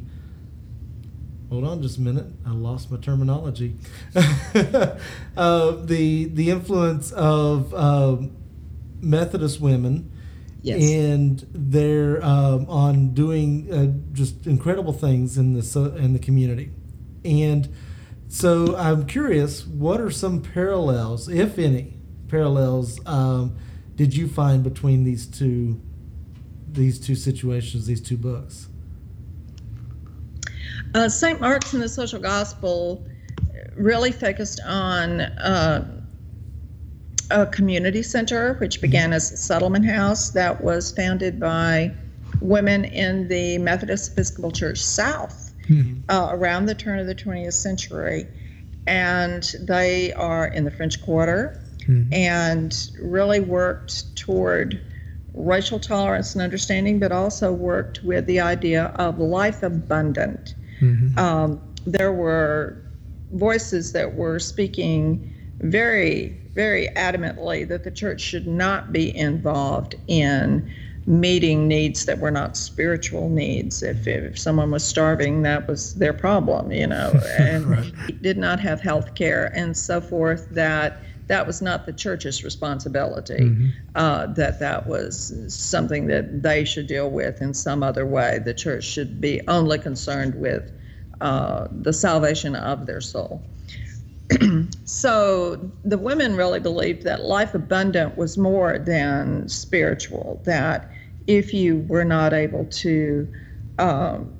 Hold 1.50 1.64
on, 1.64 1.82
just 1.82 1.98
a 1.98 2.02
minute. 2.02 2.26
I 2.46 2.52
lost 2.52 2.92
my 2.92 2.98
terminology. 2.98 3.76
uh, 4.16 4.96
the 5.36 6.26
the 6.26 6.50
influence 6.50 7.12
of 7.12 7.74
um, 7.74 8.36
Methodist 9.02 9.62
women 9.62 10.12
yes. 10.66 10.92
and 10.92 11.46
they're 11.52 12.24
um, 12.24 12.70
on 12.70 13.14
doing 13.14 13.72
uh, 13.72 14.14
just 14.14 14.48
incredible 14.48 14.94
things 14.94 15.38
in 15.38 15.54
the 15.54 15.62
so, 15.62 15.86
in 15.96 16.14
the 16.14 16.20
community. 16.20 16.72
And 17.24 17.70
so 18.28 18.76
I'm 18.76 19.06
curious, 19.06 19.66
what 19.66 20.02
are 20.02 20.12
some 20.12 20.42
parallels, 20.42 21.30
if 21.30 21.58
any, 21.60 21.98
parallels 22.28 23.00
um, 23.06 23.56
did 23.96 24.16
you 24.16 24.28
find 24.28 24.64
between 24.64 25.04
these 25.04 25.26
two 25.26 25.82
these 26.68 27.00
two 27.00 27.16
situations, 27.16 27.86
these 27.86 28.02
two 28.02 28.18
books? 28.18 28.68
Uh, 30.94 31.08
St. 31.08 31.40
Mark's 31.40 31.74
and 31.74 31.82
the 31.82 31.90
Social 31.90 32.20
Gospel 32.20 33.06
really 33.76 34.12
focused 34.12 34.60
on 34.66 35.22
uh, 35.22 36.05
a 37.32 37.46
community 37.46 38.04
center, 38.04 38.54
which 38.56 38.82
began 38.82 39.14
as 39.14 39.32
a 39.32 39.38
settlement 39.38 39.86
house 39.86 40.32
that 40.32 40.64
was 40.64 40.92
founded 40.92 41.40
by 41.40 41.92
women 42.42 42.86
in 42.86 43.28
the 43.28 43.58
Methodist 43.60 44.12
Episcopal 44.14 44.52
Church 44.52 44.80
South 44.80 45.54
Mhm. 45.68 46.04
uh, 46.10 46.30
around 46.32 46.66
the 46.66 46.76
turn 46.76 47.00
of 47.00 47.08
the 47.08 47.16
20th 47.16 47.54
century. 47.54 48.28
And 48.88 49.44
they 49.62 50.14
are 50.14 50.48
in 50.48 50.64
the 50.66 50.72
French 50.72 51.02
Quarter 51.02 51.60
Mhm. 51.88 52.08
and 52.14 52.90
really 53.02 53.40
worked 53.40 54.16
toward 54.16 54.80
racial 55.34 55.80
tolerance 55.80 56.34
and 56.36 56.42
understanding, 56.42 57.00
but 57.00 57.12
also 57.12 57.52
worked 57.52 58.04
with 58.04 58.26
the 58.26 58.40
idea 58.40 58.86
of 58.96 59.20
life 59.20 59.64
abundant 59.64 60.56
Mhm. 60.82 61.18
um, 61.18 61.62
there 61.88 62.12
were 62.12 62.78
voices 63.32 63.92
that 63.94 64.16
were 64.16 64.40
speaking 64.40 65.20
very, 65.62 66.40
very 66.56 66.88
adamantly 66.96 67.68
that 67.68 67.84
the 67.84 67.92
church 67.92 68.22
should 68.22 68.48
not 68.48 68.92
be 68.92 69.16
involved 69.16 69.96
in 70.08 70.74
meeting 71.06 71.68
needs 71.68 72.06
that 72.06 72.18
were 72.18 72.32
not 72.32 72.58
spiritual 72.58 73.30
needs. 73.30 73.84
If, 73.84 74.08
if 74.08 74.40
someone 74.40 74.72
was 74.72 74.84
starving, 74.84 75.44
that 75.44 75.68
was 75.68 75.96
their 75.96 76.14
problem, 76.14 76.72
you 76.72 76.88
know, 76.88 77.12
and 77.38 77.66
right. 77.68 78.22
did 78.22 78.38
not 78.38 78.60
have 78.60 78.82
health 78.82 79.14
care 79.14 79.52
and 79.56 79.78
so 79.78 80.02
forth, 80.02 80.48
that 80.52 80.98
that 81.28 81.46
was 81.46 81.62
not 81.62 81.86
the 81.86 81.94
church's 81.94 82.44
responsibility, 82.44 83.40
mm-hmm. 83.40 83.70
uh, 83.96 84.28
that 84.28 84.60
that 84.60 84.88
was 84.88 85.34
something 85.48 86.08
that 86.08 86.44
they 86.44 86.64
should 86.64 86.88
deal 86.88 87.10
with 87.10 87.42
in 87.42 87.54
some 87.54 87.84
other 87.84 88.06
way. 88.06 88.40
The 88.44 88.54
church 88.54 88.84
should 88.84 89.20
be 89.20 89.42
only 89.48 89.80
concerned 89.80 90.36
with 90.36 90.72
uh, 91.22 91.68
the 91.72 91.94
salvation 91.94 92.56
of 92.56 92.86
their 92.86 93.02
soul. 93.02 93.44
so 94.86 95.72
the 95.84 95.98
women 95.98 96.36
really 96.36 96.60
believed 96.60 97.04
that 97.04 97.22
life 97.22 97.54
abundant 97.54 98.18
was 98.18 98.38
more 98.38 98.80
than 98.80 99.48
spiritual, 99.48 100.42
that 100.46 100.92
if 101.28 101.54
you 101.54 101.78
were 101.88 102.06
not 102.06 102.34
able 102.34 102.66
to 102.66 103.28
um, 103.78 104.34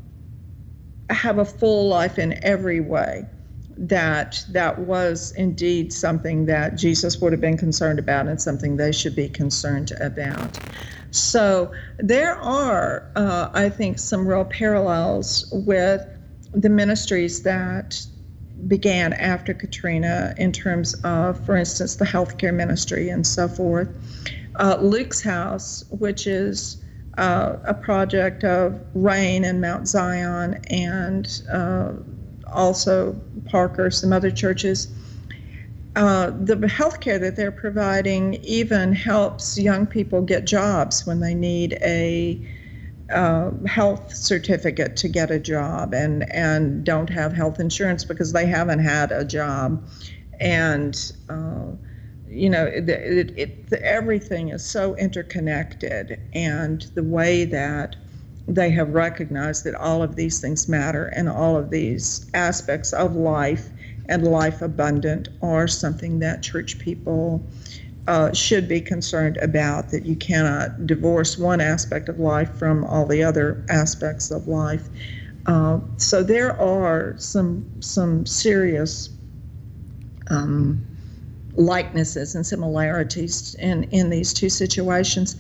have 1.10 1.38
a 1.38 1.46
full 1.46 1.88
life 1.88 2.18
in 2.18 2.40
every 2.44 2.80
way, 2.80 3.26
that 3.78 4.44
that 4.50 4.80
was 4.80 5.32
indeed 5.34 5.92
something 5.92 6.46
that 6.46 6.78
Jesus 6.78 7.20
would 7.20 7.34
have 7.34 7.42
been 7.42 7.58
concerned 7.58 8.00
about 8.00 8.28
and 8.28 8.42
something 8.42 8.78
they 8.78 8.92
should 8.92 9.16
be 9.16 9.28
concerned 9.28 9.92
about. 10.00 10.58
So 11.12 11.72
there 11.98 12.36
are, 12.36 13.10
uh, 13.16 13.50
I 13.54 13.70
think, 13.70 14.00
some 14.00 14.28
real 14.28 14.46
parallels 14.46 15.48
with 15.52 16.06
the 16.54 16.70
ministries 16.70 17.44
that 17.44 18.06
began 18.68 19.14
after 19.14 19.54
Katrina 19.54 20.34
in 20.38 20.52
terms 20.52 20.94
of, 21.04 21.44
for 21.46 21.56
instance, 21.56 21.96
the 21.96 22.06
healthcare 22.06 22.54
ministry 22.54 23.10
and 23.10 23.26
so 23.26 23.48
forth. 23.48 23.90
Uh, 24.56 24.78
Luke's 24.82 25.22
House, 25.22 25.84
which 25.90 26.28
is 26.28 26.78
uh, 27.18 27.58
a 27.66 27.74
project 27.74 28.44
of 28.44 28.80
RAIN 28.94 29.44
and 29.44 29.62
Mount 29.62 29.88
Zion 29.88 30.60
and 30.70 31.42
uh, 31.52 31.92
also 32.52 33.20
Parker, 33.46 33.92
some 33.92 34.14
other 34.14 34.32
churches. 34.32 34.88
Uh, 35.96 36.32
the 36.32 36.56
healthcare 36.56 37.20
that 37.20 37.36
they're 37.36 37.52
providing 37.52 38.36
even 38.44 38.92
helps 38.92 39.58
young 39.58 39.86
people 39.86 40.22
get 40.22 40.46
jobs 40.46 41.06
when 41.06 41.22
they 41.22 41.34
need 41.34 41.78
a 41.82 42.40
uh, 43.12 43.52
health 43.68 44.14
certificate 44.16 44.98
to 44.98 45.08
get 45.08 45.30
a 45.32 45.40
job 45.40 45.94
and 45.94 46.32
and 46.34 46.84
don't 46.84 47.10
have 47.10 47.34
health 47.34 47.60
insurance 47.60 48.04
because 48.04 48.34
they 48.34 48.46
haven't 48.46 48.80
had 48.80 49.12
a 49.12 49.24
job, 49.24 49.88
and 50.40 51.12
uh, 51.30 51.66
you 52.28 52.50
know 52.50 52.66
it, 52.66 52.90
it, 52.90 53.34
it, 53.38 53.74
everything 53.84 54.50
is 54.50 54.66
so 54.66 54.96
interconnected, 54.96 56.20
and 56.34 56.84
the 56.96 57.04
way 57.04 57.46
that 57.46 57.96
they 58.48 58.70
have 58.70 58.94
recognized 58.94 59.64
that 59.64 59.76
all 59.76 60.04
of 60.04 60.16
these 60.16 60.40
things 60.40 60.68
matter 60.68 61.08
and 61.08 61.28
all 61.30 61.58
of 61.58 61.70
these 61.70 62.30
aspects 62.34 62.94
of 62.94 63.16
life 63.16 63.70
and 64.08 64.28
life 64.28 64.62
abundant 64.62 65.28
are 65.42 65.68
something 65.68 66.20
that 66.20 66.44
church 66.44 66.78
people 66.78 67.44
uh, 68.08 68.32
should 68.34 68.68
be 68.68 68.80
concerned 68.80 69.38
about 69.38 69.90
that 69.90 70.06
you 70.06 70.16
cannot 70.16 70.86
divorce 70.86 71.38
one 71.38 71.60
aspect 71.60 72.08
of 72.08 72.20
life 72.20 72.54
from 72.58 72.84
all 72.86 73.06
the 73.06 73.24
other 73.24 73.66
aspects 73.70 74.32
of 74.32 74.48
life. 74.48 74.88
Uh, 75.48 75.80
so 75.98 76.24
there 76.24 76.60
are 76.60 77.16
some 77.18 77.66
some 77.80 78.26
serious 78.26 79.10
um, 80.30 80.86
likenesses 81.56 82.36
and 82.36 82.46
similarities 82.46 83.56
in 83.56 83.84
in 83.86 84.10
these 84.10 84.34
two 84.34 84.50
situations. 84.50 85.36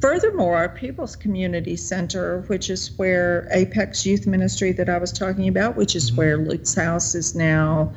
Furthermore, 0.00 0.56
our 0.56 0.68
People's 0.68 1.16
Community 1.16 1.74
Center, 1.74 2.42
which 2.46 2.70
is 2.70 2.96
where 2.98 3.48
Apex 3.50 4.06
Youth 4.06 4.28
Ministry 4.28 4.70
that 4.72 4.88
I 4.88 4.96
was 4.96 5.10
talking 5.10 5.48
about, 5.48 5.76
which 5.76 5.96
is 5.96 6.10
mm-hmm. 6.10 6.18
where 6.18 6.36
Luke's 6.38 6.74
house 6.74 7.16
is 7.16 7.34
now 7.34 7.92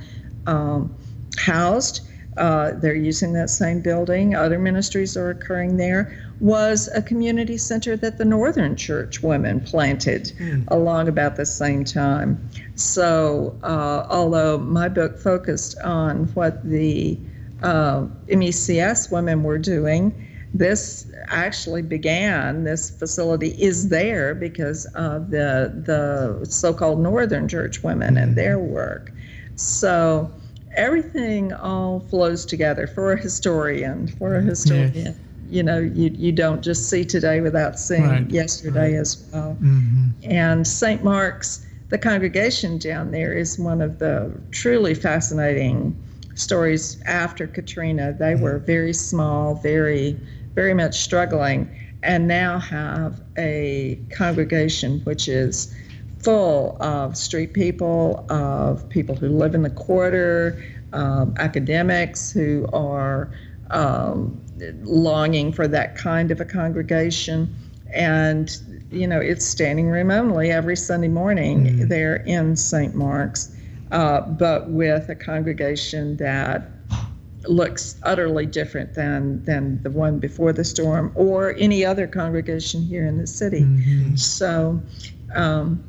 um, 0.47 0.95
housed, 1.37 2.01
uh, 2.37 2.71
they're 2.75 2.95
using 2.95 3.33
that 3.33 3.49
same 3.49 3.81
building. 3.81 4.35
Other 4.35 4.57
ministries 4.57 5.17
are 5.17 5.29
occurring 5.29 5.77
there. 5.77 6.17
Was 6.39 6.89
a 6.95 7.01
community 7.01 7.57
center 7.57 7.95
that 7.97 8.17
the 8.17 8.25
Northern 8.25 8.75
Church 8.75 9.21
women 9.21 9.59
planted 9.59 10.31
mm. 10.39 10.63
along 10.69 11.07
about 11.07 11.35
the 11.35 11.45
same 11.45 11.83
time. 11.83 12.49
So, 12.75 13.57
uh, 13.63 14.07
although 14.09 14.57
my 14.57 14.89
book 14.89 15.19
focused 15.19 15.77
on 15.81 16.25
what 16.33 16.63
the 16.63 17.19
uh, 17.61 18.07
MECS 18.27 19.11
women 19.11 19.43
were 19.43 19.59
doing, 19.59 20.27
this 20.53 21.11
actually 21.27 21.81
began. 21.81 22.63
This 22.63 22.89
facility 22.89 23.49
is 23.61 23.89
there 23.89 24.33
because 24.33 24.85
of 24.95 25.31
the 25.31 25.71
the 25.85 26.45
so-called 26.45 26.99
Northern 26.99 27.47
Church 27.47 27.83
women 27.83 28.17
and 28.17 28.35
their 28.35 28.57
work. 28.57 29.11
So 29.55 30.31
everything 30.75 31.53
all 31.53 31.99
flows 31.99 32.45
together 32.45 32.87
for 32.87 33.13
a 33.13 33.17
historian. 33.19 34.07
For 34.07 34.35
a 34.35 34.41
historian, 34.41 34.93
yes. 34.93 35.15
you 35.49 35.63
know, 35.63 35.79
you 35.79 36.11
you 36.15 36.31
don't 36.31 36.61
just 36.61 36.89
see 36.89 37.05
today 37.05 37.41
without 37.41 37.79
seeing 37.79 38.07
right. 38.07 38.29
yesterday 38.29 38.93
right. 38.93 38.99
as 38.99 39.25
well. 39.31 39.57
Mm-hmm. 39.61 40.09
And 40.23 40.65
St. 40.65 41.03
Mark's, 41.03 41.65
the 41.89 41.97
congregation 41.97 42.77
down 42.77 43.11
there, 43.11 43.33
is 43.33 43.59
one 43.59 43.81
of 43.81 43.99
the 43.99 44.31
truly 44.51 44.93
fascinating 44.93 45.95
stories 46.35 47.01
after 47.05 47.47
Katrina. 47.47 48.13
They 48.13 48.33
mm-hmm. 48.33 48.43
were 48.43 48.59
very 48.59 48.93
small, 48.93 49.55
very 49.55 50.17
very 50.53 50.73
much 50.73 50.99
struggling, 50.99 51.69
and 52.03 52.27
now 52.27 52.59
have 52.59 53.21
a 53.37 53.99
congregation 54.11 54.99
which 55.01 55.27
is 55.27 55.73
full 56.23 56.77
of 56.81 57.17
street 57.17 57.53
people, 57.53 58.25
of 58.29 58.87
people 58.89 59.15
who 59.15 59.29
live 59.29 59.55
in 59.55 59.63
the 59.63 59.69
quarter, 59.69 60.63
um, 60.93 61.33
academics 61.39 62.31
who 62.31 62.67
are 62.73 63.31
um, 63.69 64.39
longing 64.83 65.51
for 65.51 65.67
that 65.67 65.95
kind 65.95 66.31
of 66.31 66.39
a 66.39 66.45
congregation. 66.45 67.53
And, 67.93 68.55
you 68.91 69.07
know, 69.07 69.19
it's 69.19 69.45
standing 69.45 69.87
room 69.87 70.11
only 70.11 70.51
every 70.51 70.77
Sunday 70.77 71.07
morning 71.07 71.65
mm-hmm. 71.65 71.87
there 71.87 72.17
in 72.17 72.55
St. 72.55 72.95
Mark's, 72.95 73.55
uh, 73.91 74.21
but 74.21 74.69
with 74.69 75.09
a 75.09 75.15
congregation 75.15 76.17
that 76.17 76.69
looks 77.47 77.95
utterly 78.03 78.45
different 78.45 78.93
than 78.93 79.43
than 79.45 79.81
the 79.81 79.89
one 79.89 80.19
before 80.19 80.53
the 80.53 80.63
storm 80.63 81.11
or 81.15 81.55
any 81.57 81.83
other 81.83 82.05
congregation 82.05 82.83
here 82.83 83.05
in 83.05 83.17
the 83.17 83.25
city. 83.25 83.61
Mm-hmm. 83.61 84.15
So 84.15 84.79
um, 85.33 85.83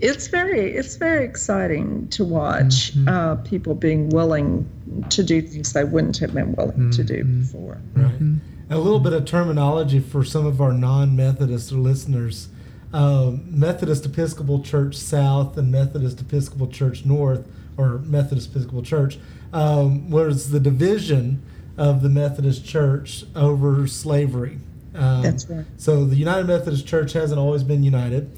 it's 0.00 0.26
very 0.28 0.72
it's 0.74 0.96
very 0.96 1.24
exciting 1.24 2.08
to 2.08 2.24
watch 2.24 2.94
mm-hmm. 2.94 3.08
uh, 3.08 3.36
people 3.36 3.74
being 3.74 4.08
willing 4.10 4.68
to 5.10 5.22
do 5.22 5.40
things 5.40 5.72
they 5.72 5.84
wouldn't 5.84 6.18
have 6.18 6.34
been 6.34 6.52
willing 6.54 6.72
mm-hmm. 6.72 6.90
to 6.90 7.04
do 7.04 7.24
mm-hmm. 7.24 7.40
before. 7.40 7.80
Right. 7.94 8.12
Mm-hmm. 8.12 8.72
A 8.72 8.78
little 8.78 9.00
bit 9.00 9.12
of 9.12 9.24
terminology 9.24 10.00
for 10.00 10.24
some 10.24 10.46
of 10.46 10.60
our 10.60 10.72
non-Methodist 10.72 11.70
listeners. 11.72 12.48
Um, 12.92 13.44
Methodist 13.46 14.06
Episcopal 14.06 14.62
Church 14.62 14.96
South 14.96 15.58
and 15.58 15.70
Methodist 15.70 16.20
Episcopal 16.20 16.68
Church 16.68 17.04
North, 17.04 17.46
or 17.76 17.98
Methodist 17.98 18.50
Episcopal 18.50 18.82
Church, 18.82 19.18
um, 19.52 20.10
was 20.10 20.50
the 20.50 20.60
division 20.60 21.42
of 21.76 22.02
the 22.02 22.08
Methodist 22.08 22.64
Church 22.64 23.24
over 23.34 23.86
slavery. 23.86 24.58
Um, 24.94 25.22
That's 25.22 25.48
right. 25.50 25.66
So 25.76 26.04
the 26.04 26.16
United 26.16 26.46
Methodist 26.46 26.86
Church 26.86 27.12
hasn't 27.12 27.38
always 27.38 27.64
been 27.64 27.82
united. 27.82 28.30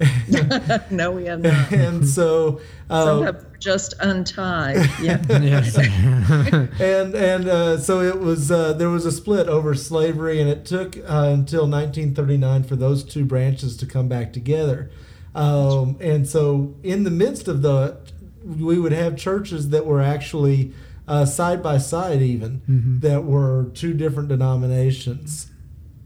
no, 0.90 1.12
we 1.12 1.26
have 1.26 1.40
not. 1.40 1.72
And 1.72 2.06
so 2.06 2.60
uh, 2.90 3.32
just 3.58 3.94
untied. 4.00 4.76
Yeah. 5.00 5.22
yes. 5.28 5.76
and 5.78 7.14
and 7.14 7.48
uh, 7.48 7.78
so 7.78 8.00
it 8.00 8.20
was 8.20 8.50
uh, 8.50 8.72
there 8.72 8.90
was 8.90 9.06
a 9.06 9.12
split 9.12 9.48
over 9.48 9.74
slavery, 9.74 10.40
and 10.40 10.48
it 10.48 10.64
took 10.64 10.96
uh, 10.98 11.30
until 11.32 11.62
1939 11.62 12.64
for 12.64 12.76
those 12.76 13.04
two 13.04 13.24
branches 13.24 13.76
to 13.78 13.86
come 13.86 14.08
back 14.08 14.32
together. 14.32 14.90
Um, 15.34 15.96
and 16.00 16.28
so 16.28 16.74
in 16.82 17.04
the 17.04 17.10
midst 17.10 17.48
of 17.48 17.62
the, 17.62 17.96
we 18.44 18.78
would 18.78 18.92
have 18.92 19.16
churches 19.16 19.70
that 19.70 19.86
were 19.86 20.00
actually 20.02 20.72
uh, 21.08 21.24
side 21.24 21.62
by 21.62 21.78
side, 21.78 22.20
even 22.20 22.60
mm-hmm. 22.68 23.00
that 23.00 23.24
were 23.24 23.70
two 23.74 23.94
different 23.94 24.28
denominations. 24.28 25.51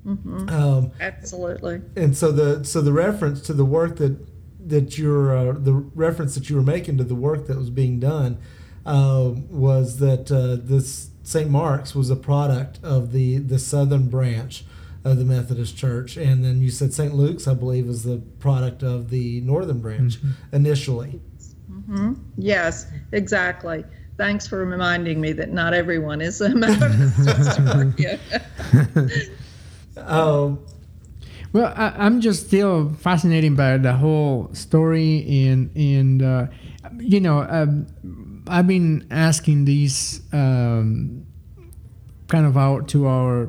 Mm-hmm. 0.07 0.49
Um, 0.49 0.93
Absolutely. 1.01 1.83
And 1.97 2.17
so 2.17 2.31
the 2.31 2.65
so 2.65 2.81
the 2.81 2.93
reference 2.93 3.41
to 3.43 3.53
the 3.53 3.65
work 3.65 3.97
that 3.97 4.17
that 4.69 4.97
you're 4.99 5.37
uh, 5.37 5.53
the 5.53 5.73
reference 5.73 6.35
that 6.37 6.49
you 6.49 6.57
were 6.57 6.63
making 6.63 6.99
to 6.99 7.05
the 7.05 7.15
work 7.15 7.47
that 7.49 7.57
was 7.57 7.71
being 7.71 7.99
done 7.99 8.39
uh, 8.85 9.33
was 9.51 9.99
that 9.99 10.31
uh, 10.31 10.57
this 10.63 11.11
St. 11.25 11.51
Mark's 11.51 11.95
was 11.95 12.09
a 12.09 12.17
product 12.17 12.79
of 12.85 13.13
the 13.13 13.39
the 13.39 13.59
southern 13.59 14.09
branch 14.09 14.65
of 15.05 15.19
the 15.19 15.25
Methodist 15.25 15.77
Church, 15.77 16.17
and 16.17 16.45
then 16.45 16.61
you 16.61 16.71
said 16.71 16.93
St. 16.93 17.15
Luke's, 17.15 17.47
I 17.47 17.55
believe, 17.55 17.87
was 17.87 18.03
the 18.03 18.19
product 18.41 18.83
of 18.83 19.11
the 19.11 19.41
northern 19.43 19.81
branch 19.81 20.17
mm-hmm. 20.17 20.55
initially. 20.55 21.21
Mm-hmm. 21.71 22.15
Yes, 22.37 22.89
exactly. 23.13 23.85
Thanks 24.17 24.49
for 24.49 24.65
reminding 24.65 25.21
me 25.21 25.33
that 25.33 25.53
not 25.53 25.75
everyone 25.75 26.21
is 26.21 26.41
a 26.41 26.49
Methodist. 26.55 27.61
Um, 29.97 30.59
Well, 31.53 31.73
I, 31.75 32.07
am 32.07 32.21
just 32.21 32.49
still 32.49 32.93
fascinated 32.99 33.57
by 33.57 33.79
the 33.79 33.95
whole 33.95 34.51
story, 34.53 35.47
and 35.49 35.75
and 35.75 36.23
uh, 36.23 36.47
you 36.99 37.21
know, 37.21 37.47
um, 37.49 37.87
I've 38.47 38.67
been 38.67 39.07
asking 39.11 39.65
these 39.65 40.21
um, 40.33 41.27
kind 42.29 42.47
of 42.47 42.59
out 42.59 42.89
to 42.89 43.07
our 43.07 43.49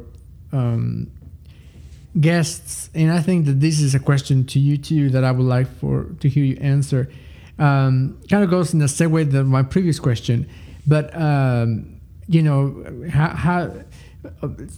um, 0.53 1.11
guests, 2.21 2.89
and 2.93 3.11
I 3.11 3.21
think 3.21 3.45
that 3.45 3.59
this 3.59 3.81
is 3.81 3.93
a 3.93 3.99
question 3.99 4.45
to 4.45 4.59
you 4.59 4.77
too 4.77 5.09
that 5.09 5.23
I 5.23 5.31
would 5.31 5.45
like 5.45 5.67
for 5.79 6.05
to 6.19 6.29
hear 6.29 6.43
you 6.43 6.57
answer. 6.61 7.09
Um, 7.59 8.19
kind 8.29 8.43
of 8.43 8.49
goes 8.49 8.71
in 8.71 8.79
the 8.79 8.85
segue 8.85 9.31
to 9.31 9.43
my 9.43 9.63
previous 9.63 9.99
question, 9.99 10.47
but 10.85 11.13
um, 11.19 11.99
you 12.27 12.43
know, 12.43 12.85
how, 13.09 13.29
how 13.29 13.71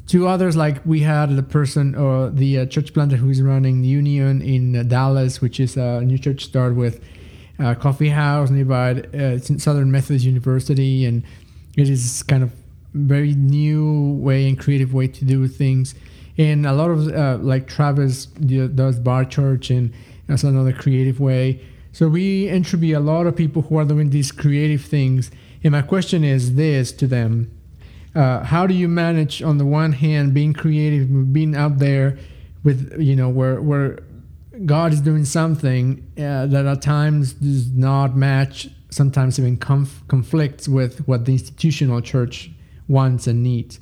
to 0.08 0.28
others 0.28 0.56
like 0.56 0.86
we 0.86 1.02
had 1.02 1.36
the 1.36 1.44
person 1.44 1.96
or 1.96 2.30
the 2.30 2.60
uh, 2.60 2.66
church 2.66 2.94
planter 2.94 3.18
who 3.18 3.30
is 3.30 3.42
running 3.42 3.84
Union 3.84 4.42
in 4.42 4.76
uh, 4.76 4.84
Dallas, 4.84 5.42
which 5.42 5.60
is 5.60 5.78
a 5.78 6.02
new 6.02 6.18
church 6.18 6.46
start 6.46 6.76
with 6.76 7.04
a 7.60 7.76
coffee 7.76 8.10
house 8.10 8.50
nearby. 8.50 9.02
Uh, 9.14 9.38
Southern 9.38 9.92
Methodist 9.92 10.26
University, 10.26 11.06
and 11.06 11.24
it 11.78 11.90
is 11.90 12.24
kind 12.24 12.44
of 12.44 12.52
very 12.94 13.34
new 13.34 14.14
way 14.14 14.48
and 14.48 14.60
creative 14.60 14.94
way 14.94 15.08
to 15.08 15.26
do 15.26 15.48
things. 15.48 15.96
And 16.38 16.66
a 16.66 16.74
lot 16.74 16.90
of 16.90 17.08
uh, 17.10 17.38
like 17.42 17.68
Travis 17.68 18.26
does 18.26 19.00
bar 19.00 19.26
church, 19.26 19.70
and 19.70 19.94
that's 20.28 20.44
another 20.44 20.74
creative 20.74 21.20
way. 21.20 21.62
So 21.92 22.08
we 22.08 22.48
interview 22.48 22.98
a 22.98 23.02
lot 23.02 23.28
of 23.28 23.36
people 23.36 23.64
who 23.64 23.78
are 23.78 23.86
doing 23.86 24.12
these 24.12 24.32
creative 24.32 24.84
things. 24.84 25.32
And 25.64 25.74
my 25.74 25.82
question 25.82 26.24
is 26.24 26.56
this 26.56 26.92
to 26.94 27.08
them 27.08 27.52
uh, 28.16 28.44
how 28.44 28.66
do 28.66 28.74
you 28.74 28.88
manage 28.88 29.42
on 29.42 29.58
the 29.58 29.66
one 29.66 29.94
hand 29.94 30.34
being 30.34 30.54
creative 30.54 31.34
being 31.34 31.56
out 31.56 31.80
there 31.80 32.18
with 32.64 32.96
you 33.00 33.16
know 33.16 33.30
where 33.30 33.62
where 33.62 34.00
god 34.66 34.92
is 34.92 35.02
doing 35.02 35.26
something 35.26 36.06
uh, 36.18 36.46
that 36.48 36.66
at 36.66 36.82
times 36.82 37.34
does 37.34 37.72
not 37.72 38.16
match 38.16 38.68
sometimes 38.90 39.40
even 39.40 39.58
conf- 39.58 40.04
conflicts 40.08 40.68
with 40.68 41.08
what 41.08 41.26
the 41.26 41.34
institutional 41.34 42.02
church 42.02 42.52
wants 42.88 43.28
and 43.28 43.44
needs? 43.44 43.80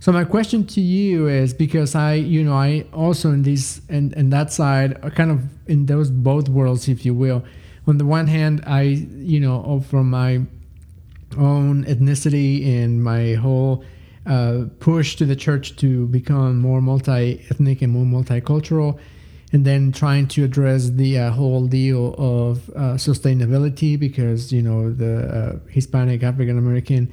So 0.00 0.12
my 0.12 0.24
question 0.24 0.66
to 0.68 0.80
you 0.80 1.28
is 1.28 1.52
because 1.52 1.94
i 1.94 2.14
you 2.14 2.42
know 2.42 2.54
i 2.54 2.86
also 2.94 3.30
in 3.30 3.42
this 3.42 3.82
and 3.90 4.14
and 4.14 4.32
that 4.32 4.50
side 4.50 4.98
kind 5.14 5.30
of 5.30 5.42
in 5.66 5.86
those 5.86 6.10
both 6.10 6.48
worlds 6.48 6.88
if 6.88 7.04
you 7.04 7.12
will. 7.12 7.44
On 7.86 7.98
the 7.98 8.06
one 8.06 8.26
hand 8.26 8.62
i 8.66 8.82
you 8.82 9.40
know 9.40 9.84
from 9.90 10.08
my 10.08 10.40
own 11.38 11.84
ethnicity 11.84 12.82
and 12.82 13.02
my 13.02 13.34
whole 13.34 13.84
uh, 14.26 14.64
push 14.78 15.16
to 15.16 15.24
the 15.24 15.36
church 15.36 15.76
to 15.76 16.06
become 16.08 16.58
more 16.58 16.80
multi-ethnic 16.80 17.82
and 17.82 17.92
more 17.92 18.04
multicultural 18.04 18.98
and 19.52 19.64
then 19.64 19.90
trying 19.90 20.28
to 20.28 20.44
address 20.44 20.90
the 20.90 21.18
uh, 21.18 21.30
whole 21.30 21.66
deal 21.66 22.14
of 22.18 22.68
uh, 22.70 22.94
sustainability 22.94 23.98
because 23.98 24.52
you 24.52 24.62
know 24.62 24.92
the 24.92 25.22
uh, 25.26 25.58
hispanic 25.68 26.22
african 26.22 26.58
american 26.58 27.10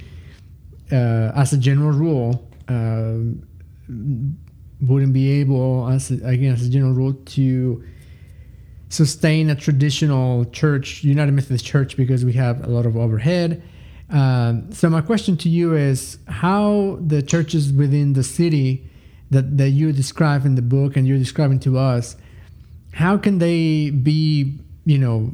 uh, 0.92 1.32
as 1.36 1.54
a 1.54 1.58
general 1.58 1.92
rule 1.92 2.50
um, 2.68 3.42
wouldn't 4.82 5.14
be 5.14 5.32
able 5.32 5.88
as 5.90 6.12
a, 6.12 6.16
again 6.26 6.54
as 6.54 6.68
a 6.68 6.70
general 6.70 6.94
rule 6.94 7.14
to 7.26 7.84
sustain 8.90 9.50
a 9.50 9.56
traditional 9.56 10.46
church 10.46 11.04
united 11.04 11.32
methodist 11.32 11.66
church 11.66 11.98
because 11.98 12.24
we 12.24 12.34
have 12.34 12.64
a 12.64 12.68
lot 12.68 12.86
of 12.86 12.96
overhead 12.96 13.62
um, 14.10 14.72
so 14.72 14.90
my 14.90 15.02
question 15.02 15.36
to 15.38 15.50
you 15.50 15.76
is 15.76 16.18
how 16.28 16.98
the 17.06 17.22
churches 17.22 17.74
within 17.74 18.14
the 18.14 18.24
city 18.24 18.90
that, 19.32 19.58
that 19.58 19.70
you 19.70 19.92
describe 19.92 20.46
in 20.46 20.56
the 20.56 20.62
book 20.62 20.96
and 20.96 21.08
you're 21.08 21.18
describing 21.18 21.60
to 21.60 21.78
us, 21.78 22.16
how 22.94 23.18
can 23.18 23.40
they 23.40 23.90
be, 23.90 24.60
you 24.86 24.98
know, 24.98 25.34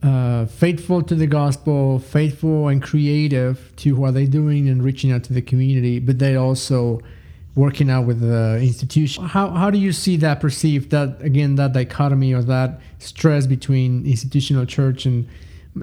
uh, 0.00 0.46
faithful 0.46 1.02
to 1.02 1.16
the 1.16 1.26
gospel, 1.26 1.98
faithful 1.98 2.68
and 2.68 2.80
creative 2.80 3.74
to 3.74 3.96
what 3.96 4.14
they're 4.14 4.26
doing 4.26 4.68
and 4.68 4.84
reaching 4.84 5.10
out 5.10 5.24
to 5.24 5.32
the 5.32 5.42
community, 5.42 5.98
but 5.98 6.20
they 6.20 6.36
also 6.36 7.00
working 7.56 7.90
out 7.90 8.06
with 8.06 8.20
the 8.20 8.60
institution. 8.62 9.24
How, 9.24 9.50
how 9.50 9.70
do 9.70 9.78
you 9.78 9.90
see 9.90 10.16
that 10.18 10.38
perceived, 10.38 10.90
that 10.90 11.20
again, 11.20 11.56
that 11.56 11.72
dichotomy 11.72 12.32
or 12.32 12.42
that 12.44 12.80
stress 13.00 13.48
between 13.48 14.06
institutional 14.06 14.64
church 14.64 15.04
and 15.04 15.28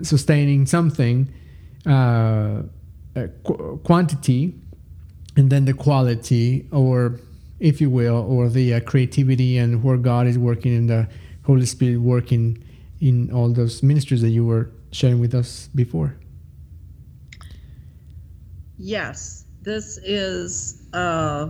sustaining 0.01 0.65
something 0.65 1.27
uh, 1.85 2.63
qu- 3.43 3.79
quantity 3.83 4.55
and 5.37 5.49
then 5.49 5.65
the 5.65 5.73
quality, 5.73 6.67
or 6.71 7.19
if 7.59 7.81
you 7.81 7.89
will, 7.89 8.15
or 8.15 8.49
the 8.49 8.73
uh, 8.73 8.79
creativity 8.81 9.57
and 9.57 9.83
where 9.83 9.97
God 9.97 10.27
is 10.27 10.37
working 10.37 10.75
and 10.75 10.89
the 10.89 11.07
Holy 11.43 11.65
Spirit 11.65 11.97
working 11.97 12.63
in 12.99 13.31
all 13.31 13.49
those 13.49 13.83
ministries 13.83 14.21
that 14.21 14.29
you 14.29 14.45
were 14.45 14.71
sharing 14.91 15.19
with 15.19 15.35
us 15.35 15.69
before. 15.75 16.15
Yes, 18.77 19.45
this 19.61 19.97
is 20.03 20.83
uh, 20.93 21.49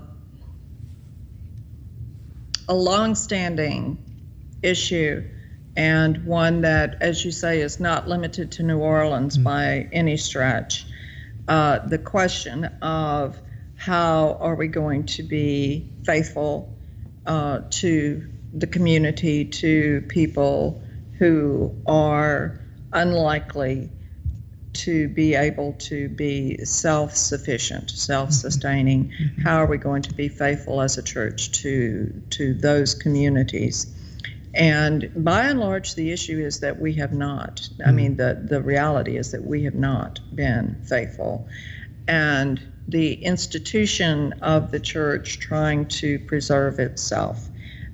a 2.67 2.73
long-standing 2.73 3.97
issue 4.61 5.23
and 5.75 6.25
one 6.25 6.61
that, 6.61 6.97
as 7.01 7.23
you 7.23 7.31
say, 7.31 7.61
is 7.61 7.79
not 7.79 8.07
limited 8.07 8.53
to 8.53 8.63
New 8.63 8.79
Orleans 8.79 9.35
mm-hmm. 9.35 9.43
by 9.43 9.89
any 9.91 10.17
stretch. 10.17 10.85
Uh, 11.47 11.79
the 11.79 11.97
question 11.97 12.65
of 12.81 13.37
how 13.75 14.37
are 14.39 14.55
we 14.55 14.67
going 14.67 15.05
to 15.05 15.23
be 15.23 15.89
faithful 16.05 16.73
uh, 17.25 17.61
to 17.69 18.27
the 18.53 18.67
community, 18.67 19.45
to 19.45 20.01
people 20.07 20.81
who 21.19 21.75
are 21.85 22.59
unlikely 22.93 23.89
to 24.73 25.07
be 25.09 25.35
able 25.35 25.73
to 25.73 26.09
be 26.09 26.63
self 26.65 27.15
sufficient, 27.15 27.89
self 27.89 28.31
sustaining. 28.31 29.09
Mm-hmm. 29.09 29.41
How 29.41 29.57
are 29.57 29.65
we 29.65 29.77
going 29.77 30.03
to 30.03 30.13
be 30.13 30.27
faithful 30.29 30.81
as 30.81 30.97
a 30.97 31.03
church 31.03 31.51
to, 31.63 32.21
to 32.31 32.53
those 32.53 32.93
communities? 32.93 33.87
And 34.55 35.11
by 35.17 35.43
and 35.43 35.59
large, 35.59 35.95
the 35.95 36.11
issue 36.11 36.39
is 36.39 36.61
that 36.61 36.79
we 36.79 36.93
have 36.93 37.11
not. 37.11 37.67
I 37.85 37.91
mean, 37.91 38.11
hmm. 38.11 38.17
the, 38.17 38.45
the 38.47 38.61
reality 38.61 39.17
is 39.17 39.31
that 39.31 39.43
we 39.43 39.63
have 39.63 39.75
not 39.75 40.19
been 40.33 40.77
faithful. 40.87 41.47
And 42.07 42.61
the 42.87 43.13
institution 43.15 44.33
of 44.41 44.71
the 44.71 44.79
church 44.79 45.39
trying 45.39 45.87
to 45.87 46.19
preserve 46.19 46.79
itself, 46.79 47.49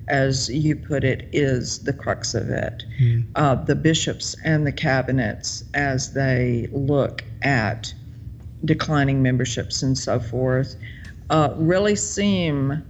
as 0.08 0.50
you 0.50 0.76
put 0.76 1.02
it, 1.02 1.28
is 1.32 1.80
the 1.80 1.92
crux 1.92 2.34
of 2.34 2.50
it. 2.50 2.84
Mm. 3.00 3.24
Uh, 3.34 3.54
the 3.54 3.74
bishops 3.74 4.36
and 4.44 4.66
the 4.66 4.72
cabinets, 4.72 5.64
as 5.74 6.12
they 6.12 6.68
look 6.72 7.24
at 7.42 7.94
declining 8.64 9.22
memberships 9.22 9.82
and 9.82 9.96
so 9.96 10.20
forth, 10.20 10.76
uh, 11.30 11.54
really 11.56 11.96
seem 11.96 12.84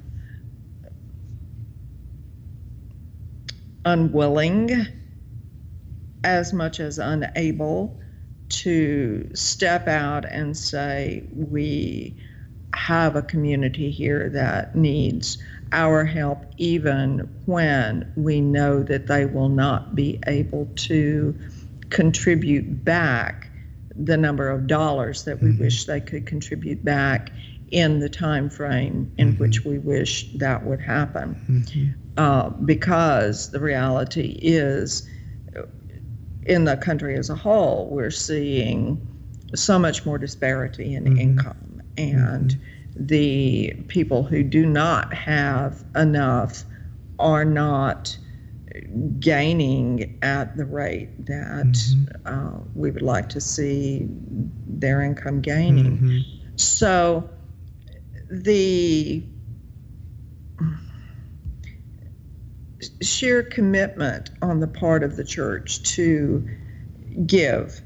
unwilling 3.84 4.86
as 6.24 6.52
much 6.52 6.80
as 6.80 6.98
unable 6.98 7.98
to 8.48 9.30
step 9.34 9.88
out 9.88 10.24
and 10.24 10.56
say, 10.56 11.24
we 11.34 12.14
have 12.74 13.16
a 13.16 13.22
community 13.22 13.90
here 13.90 14.28
that 14.30 14.76
needs 14.76 15.38
our 15.72 16.04
help, 16.04 16.44
even 16.58 17.28
when 17.46 18.12
we 18.16 18.40
know 18.40 18.82
that 18.82 19.06
they 19.06 19.24
will 19.24 19.48
not 19.48 19.94
be 19.94 20.20
able 20.26 20.68
to 20.76 21.34
contribute 21.90 22.84
back 22.84 23.50
the 23.96 24.16
number 24.16 24.50
of 24.50 24.66
dollars 24.66 25.24
that 25.24 25.40
we 25.40 25.50
mm-hmm. 25.50 25.64
wish 25.64 25.84
they 25.84 26.00
could 26.00 26.26
contribute 26.26 26.84
back 26.84 27.30
in 27.70 28.00
the 28.00 28.08
time 28.08 28.50
frame 28.50 29.12
in 29.16 29.32
mm-hmm. 29.32 29.42
which 29.42 29.64
we 29.64 29.78
wish 29.78 30.30
that 30.34 30.64
would 30.64 30.80
happen. 30.80 31.34
Mm-hmm. 31.48 32.01
Uh, 32.16 32.50
because 32.50 33.50
the 33.50 33.60
reality 33.60 34.38
is, 34.42 35.08
in 36.44 36.64
the 36.64 36.76
country 36.76 37.16
as 37.16 37.30
a 37.30 37.34
whole, 37.34 37.88
we're 37.90 38.10
seeing 38.10 39.00
so 39.54 39.78
much 39.78 40.04
more 40.04 40.18
disparity 40.18 40.94
in 40.94 41.04
mm-hmm. 41.04 41.18
income. 41.18 41.82
And 41.96 42.50
mm-hmm. 42.50 43.06
the 43.06 43.74
people 43.88 44.22
who 44.22 44.42
do 44.42 44.66
not 44.66 45.14
have 45.14 45.84
enough 45.94 46.64
are 47.18 47.44
not 47.44 48.16
gaining 49.18 50.18
at 50.22 50.56
the 50.56 50.64
rate 50.64 51.26
that 51.26 51.66
mm-hmm. 51.66 52.26
uh, 52.26 52.60
we 52.74 52.90
would 52.90 53.02
like 53.02 53.28
to 53.30 53.40
see 53.40 54.06
their 54.66 55.02
income 55.02 55.40
gaining. 55.40 55.98
Mm-hmm. 55.98 56.18
So, 56.56 57.28
the 58.30 59.22
sheer 63.00 63.42
commitment 63.42 64.30
on 64.40 64.60
the 64.60 64.66
part 64.66 65.02
of 65.02 65.16
the 65.16 65.24
church 65.24 65.82
to 65.94 66.48
give 67.26 67.80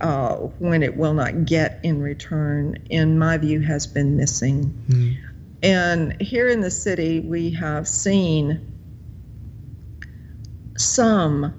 uh, 0.00 0.34
when 0.58 0.82
it 0.82 0.96
will 0.96 1.14
not 1.14 1.44
get 1.44 1.80
in 1.82 2.00
return, 2.00 2.76
in 2.90 3.18
my 3.18 3.38
view, 3.38 3.60
has 3.60 3.86
been 3.86 4.16
missing. 4.16 4.84
Mm. 4.88 5.16
And 5.62 6.20
here 6.20 6.48
in 6.48 6.60
the 6.60 6.70
city, 6.70 7.20
we 7.20 7.50
have 7.50 7.88
seen 7.88 8.60
some 10.76 11.54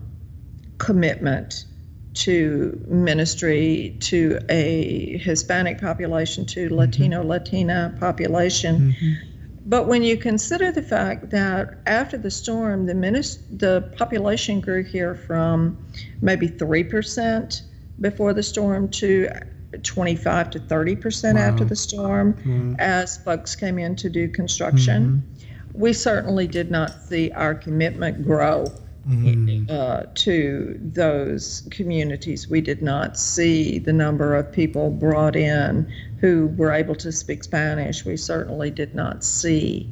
commitment 0.78 1.66
to 2.14 2.82
ministry 2.88 3.98
to 4.00 4.40
a 4.50 5.18
Hispanic 5.18 5.80
population, 5.80 6.46
to 6.46 6.74
Latino 6.74 7.24
Latina 7.24 7.96
population. 8.00 8.94
Mm-hmm. 8.94 9.35
But 9.68 9.88
when 9.88 10.04
you 10.04 10.16
consider 10.16 10.72
the 10.72 10.82
fact 10.84 11.32
that 11.32 11.76
after 11.88 12.18
the 12.18 12.30
storm, 12.30 12.86
the 12.86 12.94
minis- 12.94 13.40
the 13.52 13.82
population 13.98 14.60
grew 14.62 14.84
here 14.84 15.16
from 15.16 15.78
maybe 16.22 16.48
three 16.48 16.84
percent 16.84 17.64
before 18.00 18.34
the 18.34 18.44
storm 18.44 18.90
to 18.90 19.28
25 19.82 20.50
to 20.52 20.60
30 20.60 20.96
percent 20.96 21.38
after 21.38 21.66
the 21.66 21.76
storm, 21.76 22.36
Wow. 22.46 22.76
as 22.80 23.18
folks 23.18 23.56
came 23.56 23.80
in 23.80 23.96
to 23.98 24.10
do 24.10 24.28
construction. 24.28 25.24
We 25.74 25.94
certainly 25.94 26.48
did 26.48 26.70
not 26.72 26.92
see 27.04 27.32
our 27.32 27.54
commitment 27.56 28.24
grow 28.24 28.66
Mhm. 29.10 29.70
uh, 29.70 30.04
to 30.16 30.80
those 30.82 31.64
communities. 31.70 32.50
We 32.50 32.62
did 32.62 32.82
not 32.82 33.18
see 33.20 33.80
the 33.80 33.94
number 33.94 34.36
of 34.36 34.52
people 34.52 34.90
brought 34.92 35.36
in 35.36 35.86
who 36.26 36.48
were 36.58 36.72
able 36.72 36.96
to 36.96 37.12
speak 37.12 37.44
Spanish. 37.44 38.04
We 38.04 38.18
certainly 38.18 38.72
did 38.72 38.96
not 38.96 39.24
see 39.24 39.88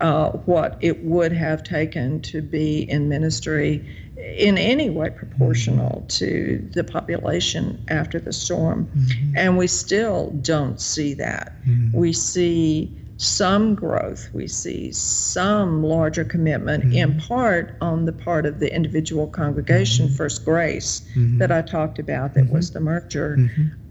uh, 0.00 0.30
what 0.30 0.76
it 0.80 1.04
would 1.04 1.30
have 1.32 1.62
taken 1.62 2.20
to 2.22 2.42
be 2.42 2.80
in 2.90 3.08
ministry 3.08 3.88
in 4.36 4.58
any 4.58 4.90
way 4.90 5.10
proportional 5.10 6.04
to 6.08 6.68
the 6.74 6.82
population 6.82 7.78
after 7.88 8.18
the 8.18 8.32
storm. 8.32 8.88
And 9.36 9.56
we 9.56 9.68
still 9.68 10.30
don't 10.42 10.80
see 10.80 11.14
that. 11.14 11.54
Mhm. 11.64 11.94
We 11.94 12.12
see 12.12 12.92
some 13.18 13.76
growth, 13.76 14.28
we 14.32 14.48
see 14.48 14.90
some 14.92 15.84
larger 15.84 16.24
commitment, 16.24 16.92
in 16.92 17.18
part 17.20 17.76
on 17.80 18.04
the 18.04 18.12
part 18.12 18.46
of 18.46 18.58
the 18.58 18.72
individual 18.74 19.28
congregation, 19.28 20.08
First 20.08 20.44
Grace, 20.44 21.02
Mhm. 21.14 21.38
that 21.38 21.52
I 21.52 21.62
talked 21.62 22.00
about, 22.00 22.34
that 22.34 22.50
was 22.50 22.70
the 22.72 22.80
merger. 22.80 23.38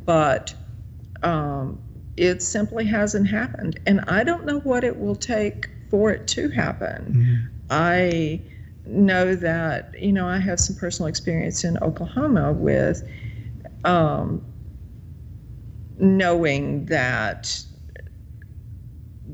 But 0.06 0.54
um, 1.24 1.80
it 2.16 2.42
simply 2.42 2.86
hasn't 2.86 3.28
happened. 3.28 3.80
And 3.86 4.02
I 4.08 4.24
don't 4.24 4.46
know 4.46 4.60
what 4.62 4.84
it 4.84 5.00
will 5.00 5.16
take 5.16 5.70
for 5.90 6.12
it 6.12 6.28
to 6.28 6.50
happen. 6.50 7.14
Mhm. 7.14 7.50
I 7.70 8.42
know 8.86 9.36
that, 9.36 9.94
you 10.02 10.12
know, 10.14 10.28
I 10.28 10.38
have 10.40 10.60
some 10.60 10.76
personal 10.76 11.08
experience 11.08 11.64
in 11.64 11.78
Oklahoma 11.80 12.54
with 12.54 13.04
um, 13.84 14.42
knowing 16.00 16.86
that 16.86 17.64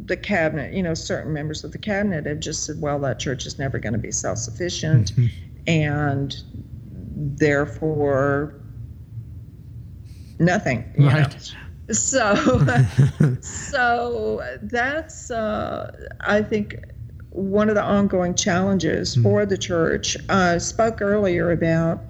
the 0.05 0.17
cabinet, 0.17 0.73
you 0.73 0.81
know, 0.83 0.93
certain 0.93 1.33
members 1.33 1.63
of 1.63 1.71
the 1.71 1.77
cabinet 1.77 2.25
have 2.25 2.39
just 2.39 2.63
said, 2.65 2.81
well, 2.81 2.99
that 2.99 3.19
church 3.19 3.45
is 3.45 3.59
never 3.59 3.79
going 3.79 3.93
to 3.93 3.99
be 3.99 4.11
self 4.11 4.37
sufficient. 4.39 5.15
Mhm. 5.15 5.31
And 5.67 6.35
therefore, 7.15 8.55
nothing. 10.39 10.83
you 10.97 11.05
know. 11.05 11.27
So, 11.93 12.59
so 13.41 14.57
that's 14.63 15.31
uh, 15.31 15.91
I 16.21 16.41
think 16.41 16.75
one 17.29 17.69
of 17.69 17.75
the 17.75 17.83
ongoing 17.83 18.35
challenges 18.35 19.15
for 19.15 19.45
the 19.45 19.57
church. 19.57 20.17
I 20.29 20.57
spoke 20.57 21.01
earlier 21.01 21.51
about 21.51 22.03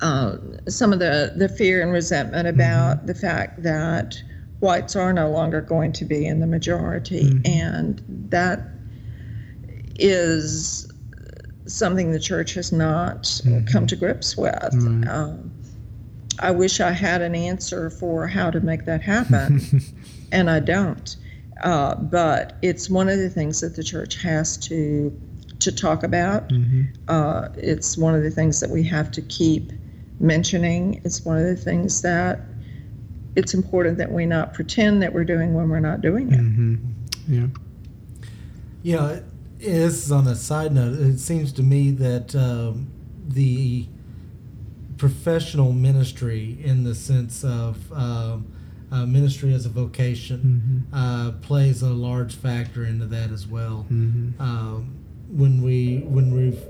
uh, 0.00 0.36
some 0.68 0.92
of 0.92 0.98
the 0.98 1.32
the 1.36 1.48
fear 1.48 1.82
and 1.82 1.92
resentment 1.92 2.46
about 2.48 3.06
the 3.06 3.14
fact 3.14 3.62
that 3.62 4.22
whites 4.60 4.96
are 4.96 5.12
no 5.12 5.30
longer 5.30 5.60
going 5.60 5.92
to 5.92 6.04
be 6.04 6.26
in 6.26 6.40
the 6.40 6.46
majority, 6.46 7.24
Mhm. 7.30 7.48
and 7.48 8.02
that 8.30 8.72
is 9.98 10.90
something 11.66 12.12
the 12.12 12.20
church 12.20 12.54
has 12.54 12.72
not 12.72 13.24
Mhm. 13.44 13.66
come 13.70 13.86
to 13.86 13.96
grips 13.96 14.36
with. 14.36 14.72
Um, 15.08 15.52
I 16.38 16.50
wish 16.50 16.80
I 16.80 16.90
had 16.92 17.22
an 17.22 17.34
answer 17.34 17.90
for 17.90 18.26
how 18.26 18.50
to 18.50 18.60
make 18.60 18.84
that 18.84 19.02
happen, 19.02 19.60
and 20.32 20.50
I 20.50 20.60
don't. 20.60 21.16
Uh, 21.62 21.94
but 21.94 22.56
it's 22.62 22.90
one 22.90 23.08
of 23.08 23.18
the 23.18 23.30
things 23.30 23.60
that 23.60 23.76
the 23.76 23.82
church 23.82 24.20
has 24.22 24.56
to 24.58 25.18
to 25.60 25.72
talk 25.72 26.02
about. 26.02 26.50
Mhm. 26.50 26.88
Uh, 27.08 27.48
it's 27.56 27.96
one 27.96 28.14
of 28.14 28.22
the 28.22 28.30
things 28.30 28.60
that 28.60 28.68
we 28.68 28.82
have 28.84 29.10
to 29.12 29.22
keep 29.22 29.72
mentioning. 30.20 31.00
It's 31.04 31.24
one 31.24 31.38
of 31.38 31.44
the 31.44 31.56
things 31.56 32.02
that 32.02 32.40
it's 33.36 33.54
important 33.54 33.96
that 33.98 34.12
we 34.12 34.26
not 34.26 34.52
pretend 34.52 35.02
that 35.02 35.14
we're 35.14 35.24
doing 35.24 35.54
when 35.54 35.68
we're 35.70 35.80
not 35.80 36.02
doing 36.02 36.30
it. 36.32 36.40
Mhm. 36.40 36.78
Yeah. 37.28 37.46
You 38.82 38.96
know, 38.96 39.06
it- 39.08 39.24
this 39.58 40.04
is 40.04 40.12
on 40.12 40.26
a 40.26 40.34
side 40.34 40.74
note. 40.74 40.98
It 41.00 41.18
seems 41.18 41.52
to 41.52 41.62
me 41.62 41.90
that 41.92 42.34
um, 42.36 42.88
the 43.28 43.86
professional 44.98 45.72
ministry, 45.72 46.58
in 46.62 46.84
the 46.84 46.94
sense 46.94 47.44
of 47.44 47.92
um, 47.92 48.46
uh, 48.90 49.04
ministry 49.04 49.52
as 49.52 49.66
a 49.66 49.68
vocation, 49.68 50.84
Mhm. 50.92 50.96
uh, 50.96 51.32
plays 51.42 51.82
a 51.82 51.90
large 51.90 52.34
factor 52.34 52.84
into 52.84 53.06
that 53.06 53.30
as 53.32 53.46
well. 53.46 53.84
Mhm. 53.92 54.40
Um, 54.40 54.86
when 55.28 55.60
we 55.62 55.98
when 56.08 56.32
we've 56.32 56.60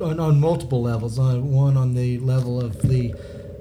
on, 0.00 0.18
on 0.20 0.40
multiple 0.40 0.82
levels, 0.82 1.18
on 1.18 1.50
one 1.52 1.76
on 1.76 1.94
the 1.94 2.18
level 2.18 2.60
of 2.60 2.82
the 2.82 3.14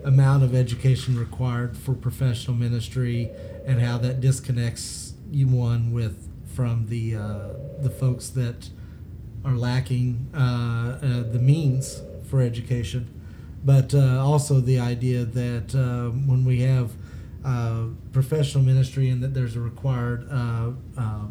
amount 0.03 0.43
of 0.43 0.53
education 0.53 1.17
required 1.17 1.75
for 1.77 1.93
professional 1.93 2.55
ministry 2.57 3.29
and 3.65 3.79
how 3.81 3.97
that 3.97 4.19
disconnects 4.21 5.13
you 5.31 5.47
one 5.47 5.91
with 5.91 6.27
from 6.45 6.85
the 6.87 7.15
uh, 7.15 7.39
the 7.81 7.89
folks 7.89 8.29
that 8.29 8.69
are 9.43 9.55
lacking 9.55 10.27
uh, 10.33 10.37
uh, 11.01 11.23
the 11.31 11.39
means 11.39 12.01
for 12.29 12.41
education, 12.41 13.07
but 13.63 13.93
uh, 13.93 14.19
also 14.23 14.59
the 14.59 14.79
idea 14.79 15.23
that 15.25 15.73
um, 15.75 16.27
when 16.27 16.43
we 16.45 16.61
have 16.61 16.91
uh, 17.45 17.85
professional 18.11 18.63
ministry 18.63 19.09
and 19.09 19.21
that 19.23 19.33
there's 19.33 19.55
a 19.55 19.59
required 19.59 20.27
uh, 20.31 20.71
uh, 20.97 21.25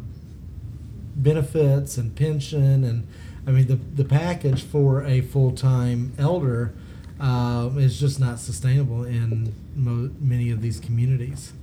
benefits 1.15 1.97
and 1.97 2.15
pension 2.15 2.83
and 2.83 3.07
I 3.47 3.51
mean 3.51 3.67
the 3.67 3.75
the 3.95 4.05
package 4.05 4.63
for 4.63 5.03
a 5.03 5.21
full 5.21 5.51
time 5.51 6.13
elder 6.17 6.73
uh, 7.19 7.69
is 7.77 7.99
just 7.99 8.19
not 8.19 8.39
sustainable 8.39 9.03
in 9.05 9.53
mo- 9.75 10.09
many 10.19 10.49
of 10.51 10.61
these 10.61 10.79
communities. 10.79 11.53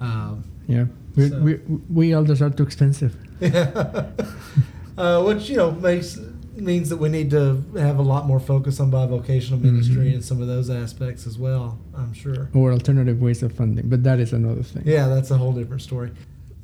Um, 0.00 0.44
Yeah. 0.68 0.84
We, 1.16 1.28
So- 1.28 1.40
we, 1.40 1.54
we 1.92 2.12
elders 2.12 2.40
are 2.40 2.50
too 2.50 2.62
expensive. 2.62 3.16
uh, 3.42 5.22
which 5.24 5.48
you 5.50 5.56
know 5.56 5.72
makes 5.72 6.18
means 6.60 6.88
that 6.90 6.96
we 6.98 7.08
need 7.08 7.30
to 7.30 7.62
have 7.76 7.98
a 7.98 8.02
lot 8.02 8.26
more 8.26 8.40
focus 8.40 8.80
on 8.80 8.90
bivocational 8.90 9.60
ministry 9.60 10.10
Mhm. 10.10 10.14
and 10.14 10.24
some 10.24 10.40
of 10.40 10.48
those 10.48 10.70
aspects 10.70 11.26
as 11.26 11.38
well. 11.38 11.78
I'm 11.94 12.12
sure. 12.12 12.48
Or 12.54 12.72
alternative 12.72 13.20
ways 13.20 13.42
of 13.42 13.52
funding, 13.52 13.88
but 13.88 14.02
that 14.04 14.20
is 14.20 14.32
another 14.32 14.62
thing. 14.62 14.82
Yeah, 14.86 15.08
that's 15.08 15.30
a 15.30 15.36
whole 15.38 15.52
different 15.52 15.82
story. 15.82 16.10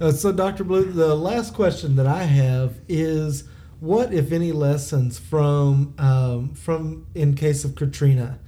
Uh, 0.00 0.12
so, 0.12 0.30
Dr. 0.32 0.64
Blue, 0.64 0.84
the 0.84 1.14
last 1.14 1.54
question 1.54 1.96
that 1.96 2.06
I 2.06 2.24
have 2.24 2.74
is, 2.88 3.44
what, 3.80 4.12
if 4.12 4.32
any, 4.32 4.52
lessons 4.52 5.18
from 5.18 5.94
um, 5.98 6.50
from 6.54 7.06
in 7.14 7.34
case 7.34 7.64
of 7.64 7.74
Katrina 7.74 8.38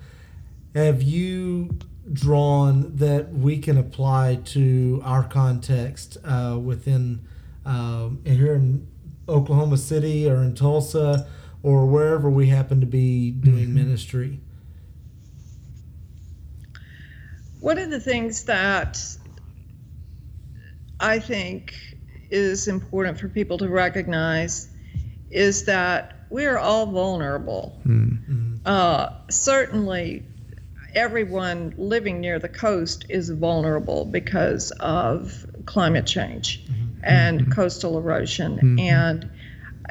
have 0.74 1.02
you 1.02 1.70
drawn 2.12 2.92
that 2.96 3.32
we 3.34 3.58
can 3.58 3.76
apply 3.76 4.38
to 4.42 5.00
our 5.04 5.22
context 5.24 6.16
uh, 6.24 6.58
within 6.62 7.20
um, 7.66 8.18
here 8.24 8.54
in 8.54 8.86
Oklahoma 9.28 9.76
City 9.76 10.28
or 10.28 10.36
in 10.42 10.54
Tulsa 10.54 11.26
or 11.62 11.86
wherever 11.86 12.30
we 12.30 12.48
happen 12.48 12.80
to 12.80 12.86
be 12.86 13.30
doing 13.30 13.68
Mhm. 13.68 13.74
ministry? 13.74 14.40
One 17.60 17.78
of 17.78 17.90
the 17.90 18.00
things 18.00 18.44
that 18.44 19.00
I 21.00 21.18
think 21.18 21.74
is 22.30 22.68
important 22.68 23.18
for 23.18 23.28
people 23.28 23.58
to 23.58 23.68
recognize 23.68 24.68
is 25.30 25.64
that 25.64 26.26
we're 26.30 26.58
all 26.58 26.86
vulnerable. 26.86 27.80
Mm. 27.86 28.18
Mm, 28.28 28.58
Uh, 28.64 29.08
certainly, 29.30 30.24
everyone 30.94 31.72
living 31.78 32.20
near 32.20 32.38
the 32.38 32.48
coast 32.48 33.06
is 33.08 33.30
vulnerable 33.30 34.04
because 34.04 34.70
of 34.80 35.46
climate 35.64 36.04
change 36.06 36.64
and 37.02 37.46
Mhm. 37.46 37.52
coastal 37.52 37.96
erosion. 37.98 38.58
Mhm. 38.58 38.80
And, 38.80 39.30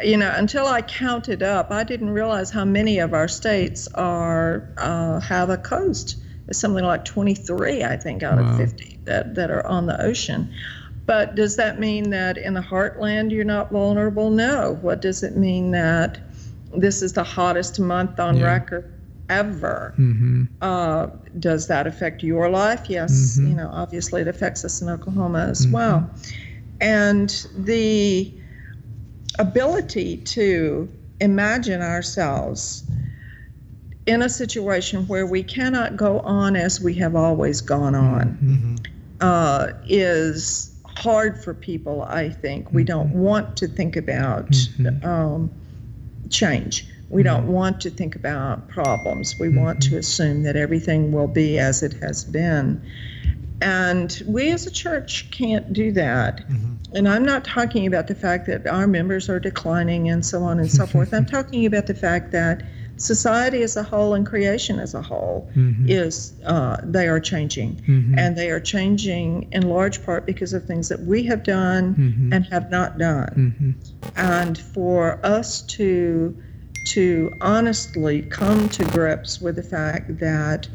you 0.03 0.17
know, 0.17 0.31
until 0.35 0.67
I 0.67 0.81
counted 0.81 1.41
up, 1.41 1.71
I 1.71 1.83
didn't 1.83 2.11
realize 2.11 2.51
how 2.51 2.65
many 2.65 2.99
of 2.99 3.13
our 3.13 3.27
states 3.27 3.87
are 3.95 4.69
uh, 4.77 5.19
have 5.21 5.49
a 5.49 5.57
coast. 5.57 6.17
It's 6.47 6.59
something 6.59 6.83
like 6.85 7.03
23, 7.03 7.83
I 7.83 7.97
think, 7.97 8.23
out 8.23 8.37
Wow. 8.37 8.49
of 8.51 8.57
50 8.57 8.99
that, 9.05 9.35
that 9.35 9.51
are 9.51 9.65
on 9.67 9.85
the 9.87 10.01
ocean. 10.01 10.49
But 11.05 11.35
does 11.35 11.55
that 11.55 11.79
mean 11.79 12.09
that 12.11 12.37
in 12.37 12.53
the 12.53 12.61
heartland 12.61 13.31
you're 13.31 13.45
not 13.45 13.71
vulnerable? 13.71 14.29
No. 14.29 14.77
What 14.81 15.01
does 15.01 15.23
it 15.23 15.35
mean 15.37 15.71
that 15.71 16.19
this 16.75 17.01
is 17.01 17.13
the 17.13 17.23
hottest 17.23 17.79
month 17.79 18.19
on 18.19 18.37
Yeah. 18.37 18.45
record 18.45 18.85
ever? 19.29 19.93
hmm 19.95 20.43
Uh, 20.61 21.07
does 21.39 21.67
that 21.67 21.85
affect 21.85 22.23
your 22.23 22.49
life? 22.49 22.85
Yes. 22.89 23.37
Mhm. 23.39 23.49
You 23.49 23.55
know, 23.55 23.69
obviously 23.71 24.21
it 24.21 24.27
affects 24.27 24.65
us 24.65 24.81
in 24.81 24.89
Oklahoma 24.89 25.45
as 25.49 25.65
Mhm. 25.67 25.71
well. 25.71 26.09
And 26.81 27.29
the 27.55 28.33
ability 29.39 30.17
to 30.17 30.89
imagine 31.19 31.81
ourselves 31.81 32.83
in 34.05 34.21
a 34.21 34.29
situation 34.29 35.05
where 35.07 35.25
we 35.25 35.43
cannot 35.43 35.97
go 35.97 36.19
on 36.21 36.55
as 36.55 36.79
we 36.81 36.93
have 36.95 37.15
always 37.15 37.61
gone 37.61 37.95
on 37.95 38.37
Mm-hmm. 38.43 38.75
uh, 39.21 39.67
is 39.87 40.71
hard 40.85 41.37
for 41.43 41.53
people, 41.53 42.03
I 42.03 42.29
think. 42.29 42.71
We 42.71 42.83
don't 42.83 43.11
want 43.11 43.57
to 43.57 43.67
think 43.67 43.95
about 43.95 44.49
Mhm. 44.51 45.03
um, 45.05 45.51
change. 46.29 46.87
We 47.09 47.23
don't 47.23 47.47
want 47.47 47.79
to 47.81 47.89
think 47.89 48.15
about 48.15 48.67
problems. 48.67 49.39
We 49.39 49.49
want 49.49 49.81
to 49.83 49.97
assume 49.97 50.43
that 50.43 50.55
everything 50.55 51.11
will 51.11 51.27
be 51.27 51.57
as 51.57 51.81
it 51.83 51.93
has 52.01 52.23
been. 52.25 52.81
And 53.61 54.21
we 54.27 54.51
as 54.51 54.67
a 54.67 54.71
church 54.71 55.29
can't 55.31 55.73
do 55.73 55.91
that. 55.93 56.43
And 56.93 57.07
I'm 57.09 57.25
not 57.25 57.43
talking 57.43 57.85
about 57.87 58.07
the 58.07 58.15
fact 58.15 58.45
that 58.47 58.65
our 58.67 58.87
members 58.87 59.29
are 59.29 59.39
declining 59.39 60.09
and 60.09 60.25
so 60.25 60.43
on 60.43 60.59
and 60.59 60.71
so 60.71 60.85
forth. 60.93 61.13
I'm 61.13 61.25
talking 61.25 61.65
about 61.65 61.87
the 61.87 61.93
fact 61.95 62.31
that 62.31 62.63
society 62.97 63.61
as 63.61 63.75
a 63.77 63.83
whole 63.83 64.15
and 64.15 64.25
creation 64.25 64.79
as 64.79 64.95
a 64.95 65.01
whole 65.03 65.47
Mhm. 65.55 65.87
is 65.87 66.33
uh, 66.45 66.77
they 66.83 67.07
are 67.07 67.19
changing 67.19 67.75
Mhm. 67.87 68.17
and 68.17 68.35
they 68.35 68.49
are 68.49 68.59
changing 68.59 69.47
in 69.51 69.69
large 69.69 70.03
part 70.03 70.25
because 70.25 70.51
of 70.51 70.63
things 70.65 70.89
that 70.89 71.01
we 71.03 71.21
have 71.25 71.43
done 71.43 71.93
Mhm. 71.93 72.33
and 72.35 72.45
have 72.45 72.71
not 72.71 72.97
done 72.97 73.53
Mhm. 73.59 73.75
and 74.15 74.57
for 74.57 75.19
us 75.23 75.61
to 75.63 76.35
to 76.87 77.31
honestly 77.41 78.21
come 78.23 78.67
to 78.69 78.83
grips 78.85 79.41
with 79.41 79.57
the 79.57 79.63
fact 79.63 80.17
that 80.19 80.67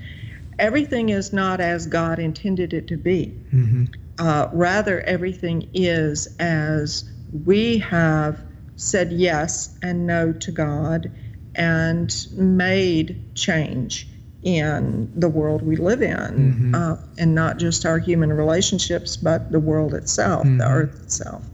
everything 0.58 1.08
is 1.08 1.32
not 1.32 1.60
as 1.60 1.86
God 1.86 2.18
intended 2.18 2.72
it 2.72 2.86
to 2.88 2.96
be. 2.96 3.34
Mhm. 3.52 3.88
Uh, 4.18 4.48
rather, 4.52 5.00
everything 5.00 5.68
is 5.74 6.28
as 6.38 7.04
we 7.44 7.78
have 7.78 8.42
said 8.76 9.12
yes 9.12 9.76
and 9.82 10.06
no 10.06 10.32
to 10.32 10.50
God 10.50 11.10
and 11.54 12.26
made 12.36 13.20
change 13.34 14.08
in 14.42 15.10
the 15.14 15.28
world 15.28 15.62
we 15.62 15.76
live 15.76 16.02
in, 16.02 16.72
Mhm. 16.72 16.74
uh, 16.74 16.96
and 17.18 17.34
not 17.34 17.58
just 17.58 17.86
our 17.86 17.98
human 17.98 18.32
relationships, 18.32 19.16
but 19.16 19.50
the 19.52 19.60
world 19.60 19.94
itself, 19.94 20.42
the 20.42 20.48
Mhm. 20.48 20.70
earth 20.70 21.00
itself. 21.02 21.48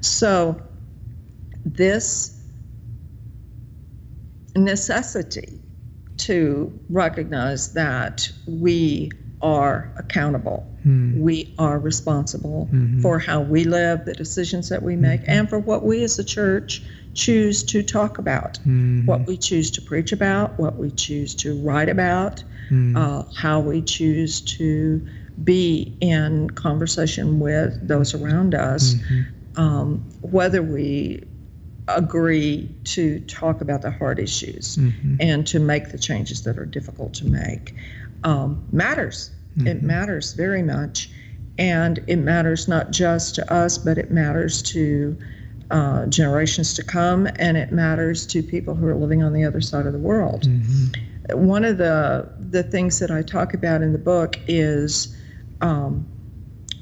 So, 0.00 0.60
this 1.64 2.32
necessity 4.56 5.61
to 6.26 6.72
recognize 6.88 7.72
that 7.72 8.30
we 8.46 9.10
are 9.40 9.90
accountable, 9.96 10.64
Mhm. 10.86 11.20
we 11.20 11.52
are 11.58 11.78
responsible 11.78 12.68
Mhm. 12.72 13.00
for 13.02 13.18
how 13.18 13.40
we 13.40 13.64
live, 13.64 14.04
the 14.04 14.12
decisions 14.14 14.68
that 14.68 14.82
we 14.82 14.94
make, 14.96 15.20
and 15.26 15.48
for 15.50 15.58
what 15.58 15.84
we 15.84 16.04
as 16.04 16.18
a 16.18 16.24
church 16.24 16.82
choose 17.14 17.62
to 17.64 17.82
talk 17.82 18.18
about, 18.18 18.58
Mhm. 18.64 19.04
what 19.06 19.26
we 19.26 19.36
choose 19.36 19.70
to 19.72 19.82
preach 19.82 20.12
about, 20.12 20.58
what 20.58 20.78
we 20.78 20.90
choose 20.92 21.34
to 21.34 21.54
write 21.60 21.88
about, 21.88 22.44
Mhm. 22.70 22.96
uh, 22.96 23.24
how 23.34 23.58
we 23.60 23.82
choose 23.82 24.40
to 24.40 25.02
be 25.42 25.96
in 26.00 26.48
conversation 26.50 27.40
with 27.40 27.76
those 27.82 28.14
around 28.14 28.54
us, 28.54 28.94
Mhm. 28.94 29.26
um, 29.56 30.04
whether 30.20 30.62
we 30.62 31.22
agree 31.96 32.74
to 32.84 33.20
talk 33.20 33.60
about 33.60 33.82
the 33.82 33.90
hard 33.90 34.18
issues 34.18 34.76
Mhm. 34.76 35.16
and 35.20 35.46
to 35.46 35.58
make 35.58 35.90
the 35.90 35.98
changes 35.98 36.42
that 36.42 36.58
are 36.58 36.66
difficult 36.66 37.14
to 37.14 37.26
make 37.26 37.74
um, 38.24 38.62
matters. 38.70 39.30
It 39.56 39.78
Mhm. 39.78 39.82
matters 39.82 40.34
very 40.34 40.62
much. 40.62 41.10
And 41.58 42.00
it 42.06 42.16
matters 42.16 42.68
not 42.68 42.92
just 42.92 43.34
to 43.34 43.52
us, 43.52 43.78
but 43.78 43.98
it 43.98 44.10
matters 44.10 44.62
to 44.62 45.16
uh, 45.70 46.04
generations 46.06 46.74
to 46.74 46.82
come, 46.82 47.26
and 47.36 47.56
it 47.56 47.72
matters 47.72 48.26
to 48.26 48.42
people 48.42 48.74
who 48.74 48.86
are 48.86 48.94
living 48.94 49.22
on 49.22 49.32
the 49.32 49.42
other 49.42 49.60
side 49.62 49.86
of 49.86 49.92
the 49.94 49.98
world. 49.98 50.42
Mhm. 50.46 50.94
One 51.34 51.64
of 51.64 51.78
the 51.78 52.28
the 52.38 52.62
things 52.62 52.98
that 52.98 53.10
I 53.10 53.22
talk 53.22 53.54
about 53.54 53.80
in 53.82 53.92
the 53.92 53.98
book 53.98 54.38
is 54.46 55.16
um, 55.62 56.06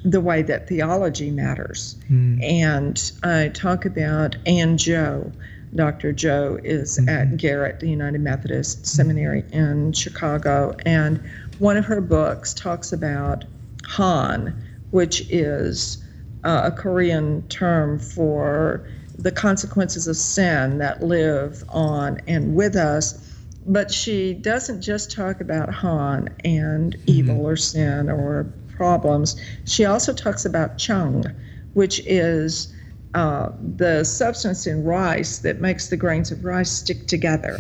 the 0.04 0.20
way 0.20 0.42
that 0.42 0.68
theology 0.68 1.30
matters. 1.30 1.96
Mhm. 2.10 2.42
And 2.42 3.12
I 3.22 3.48
talk 3.48 3.84
about 3.84 4.36
Anne 4.46 4.76
Joh. 4.76 5.32
Dr. 5.74 6.12
Joh 6.12 6.58
is 6.64 6.98
at 7.06 7.36
Garrett, 7.36 7.78
the 7.78 7.88
United 7.88 8.20
Methodist 8.20 8.84
Seminary 8.86 9.44
in 9.52 9.92
Chicago. 9.92 10.74
And 10.84 11.20
one 11.58 11.76
of 11.76 11.84
her 11.84 12.00
books 12.00 12.52
talks 12.52 12.92
about 12.92 13.44
Han, 13.84 14.52
which 14.90 15.30
is 15.30 15.98
uh, 16.42 16.62
a 16.64 16.70
Korean 16.70 17.42
term 17.48 17.98
for 17.98 18.82
the 19.18 19.30
consequences 19.30 20.08
of 20.08 20.16
sin 20.16 20.78
that 20.78 21.02
live 21.02 21.62
on 21.68 22.18
and 22.26 22.54
with 22.54 22.74
us. 22.74 23.26
But 23.66 23.92
she 23.92 24.32
doesn't 24.34 24.80
just 24.80 25.12
talk 25.12 25.40
about 25.40 25.68
Han 25.72 26.30
and 26.44 26.96
evil 27.06 27.46
or 27.46 27.56
sin 27.56 28.08
or 28.08 28.46
problems. 28.84 29.36
She 29.66 29.84
also 29.84 30.14
talks 30.14 30.46
about 30.46 30.78
chung, 30.78 31.26
which 31.74 32.00
is 32.06 32.72
uh, 33.14 33.50
the 33.76 34.04
substance 34.04 34.66
in 34.66 34.84
rice 34.84 35.38
that 35.40 35.60
makes 35.60 35.88
the 35.88 35.98
grains 35.98 36.30
of 36.30 36.42
rice 36.44 36.70
stick 36.70 37.06
together. 37.06 37.58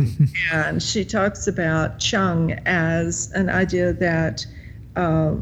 and 0.52 0.80
she 0.80 1.04
talks 1.04 1.48
about 1.48 1.98
chung 1.98 2.52
as 2.66 3.32
an 3.34 3.48
idea 3.50 3.92
that 3.94 4.46
uh, 4.94 5.34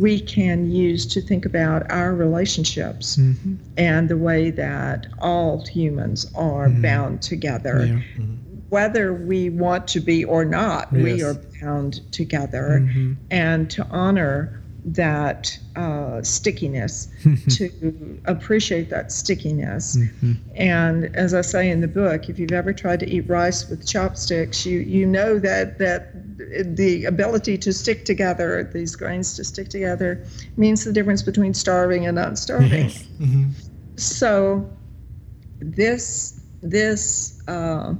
we 0.00 0.18
can 0.20 0.70
use 0.70 1.04
to 1.06 1.20
think 1.20 1.44
about 1.44 1.90
our 1.90 2.14
relationships 2.14 3.16
Mhm. 3.18 3.56
and 3.76 4.08
the 4.08 4.16
way 4.16 4.50
that 4.50 5.06
all 5.18 5.66
humans 5.66 6.26
are 6.34 6.68
bound 6.70 7.20
together 7.20 7.84
Yeah. 7.86 8.24
whether 8.68 9.12
we 9.12 9.50
want 9.50 9.88
to 9.88 10.00
be 10.00 10.24
or 10.24 10.44
not, 10.44 10.92
we 10.92 11.24
are 11.24 11.36
bound 11.60 12.00
together. 12.12 12.80
Mhm. 12.84 13.16
And 13.28 13.68
to 13.70 13.84
honor 13.90 14.59
that 14.84 15.58
uh, 15.76 16.22
stickiness, 16.22 17.08
to 17.50 18.20
appreciate 18.24 18.90
that 18.90 19.12
stickiness. 19.12 19.96
Mhm. 19.96 20.36
And 20.54 21.16
as 21.16 21.34
I 21.34 21.40
say 21.42 21.70
in 21.70 21.80
the 21.80 21.88
book, 21.88 22.28
if 22.28 22.38
you've 22.38 22.52
ever 22.52 22.72
tried 22.72 23.00
to 23.00 23.08
eat 23.08 23.28
rice 23.28 23.68
with 23.68 23.86
chopsticks, 23.86 24.64
you 24.64 24.80
you 24.80 25.06
know 25.06 25.38
that 25.38 25.78
that 25.78 26.12
the 26.76 27.04
ability 27.04 27.58
to 27.58 27.72
stick 27.72 28.04
together, 28.04 28.68
these 28.72 28.96
grains 28.96 29.36
to 29.36 29.44
stick 29.44 29.68
together, 29.68 30.24
means 30.56 30.84
the 30.84 30.92
difference 30.92 31.22
between 31.22 31.54
starving 31.54 32.06
and 32.06 32.16
not 32.16 32.38
starving. 32.38 32.86
Mm-hmm. 32.88 33.50
so 33.96 34.68
this 35.60 36.40
this 36.62 37.40
uh, 37.48 37.94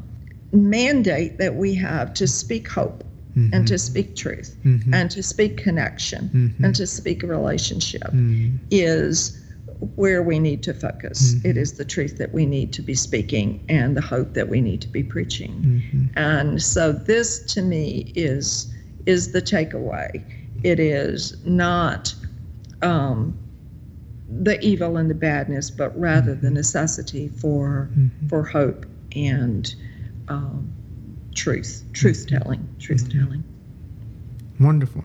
mandate 0.53 1.39
that 1.39 1.55
we 1.55 1.75
have 1.75 2.15
to 2.15 2.27
speak 2.27 2.69
hope 2.69 3.05
and 3.53 3.67
to 3.67 3.79
speak 3.79 4.15
truth 4.17 4.57
Mhm. 4.65 4.93
and 4.95 5.11
to 5.11 5.23
speak 5.23 5.57
connection 5.57 6.31
Mhm. 6.33 6.65
and 6.65 6.75
to 6.75 6.87
speak 6.87 7.23
relationship 7.23 8.11
Mhm. 8.13 8.59
is 8.71 9.37
where 9.97 10.23
we 10.23 10.39
need 10.39 10.63
to 10.63 10.75
focus 10.75 11.35
Mhm. 11.35 11.45
It 11.51 11.57
is 11.57 11.73
the 11.73 11.85
truth 11.85 12.19
that 12.19 12.35
we 12.35 12.45
need 12.45 12.73
to 12.73 12.83
be 12.83 12.95
speaking 12.95 13.61
and 13.69 13.97
the 13.97 14.01
hope 14.03 14.35
that 14.35 14.49
we 14.49 14.61
need 14.61 14.81
to 14.83 14.89
be 14.89 15.03
preaching 15.03 15.53
Mhm. 15.93 16.09
and 16.17 16.63
so 16.63 16.93
this 16.93 17.39
to 17.55 17.63
me 17.63 18.13
is 18.15 18.67
is 19.07 19.29
the 19.29 19.41
takeaway 19.43 20.21
it 20.63 20.79
is 20.79 21.37
not 21.47 22.15
um, 22.83 23.35
the 24.43 24.59
evil 24.63 24.97
and 24.97 25.09
the 25.11 25.15
badness 25.15 25.71
but 25.71 25.99
rather 25.99 26.35
the 26.35 26.51
necessity 26.51 27.29
for 27.29 27.89
for 28.29 28.43
hope 28.45 28.87
and 29.17 29.75
um, 30.29 30.71
truth 31.45 31.83
truth 31.95 32.27
telling 32.29 32.61
truth 32.79 33.05
telling 33.11 33.43
Wonderful. 34.61 35.03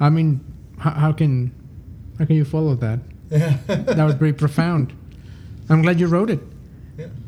I 0.00 0.10
mean, 0.10 0.40
how, 0.78 0.90
how 0.90 1.12
can 1.12 1.52
how 2.18 2.24
can 2.24 2.34
you 2.34 2.44
follow 2.44 2.74
that? 2.86 2.98
Yeah. 3.30 3.56
That 3.96 4.04
was 4.04 4.14
very 4.16 4.32
profound. 4.32 4.92
I'm 5.70 5.82
glad 5.82 6.00
you 6.00 6.08
wrote 6.08 6.30
it. 6.30 6.40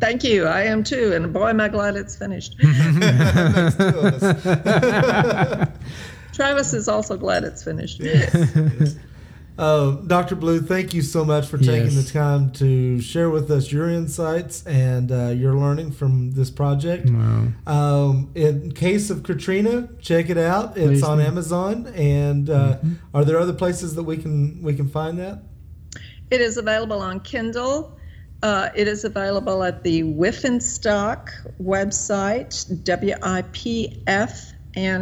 thank 0.01 0.22
you 0.24 0.45
i 0.47 0.61
am 0.72 0.82
too 0.85 1.07
and 1.14 1.32
boy 1.32 1.49
am 1.49 1.61
i 1.61 1.68
glad 1.68 1.97
it's 1.97 2.16
finished 2.16 2.55
That's 2.61 3.76
two 3.76 3.99
of 3.99 4.22
us. 4.22 5.68
travis 6.37 6.74
is 6.74 6.87
also 6.89 7.16
glad 7.16 7.45
it's 7.45 7.62
finished 7.64 7.99
Uh, 9.57 9.92
Dr. 9.92 10.34
Blue, 10.34 10.61
thank 10.61 10.92
you 10.94 11.00
so 11.02 11.24
much 11.24 11.46
for 11.46 11.59
taking 11.59 11.92
Yes. 11.92 12.07
the 12.07 12.12
time 12.12 12.50
to 12.52 13.00
share 13.00 13.30
with 13.30 13.50
us 13.52 13.70
your 13.70 13.88
insights 13.88 14.66
and 14.66 15.12
uh, 15.12 15.26
your 15.28 15.55
learning 15.55 15.92
from 15.92 16.32
this 16.32 16.50
project. 16.50 17.09
wow. 17.09 17.46
Um, 17.66 18.30
in 18.34 18.72
case 18.72 19.11
of 19.11 19.22
Katrina, 19.22 19.88
check 20.00 20.28
it 20.28 20.38
out. 20.38 20.76
It's 20.76 20.86
Please 20.86 21.02
on 21.05 21.18
do. 21.18 21.22
Mm-hmm. 21.24 21.32
Amazon. 21.32 21.86
And 21.94 22.50
uh, 22.50 22.78
are 23.14 23.24
there 23.24 23.38
other 23.38 23.52
places 23.52 23.94
that 23.94 24.02
we 24.02 24.16
can 24.16 24.61
we 24.61 24.74
can 24.74 24.88
find 24.88 25.18
that? 25.20 25.42
It 26.30 26.40
is 26.40 26.57
available 26.57 27.00
on 27.00 27.20
Kindle. 27.20 27.96
Uh, 28.42 28.70
it 28.74 28.88
is 28.88 29.05
available 29.05 29.62
at 29.62 29.84
the 29.84 30.02
Wipf 30.02 30.42
and 30.44 30.61
Stock 30.62 31.30
website, 31.62 32.82
W-I-P-F 32.84 34.50
and 34.50 34.53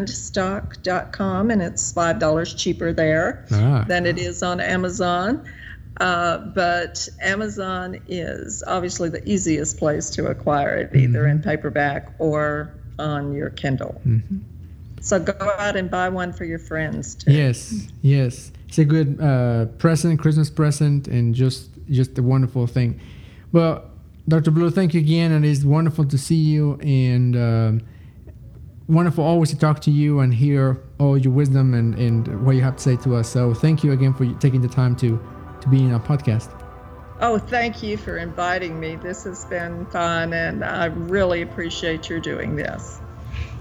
stock.com, 0.08 1.50
and 1.50 1.62
it's 1.62 1.92
$5 1.92 2.54
cheaper 2.56 2.92
there 2.92 3.44
Ah. 3.52 3.84
than 3.88 4.06
it 4.06 4.18
is 4.18 4.42
on 4.42 4.60
Amazon. 4.60 5.42
Uh, 6.00 6.38
but 6.54 7.08
Amazon 7.20 7.96
is 8.08 8.62
obviously 8.66 9.08
the 9.08 9.26
easiest 9.28 9.76
place 9.78 10.08
to 10.10 10.26
acquire 10.26 10.74
it, 10.76 10.94
either 10.96 11.26
in 11.26 11.40
paperback 11.40 12.12
or 12.18 12.70
on 12.98 13.32
your 13.34 13.50
Kindle. 13.50 14.00
So 15.00 15.18
go 15.18 15.34
out 15.58 15.76
and 15.76 15.90
buy 15.90 16.08
one 16.08 16.32
for 16.32 16.44
your 16.44 16.58
friends 16.58 17.14
too. 17.14 17.32
Yes, 17.32 17.86
yes, 18.02 18.52
it's 18.68 18.78
a 18.78 18.84
good 18.84 19.20
uh, 19.20 19.66
present, 19.78 20.18
Christmas 20.20 20.48
present, 20.50 21.08
and 21.08 21.34
just 21.34 21.68
just 21.90 22.16
a 22.18 22.22
wonderful 22.22 22.66
thing. 22.66 22.98
Well, 23.52 23.82
Dr. 24.28 24.50
Blue, 24.52 24.70
thank 24.70 24.94
you 24.94 25.00
again, 25.00 25.32
and 25.32 25.44
it's 25.44 25.64
wonderful 25.64 26.04
to 26.06 26.16
see 26.16 26.36
you, 26.36 26.78
and 26.82 27.36
um 27.36 27.80
wonderful 28.88 29.24
always 29.24 29.50
to 29.50 29.58
talk 29.58 29.80
to 29.80 29.90
you 29.90 30.20
and 30.20 30.34
hear 30.34 30.80
all 30.98 31.16
your 31.16 31.32
wisdom 31.32 31.74
and, 31.74 31.94
and 31.94 32.44
what 32.44 32.56
you 32.56 32.62
have 32.62 32.76
to 32.76 32.82
say 32.82 32.96
to 32.96 33.16
us. 33.16 33.28
So 33.28 33.54
thank 33.54 33.82
you 33.84 33.92
again 33.92 34.12
for 34.14 34.26
taking 34.40 34.60
the 34.60 34.68
time 34.68 34.96
to 34.96 35.20
to 35.60 35.68
be 35.68 35.78
in 35.78 35.92
our 35.92 36.00
podcast. 36.00 36.50
Oh, 37.20 37.38
thank 37.38 37.82
you 37.84 37.96
for 37.96 38.18
inviting 38.18 38.80
me. 38.80 38.96
This 38.96 39.22
has 39.24 39.44
been 39.44 39.86
fun, 39.86 40.32
and 40.32 40.64
I 40.64 40.86
really 40.86 41.42
appreciate 41.42 42.08
your 42.10 42.18
doing 42.18 42.56
this. 42.56 42.98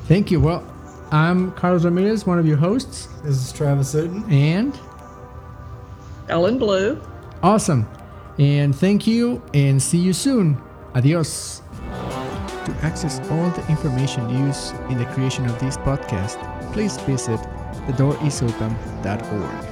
Thank 0.05 0.32
you. 0.32 0.39
Well, 0.39 0.63
I'm 1.11 1.51
Carlos 1.51 1.84
Ramirez, 1.86 2.26
one 2.26 2.39
of 2.39 2.47
your 2.47 2.57
hosts, 2.57 3.07
This 3.24 3.36
is 3.36 3.51
Travis 3.53 3.93
Oden. 3.93 4.32
and 4.32 4.78
Ellen 6.28 6.57
Blue. 6.57 6.99
awesome. 7.43 7.88
And 8.39 8.76
thank 8.76 9.05
you, 9.05 9.43
and 9.53 9.80
see 9.82 9.99
you 9.99 10.13
soon. 10.13 10.59
Adios. 10.95 11.61
To 12.66 12.72
access 12.84 13.20
all 13.32 13.49
the 13.49 13.66
information 13.70 14.30
used 14.30 14.76
in 14.91 14.97
the 14.99 15.05
creation 15.05 15.45
of 15.47 15.59
this 15.59 15.78
podcast, 15.78 16.38
please 16.74 16.97
visit 16.97 17.39
thedoorisOpen.org. 17.88 19.70